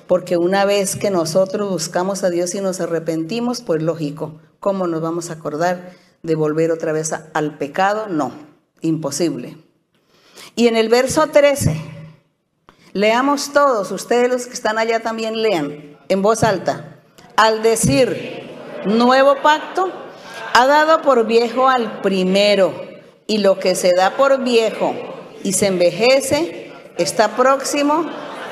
Porque 0.08 0.36
una 0.36 0.64
vez 0.64 0.96
que 0.96 1.10
nosotros 1.10 1.70
buscamos 1.70 2.24
a 2.24 2.30
Dios 2.30 2.56
y 2.56 2.60
nos 2.60 2.80
arrepentimos, 2.80 3.60
pues 3.60 3.84
lógico, 3.84 4.40
¿cómo 4.58 4.88
nos 4.88 5.00
vamos 5.00 5.30
a 5.30 5.34
acordar 5.34 5.92
de 6.24 6.34
volver 6.34 6.72
otra 6.72 6.90
vez 6.90 7.12
al 7.12 7.56
pecado? 7.56 8.08
No, 8.08 8.32
imposible. 8.80 9.56
Y 10.56 10.66
en 10.66 10.76
el 10.76 10.88
verso 10.88 11.28
13, 11.28 11.80
leamos 12.94 13.52
todos, 13.52 13.92
ustedes 13.92 14.28
los 14.28 14.46
que 14.48 14.54
están 14.54 14.76
allá 14.76 15.04
también 15.04 15.40
lean 15.40 15.96
en 16.08 16.20
voz 16.20 16.42
alta. 16.42 16.96
Al 17.36 17.62
decir 17.62 18.42
nuevo 18.86 19.36
pacto, 19.40 19.92
ha 20.52 20.66
dado 20.66 21.00
por 21.02 21.26
viejo 21.28 21.68
al 21.68 22.00
primero, 22.00 22.85
y 23.26 23.38
lo 23.38 23.58
que 23.58 23.74
se 23.74 23.92
da 23.94 24.16
por 24.16 24.42
viejo 24.42 24.94
y 25.42 25.52
se 25.52 25.66
envejece 25.66 26.72
está 26.98 27.36
próximo 27.36 28.08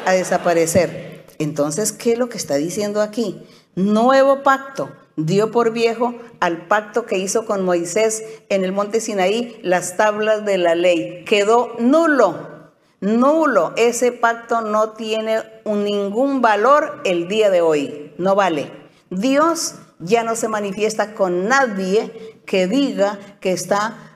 a 0.07 0.13
desaparecer. 0.13 1.25
Entonces, 1.39 1.93
¿qué 1.93 2.13
es 2.13 2.19
lo 2.19 2.29
que 2.29 2.39
está 2.39 2.57
diciendo 2.57 3.03
aquí? 3.03 3.43
Nuevo 3.75 4.43
pacto. 4.43 4.91
Dio 5.17 5.53
por 5.53 5.73
viejo 5.73 6.15
al 6.41 6.67
pacto 6.67 7.07
que 7.07 7.19
hizo 7.19 7.47
con 7.47 7.65
Moisés 7.65 8.25
en 8.49 8.65
el 8.65 8.73
monte 8.73 9.01
Sinaí, 9.01 9.61
las 9.63 9.97
tablas 9.97 10.45
de 10.45 10.59
la 10.59 10.75
ley. 10.75 11.25
Quedó 11.25 11.77
nulo, 11.79 12.73
nulo. 13.01 13.73
Ese 13.77 14.11
pacto 14.11 14.61
no 14.61 14.91
tiene 14.91 15.41
ningún 15.65 16.43
valor 16.43 17.01
el 17.05 17.29
día 17.29 17.51
de 17.51 17.61
hoy. 17.61 18.13
No 18.19 18.35
vale. 18.35 18.73
Dios 19.11 19.77
ya 20.01 20.25
no 20.25 20.35
se 20.35 20.49
manifiesta 20.49 21.15
con 21.15 21.47
nadie 21.47 22.41
que 22.45 22.67
diga 22.67 23.19
que 23.41 23.53
está 23.53 24.14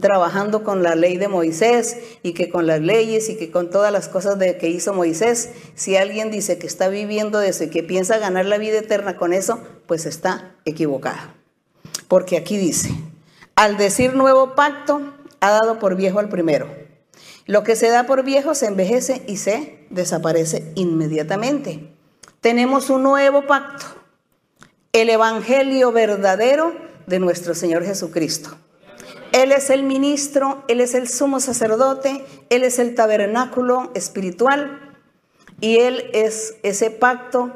trabajando 0.00 0.62
con 0.62 0.84
la 0.84 0.94
ley 0.94 1.16
de 1.16 1.26
Moisés 1.26 1.96
y 2.22 2.32
que 2.32 2.48
con 2.48 2.66
las 2.66 2.80
leyes 2.80 3.28
y 3.28 3.36
que 3.36 3.50
con 3.50 3.70
todas 3.70 3.92
las 3.92 4.08
cosas 4.08 4.38
de 4.38 4.56
que 4.56 4.68
hizo 4.68 4.94
Moisés, 4.94 5.50
si 5.74 5.96
alguien 5.96 6.30
dice 6.30 6.58
que 6.58 6.66
está 6.66 6.88
viviendo 6.88 7.38
de 7.40 7.48
eso 7.48 7.64
y 7.64 7.70
que 7.70 7.82
piensa 7.82 8.18
ganar 8.18 8.46
la 8.46 8.58
vida 8.58 8.78
eterna 8.78 9.16
con 9.16 9.32
eso, 9.32 9.60
pues 9.86 10.06
está 10.06 10.54
equivocado. 10.64 11.32
Porque 12.06 12.36
aquí 12.36 12.56
dice, 12.56 12.90
al 13.56 13.76
decir 13.76 14.14
nuevo 14.14 14.54
pacto, 14.54 15.12
ha 15.40 15.50
dado 15.50 15.78
por 15.80 15.96
viejo 15.96 16.20
al 16.20 16.28
primero. 16.28 16.68
Lo 17.46 17.64
que 17.64 17.74
se 17.74 17.88
da 17.88 18.04
por 18.04 18.22
viejo 18.24 18.54
se 18.54 18.66
envejece 18.66 19.22
y 19.26 19.38
se 19.38 19.86
desaparece 19.90 20.70
inmediatamente. 20.76 21.92
Tenemos 22.40 22.90
un 22.90 23.02
nuevo 23.02 23.46
pacto, 23.46 23.86
el 24.92 25.10
Evangelio 25.10 25.90
verdadero 25.90 26.74
de 27.06 27.18
nuestro 27.18 27.54
Señor 27.54 27.84
Jesucristo. 27.84 28.56
Él 29.38 29.52
es 29.52 29.70
el 29.70 29.84
ministro, 29.84 30.64
Él 30.66 30.80
es 30.80 30.94
el 30.94 31.08
sumo 31.08 31.38
sacerdote, 31.38 32.24
Él 32.50 32.64
es 32.64 32.80
el 32.80 32.96
tabernáculo 32.96 33.92
espiritual 33.94 34.96
y 35.60 35.78
Él 35.78 36.10
es 36.12 36.56
ese 36.64 36.90
pacto 36.90 37.52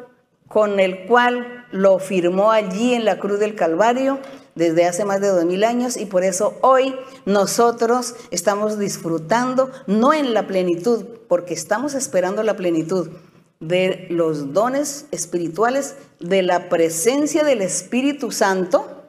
con 0.46 0.78
el 0.78 1.06
cual 1.06 1.66
lo 1.72 1.98
firmó 1.98 2.52
allí 2.52 2.94
en 2.94 3.04
la 3.04 3.18
cruz 3.18 3.40
del 3.40 3.56
Calvario 3.56 4.20
desde 4.54 4.84
hace 4.84 5.04
más 5.04 5.20
de 5.20 5.26
dos 5.26 5.44
mil 5.44 5.64
años 5.64 5.96
y 5.96 6.06
por 6.06 6.22
eso 6.22 6.56
hoy 6.60 6.94
nosotros 7.26 8.14
estamos 8.30 8.78
disfrutando, 8.78 9.72
no 9.88 10.12
en 10.12 10.34
la 10.34 10.46
plenitud, 10.46 11.04
porque 11.26 11.52
estamos 11.52 11.94
esperando 11.94 12.44
la 12.44 12.54
plenitud 12.54 13.10
de 13.58 14.06
los 14.08 14.52
dones 14.52 15.06
espirituales, 15.10 15.96
de 16.20 16.42
la 16.42 16.68
presencia 16.68 17.42
del 17.42 17.60
Espíritu 17.60 18.30
Santo, 18.30 19.01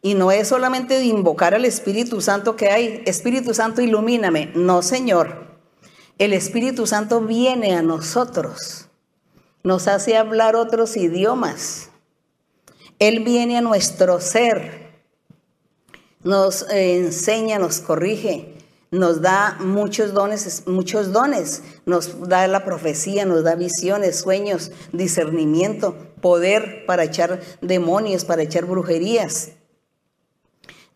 y 0.00 0.14
no 0.14 0.30
es 0.30 0.48
solamente 0.48 1.02
invocar 1.02 1.54
al 1.54 1.64
Espíritu 1.64 2.20
Santo 2.20 2.56
que 2.56 2.70
hay, 2.70 3.02
Espíritu 3.06 3.52
Santo 3.54 3.80
ilumíname. 3.80 4.52
No, 4.54 4.82
Señor. 4.82 5.48
El 6.18 6.32
Espíritu 6.32 6.86
Santo 6.86 7.20
viene 7.20 7.76
a 7.76 7.82
nosotros, 7.82 8.88
nos 9.62 9.86
hace 9.86 10.16
hablar 10.16 10.56
otros 10.56 10.96
idiomas. 10.96 11.90
Él 12.98 13.22
viene 13.22 13.56
a 13.56 13.60
nuestro 13.60 14.20
ser, 14.20 15.00
nos 16.24 16.68
eh, 16.70 16.96
enseña, 16.96 17.60
nos 17.60 17.78
corrige, 17.78 18.56
nos 18.90 19.22
da 19.22 19.58
muchos 19.60 20.12
dones, 20.12 20.64
muchos 20.66 21.12
dones, 21.12 21.62
nos 21.86 22.28
da 22.28 22.48
la 22.48 22.64
profecía, 22.64 23.24
nos 23.24 23.44
da 23.44 23.54
visiones, 23.54 24.18
sueños, 24.18 24.72
discernimiento, 24.92 25.94
poder 26.20 26.84
para 26.84 27.04
echar 27.04 27.40
demonios, 27.60 28.24
para 28.24 28.42
echar 28.42 28.64
brujerías 28.64 29.52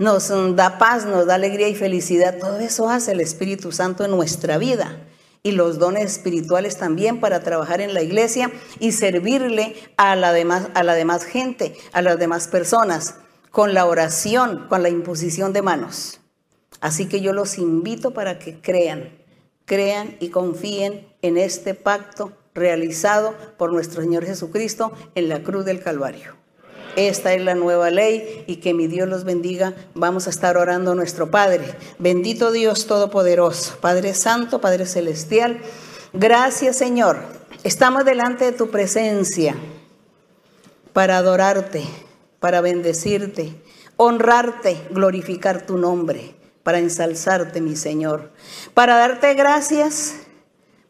nos 0.02 0.28
da 0.56 0.78
paz, 0.78 1.06
nos 1.06 1.26
da 1.26 1.36
alegría 1.36 1.68
y 1.68 1.74
felicidad. 1.74 2.36
Todo 2.38 2.58
eso 2.58 2.88
hace 2.88 3.12
el 3.12 3.20
Espíritu 3.20 3.70
Santo 3.70 4.04
en 4.04 4.10
nuestra 4.10 4.58
vida. 4.58 4.98
Y 5.44 5.52
los 5.52 5.78
dones 5.78 6.04
espirituales 6.12 6.76
también 6.76 7.20
para 7.20 7.40
trabajar 7.40 7.80
en 7.80 7.94
la 7.94 8.02
iglesia 8.02 8.50
y 8.78 8.92
servirle 8.92 9.74
a 9.96 10.14
la 10.16 10.32
demás, 10.32 10.68
a 10.74 10.82
la 10.82 10.94
demás 10.94 11.24
gente, 11.24 11.74
a 11.92 12.02
las 12.02 12.18
demás 12.18 12.48
personas, 12.48 13.16
con 13.50 13.74
la 13.74 13.86
oración, 13.86 14.66
con 14.68 14.82
la 14.82 14.88
imposición 14.88 15.52
de 15.52 15.62
manos. 15.62 16.20
Así 16.80 17.06
que 17.06 17.20
yo 17.20 17.32
los 17.32 17.58
invito 17.58 18.12
para 18.12 18.38
que 18.38 18.60
crean, 18.60 19.18
crean 19.66 20.16
y 20.20 20.30
confíen 20.30 21.08
en 21.22 21.38
este 21.38 21.74
pacto 21.74 22.32
realizado 22.54 23.34
por 23.56 23.72
nuestro 23.72 24.02
Señor 24.02 24.24
Jesucristo 24.24 24.92
en 25.14 25.28
la 25.28 25.42
cruz 25.42 25.64
del 25.64 25.80
Calvario. 25.80 26.41
Esta 26.96 27.32
es 27.34 27.42
la 27.42 27.54
nueva 27.54 27.90
ley 27.90 28.44
y 28.46 28.56
que 28.56 28.74
mi 28.74 28.86
Dios 28.86 29.08
los 29.08 29.24
bendiga. 29.24 29.74
Vamos 29.94 30.26
a 30.26 30.30
estar 30.30 30.56
orando 30.56 30.92
a 30.92 30.94
nuestro 30.94 31.30
Padre. 31.30 31.64
Bendito 31.98 32.52
Dios 32.52 32.86
Todopoderoso, 32.86 33.78
Padre 33.80 34.14
Santo, 34.14 34.60
Padre 34.60 34.86
Celestial. 34.86 35.60
Gracias 36.12 36.76
Señor. 36.76 37.18
Estamos 37.64 38.04
delante 38.04 38.44
de 38.44 38.52
tu 38.52 38.70
presencia 38.70 39.54
para 40.92 41.18
adorarte, 41.18 41.84
para 42.40 42.60
bendecirte, 42.60 43.54
honrarte, 43.96 44.76
glorificar 44.90 45.64
tu 45.64 45.78
nombre, 45.78 46.34
para 46.62 46.78
ensalzarte, 46.78 47.60
mi 47.60 47.76
Señor, 47.76 48.30
para 48.74 48.96
darte 48.96 49.34
gracias 49.34 50.14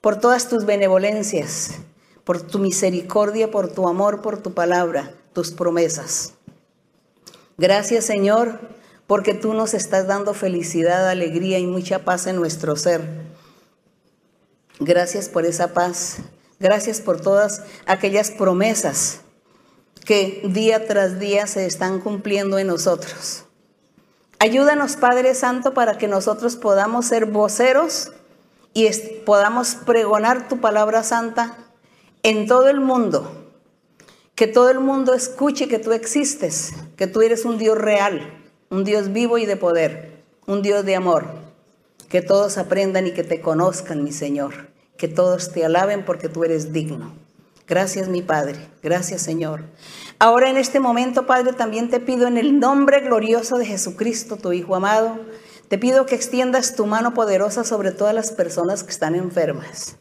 por 0.01 0.19
todas 0.19 0.49
tus 0.49 0.65
benevolencias 0.65 1.83
por 2.25 2.41
tu 2.41 2.59
misericordia, 2.59 3.51
por 3.51 3.69
tu 3.69 3.89
amor, 3.89 4.23
por 4.23 4.39
tu 4.39 4.55
palabra, 4.55 5.13
tus 5.33 5.51
promesas. 5.51 6.35
Gracias 7.59 8.05
Señor, 8.05 8.61
porque 9.07 9.35
tú 9.35 9.55
nos 9.55 9.75
estás 9.75 10.07
dando 10.07 10.35
felicidad, 10.35 11.09
alegría 11.09 11.59
y 11.59 11.67
mucha 11.67 12.01
paz 12.01 12.27
en 12.27 12.37
nuestro 12.37 12.77
ser. 12.77 13.03
Gracias 14.81 15.29
por 15.29 15.45
esa 15.45 15.75
paz. 15.75 16.19
Gracias 16.59 17.01
por 17.01 17.21
todas 17.21 17.63
aquellas 17.87 18.31
promesas 18.31 19.21
que 20.05 20.43
día 20.45 20.87
tras 20.87 21.19
día 21.19 21.47
se 21.47 21.67
están 21.67 22.01
cumpliendo 22.01 22.59
en 22.59 22.69
nosotros. 22.69 23.45
Ayúdanos, 24.39 24.97
Padre 24.97 25.35
Santo, 25.35 25.75
para 25.75 25.99
que 25.99 26.09
nosotros 26.09 26.57
podamos 26.57 27.07
ser 27.07 27.27
voceros 27.27 28.13
y 28.75 28.89
podamos 29.25 29.75
pregonar 29.75 30.49
tu 30.49 30.61
palabra 30.61 31.05
santa 31.05 31.57
en 32.23 32.47
todo 32.47 32.69
el 32.69 32.81
mundo. 32.81 33.42
Que 34.43 34.49
todo 34.49 34.71
el 34.71 34.81
mundo 34.81 35.15
escuche 35.15 35.69
que 35.69 35.79
tú 35.79 35.93
existes, 35.93 36.73
que 36.97 37.07
tú 37.07 37.23
eres 37.23 37.45
un 37.45 37.59
Dios 37.59 37.79
real, 37.79 38.43
un 38.71 38.83
Dios 38.83 39.13
vivo 39.13 39.39
y 39.39 39.47
de 39.47 39.57
poder, 39.57 40.25
un 40.49 40.63
Dios 40.63 40.85
de 40.85 40.97
amor. 40.97 41.27
Que 42.09 42.23
todos 42.23 42.59
aprendan 42.59 43.07
y 43.07 43.13
que 43.13 43.23
te 43.23 43.41
conozcan, 43.41 44.03
mi 44.03 44.11
Señor. 44.11 44.67
Que 44.97 45.07
todos 45.07 45.53
te 45.53 45.65
alaben 45.65 46.05
porque 46.05 46.29
tú 46.29 46.43
eres 46.43 46.73
digno. 46.73 47.15
Gracias, 47.69 48.09
mi 48.09 48.21
Padre. 48.21 48.57
Gracias, 48.83 49.23
Señor. 49.23 49.63
Ahora 50.19 50.51
en 50.51 50.57
este 50.57 50.81
momento, 50.81 51.25
Padre, 51.25 51.53
también 51.53 51.89
te 51.89 52.01
pido 52.01 52.27
en 52.27 52.37
el 52.37 52.59
nombre 52.59 52.99
glorioso 52.99 53.59
de 53.59 53.67
Jesucristo, 53.67 54.39
tu 54.39 54.53
Hijo 54.53 54.75
amado, 54.75 55.21
te 55.69 55.79
pido 55.79 56.05
que 56.05 56.17
extiendas 56.17 56.75
tu 56.75 56.87
mano 56.87 57.15
poderosa 57.15 57.63
sobre 57.63 57.93
todas 57.93 58.13
las 58.13 58.33
personas 58.33 58.83
que 58.83 58.91
están 58.91 59.15
enfermas. 59.15 59.99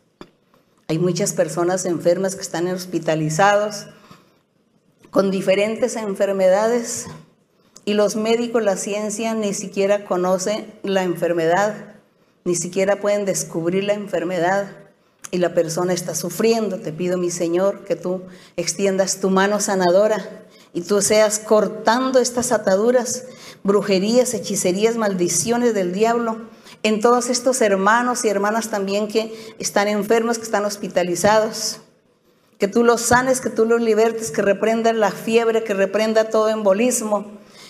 Hay 0.87 0.97
muchas 0.97 1.33
personas 1.33 1.85
enfermas 1.85 2.33
que 2.33 2.41
están 2.41 2.67
hospitalizados 2.69 3.85
con 5.11 5.29
diferentes 5.29 5.97
enfermedades 5.97 7.07
y 7.83 7.93
los 7.93 8.15
médicos, 8.15 8.63
la 8.63 8.77
ciencia 8.77 9.33
ni 9.33 9.53
siquiera 9.53 10.05
conocen 10.05 10.73
la 10.83 11.03
enfermedad, 11.03 11.95
ni 12.45 12.55
siquiera 12.55 12.99
pueden 13.01 13.25
descubrir 13.25 13.83
la 13.83 13.93
enfermedad 13.93 14.71
y 15.29 15.37
la 15.37 15.53
persona 15.53 15.93
está 15.93 16.15
sufriendo. 16.15 16.79
Te 16.79 16.93
pido, 16.93 17.17
mi 17.17 17.29
Señor, 17.29 17.83
que 17.83 17.95
tú 17.95 18.23
extiendas 18.55 19.19
tu 19.19 19.29
mano 19.29 19.59
sanadora 19.59 20.45
y 20.73 20.81
tú 20.81 21.01
seas 21.01 21.39
cortando 21.39 22.19
estas 22.19 22.53
ataduras, 22.53 23.25
brujerías, 23.63 24.33
hechicerías, 24.33 24.95
maldiciones 24.95 25.73
del 25.73 25.91
diablo 25.91 26.37
en 26.83 27.01
todos 27.01 27.29
estos 27.29 27.61
hermanos 27.61 28.23
y 28.23 28.29
hermanas 28.29 28.69
también 28.69 29.07
que 29.07 29.53
están 29.59 29.87
enfermos, 29.87 30.37
que 30.37 30.45
están 30.45 30.65
hospitalizados. 30.65 31.79
Que 32.61 32.67
tú 32.67 32.83
los 32.83 33.01
sanes, 33.01 33.41
que 33.41 33.49
tú 33.49 33.65
los 33.65 33.81
libertes, 33.81 34.29
que 34.29 34.43
reprenda 34.43 34.93
la 34.93 35.09
fiebre, 35.09 35.63
que 35.63 35.73
reprenda 35.73 36.29
todo 36.29 36.47
embolismo, 36.47 37.25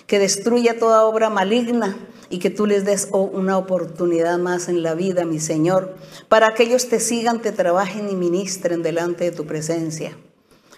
que 0.05 0.19
destruya 0.19 0.79
toda 0.79 1.05
obra 1.05 1.29
maligna 1.29 1.95
y 2.29 2.39
que 2.39 2.49
tú 2.49 2.65
les 2.65 2.83
des 2.83 3.07
una 3.13 3.57
oportunidad 3.57 4.37
más 4.37 4.67
en 4.67 4.83
la 4.83 4.93
vida, 4.93 5.23
mi 5.23 5.39
Señor, 5.39 5.95
para 6.27 6.53
que 6.55 6.63
ellos 6.63 6.89
te 6.89 6.99
sigan, 6.99 7.41
te 7.41 7.53
trabajen 7.53 8.09
y 8.09 8.15
ministren 8.15 8.83
delante 8.83 9.23
de 9.23 9.31
tu 9.31 9.45
presencia. 9.45 10.17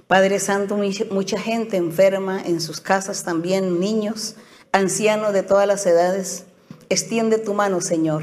Padre 0.06 0.40
Santo, 0.40 0.78
mucha 1.10 1.40
gente 1.40 1.78
enferma 1.78 2.40
en 2.40 2.62
sus 2.62 2.82
casas 2.82 3.24
también, 3.24 3.80
niños, 3.80 4.36
ancianos 4.72 5.34
de 5.34 5.42
todas 5.42 5.66
las 5.66 5.88
edades. 5.88 6.44
Extiende 6.90 7.40
tu 7.40 7.56
mano, 7.56 7.82
Señor. 7.82 8.22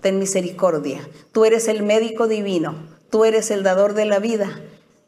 Ten 0.00 0.18
misericordia. 0.18 1.08
Tú 1.30 1.44
eres 1.44 1.68
el 1.68 1.84
médico 1.84 2.26
divino. 2.26 2.74
Tú 3.10 3.24
eres 3.24 3.52
el 3.52 3.62
dador 3.62 3.94
de 3.94 4.06
la 4.06 4.18
vida. 4.18 4.60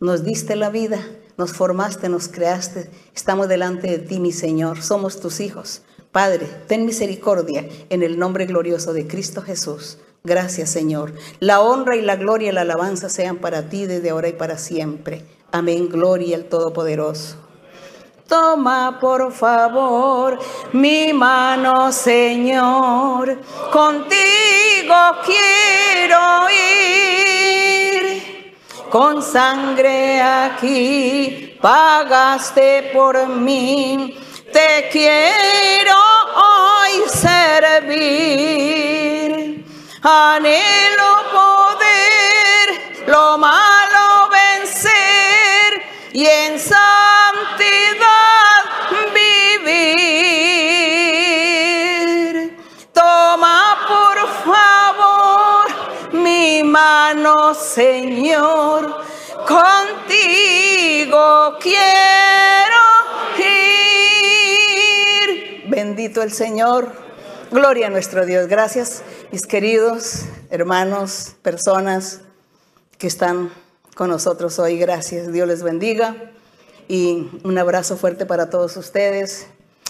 Nos 0.03 0.25
diste 0.25 0.57
la 0.57 0.69
vida. 0.69 0.99
Nos 1.39 1.53
formaste, 1.53 2.09
nos 2.09 2.27
creaste. 2.27 2.91
Estamos 3.15 3.47
delante 3.49 3.87
de 3.87 3.99
ti, 4.01 4.19
mi 4.19 4.33
Señor. 4.33 4.83
Somos 4.83 5.21
tus 5.21 5.39
hijos. 5.39 5.83
Padre, 6.11 6.49
ten 6.67 6.85
misericordia 6.87 7.69
en 7.89 8.03
el 8.03 8.19
nombre 8.19 8.47
glorioso 8.47 8.93
de 8.93 9.07
Cristo 9.07 9.43
Jesús. 9.43 9.99
Gracias, 10.25 10.71
Señor. 10.71 11.13
La 11.39 11.61
honra 11.61 11.95
y 11.95 12.03
la 12.03 12.17
gloria 12.17 12.51
y 12.51 12.53
la 12.53 12.63
alabanza 12.63 13.09
sean 13.09 13.37
para 13.37 13.69
ti 13.69 13.87
desde 13.87 14.11
ahora 14.11 14.27
y 14.27 14.33
para 14.33 14.59
siempre. 14.59 15.25
Amén. 15.53 15.89
Gloria 15.89 16.35
al 16.35 16.47
Todopoderoso. 16.47 17.37
Toma 18.27 18.99
por 19.01 19.33
favor 19.33 20.37
mi 20.73 21.13
mano, 21.13 21.93
Señor. 21.93 23.39
Contigo 23.71 24.97
quiero 25.25 26.51
ir. 26.51 27.32
Con 28.93 29.23
sangre 29.23 30.21
aquí 30.21 31.57
pagaste 31.63 32.91
por 32.93 33.27
mí. 33.27 34.19
Te 34.53 34.91
quiero 34.93 35.97
hoy 36.37 37.03
servir. 37.09 38.05
Anhelo 40.03 41.13
poder 41.33 43.07
lo 43.07 43.39
malo 43.39 44.29
vencer 44.31 45.83
y 46.13 46.27
en 46.27 46.61
Señor, 57.75 58.97
contigo 59.49 61.19
quiero 61.59 62.83
ir. 63.39 65.65
Bendito 65.69 66.23
el 66.23 66.33
Señor. 66.33 66.93
Gloria 67.51 67.87
a 67.87 67.91
nuestro 67.91 68.27
Dios. 68.27 68.47
Gracias, 68.47 69.03
mis 69.31 69.47
queridos 69.47 70.25
hermanos, 70.51 71.35
personas 71.41 72.21
que 72.99 73.07
están 73.07 73.51
con 73.95 74.11
nosotros 74.11 74.59
hoy. 74.59 74.79
Gracias. 74.79 75.33
Dios 75.33 75.49
les 75.49 75.63
bendiga. 75.63 76.15
Y 76.89 77.31
un 77.43 77.57
abrazo 77.57 77.97
fuerte 77.97 78.27
para 78.27 78.51
todos 78.51 78.77
ustedes. 78.77 79.47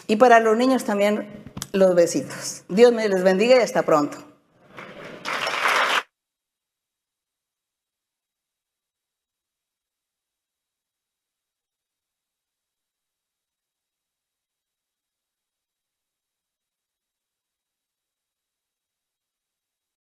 Y 0.07 0.17
para 0.17 0.39
los 0.39 0.57
niños 0.57 0.85
también 0.85 1.43
los 1.73 1.97
besitos. 1.97 2.63
Dios 2.69 2.93
me 2.93 3.09
les 3.09 3.25
bendiga 3.25 3.57
y 3.57 3.61
hasta 3.61 3.83
pronto. 3.83 4.32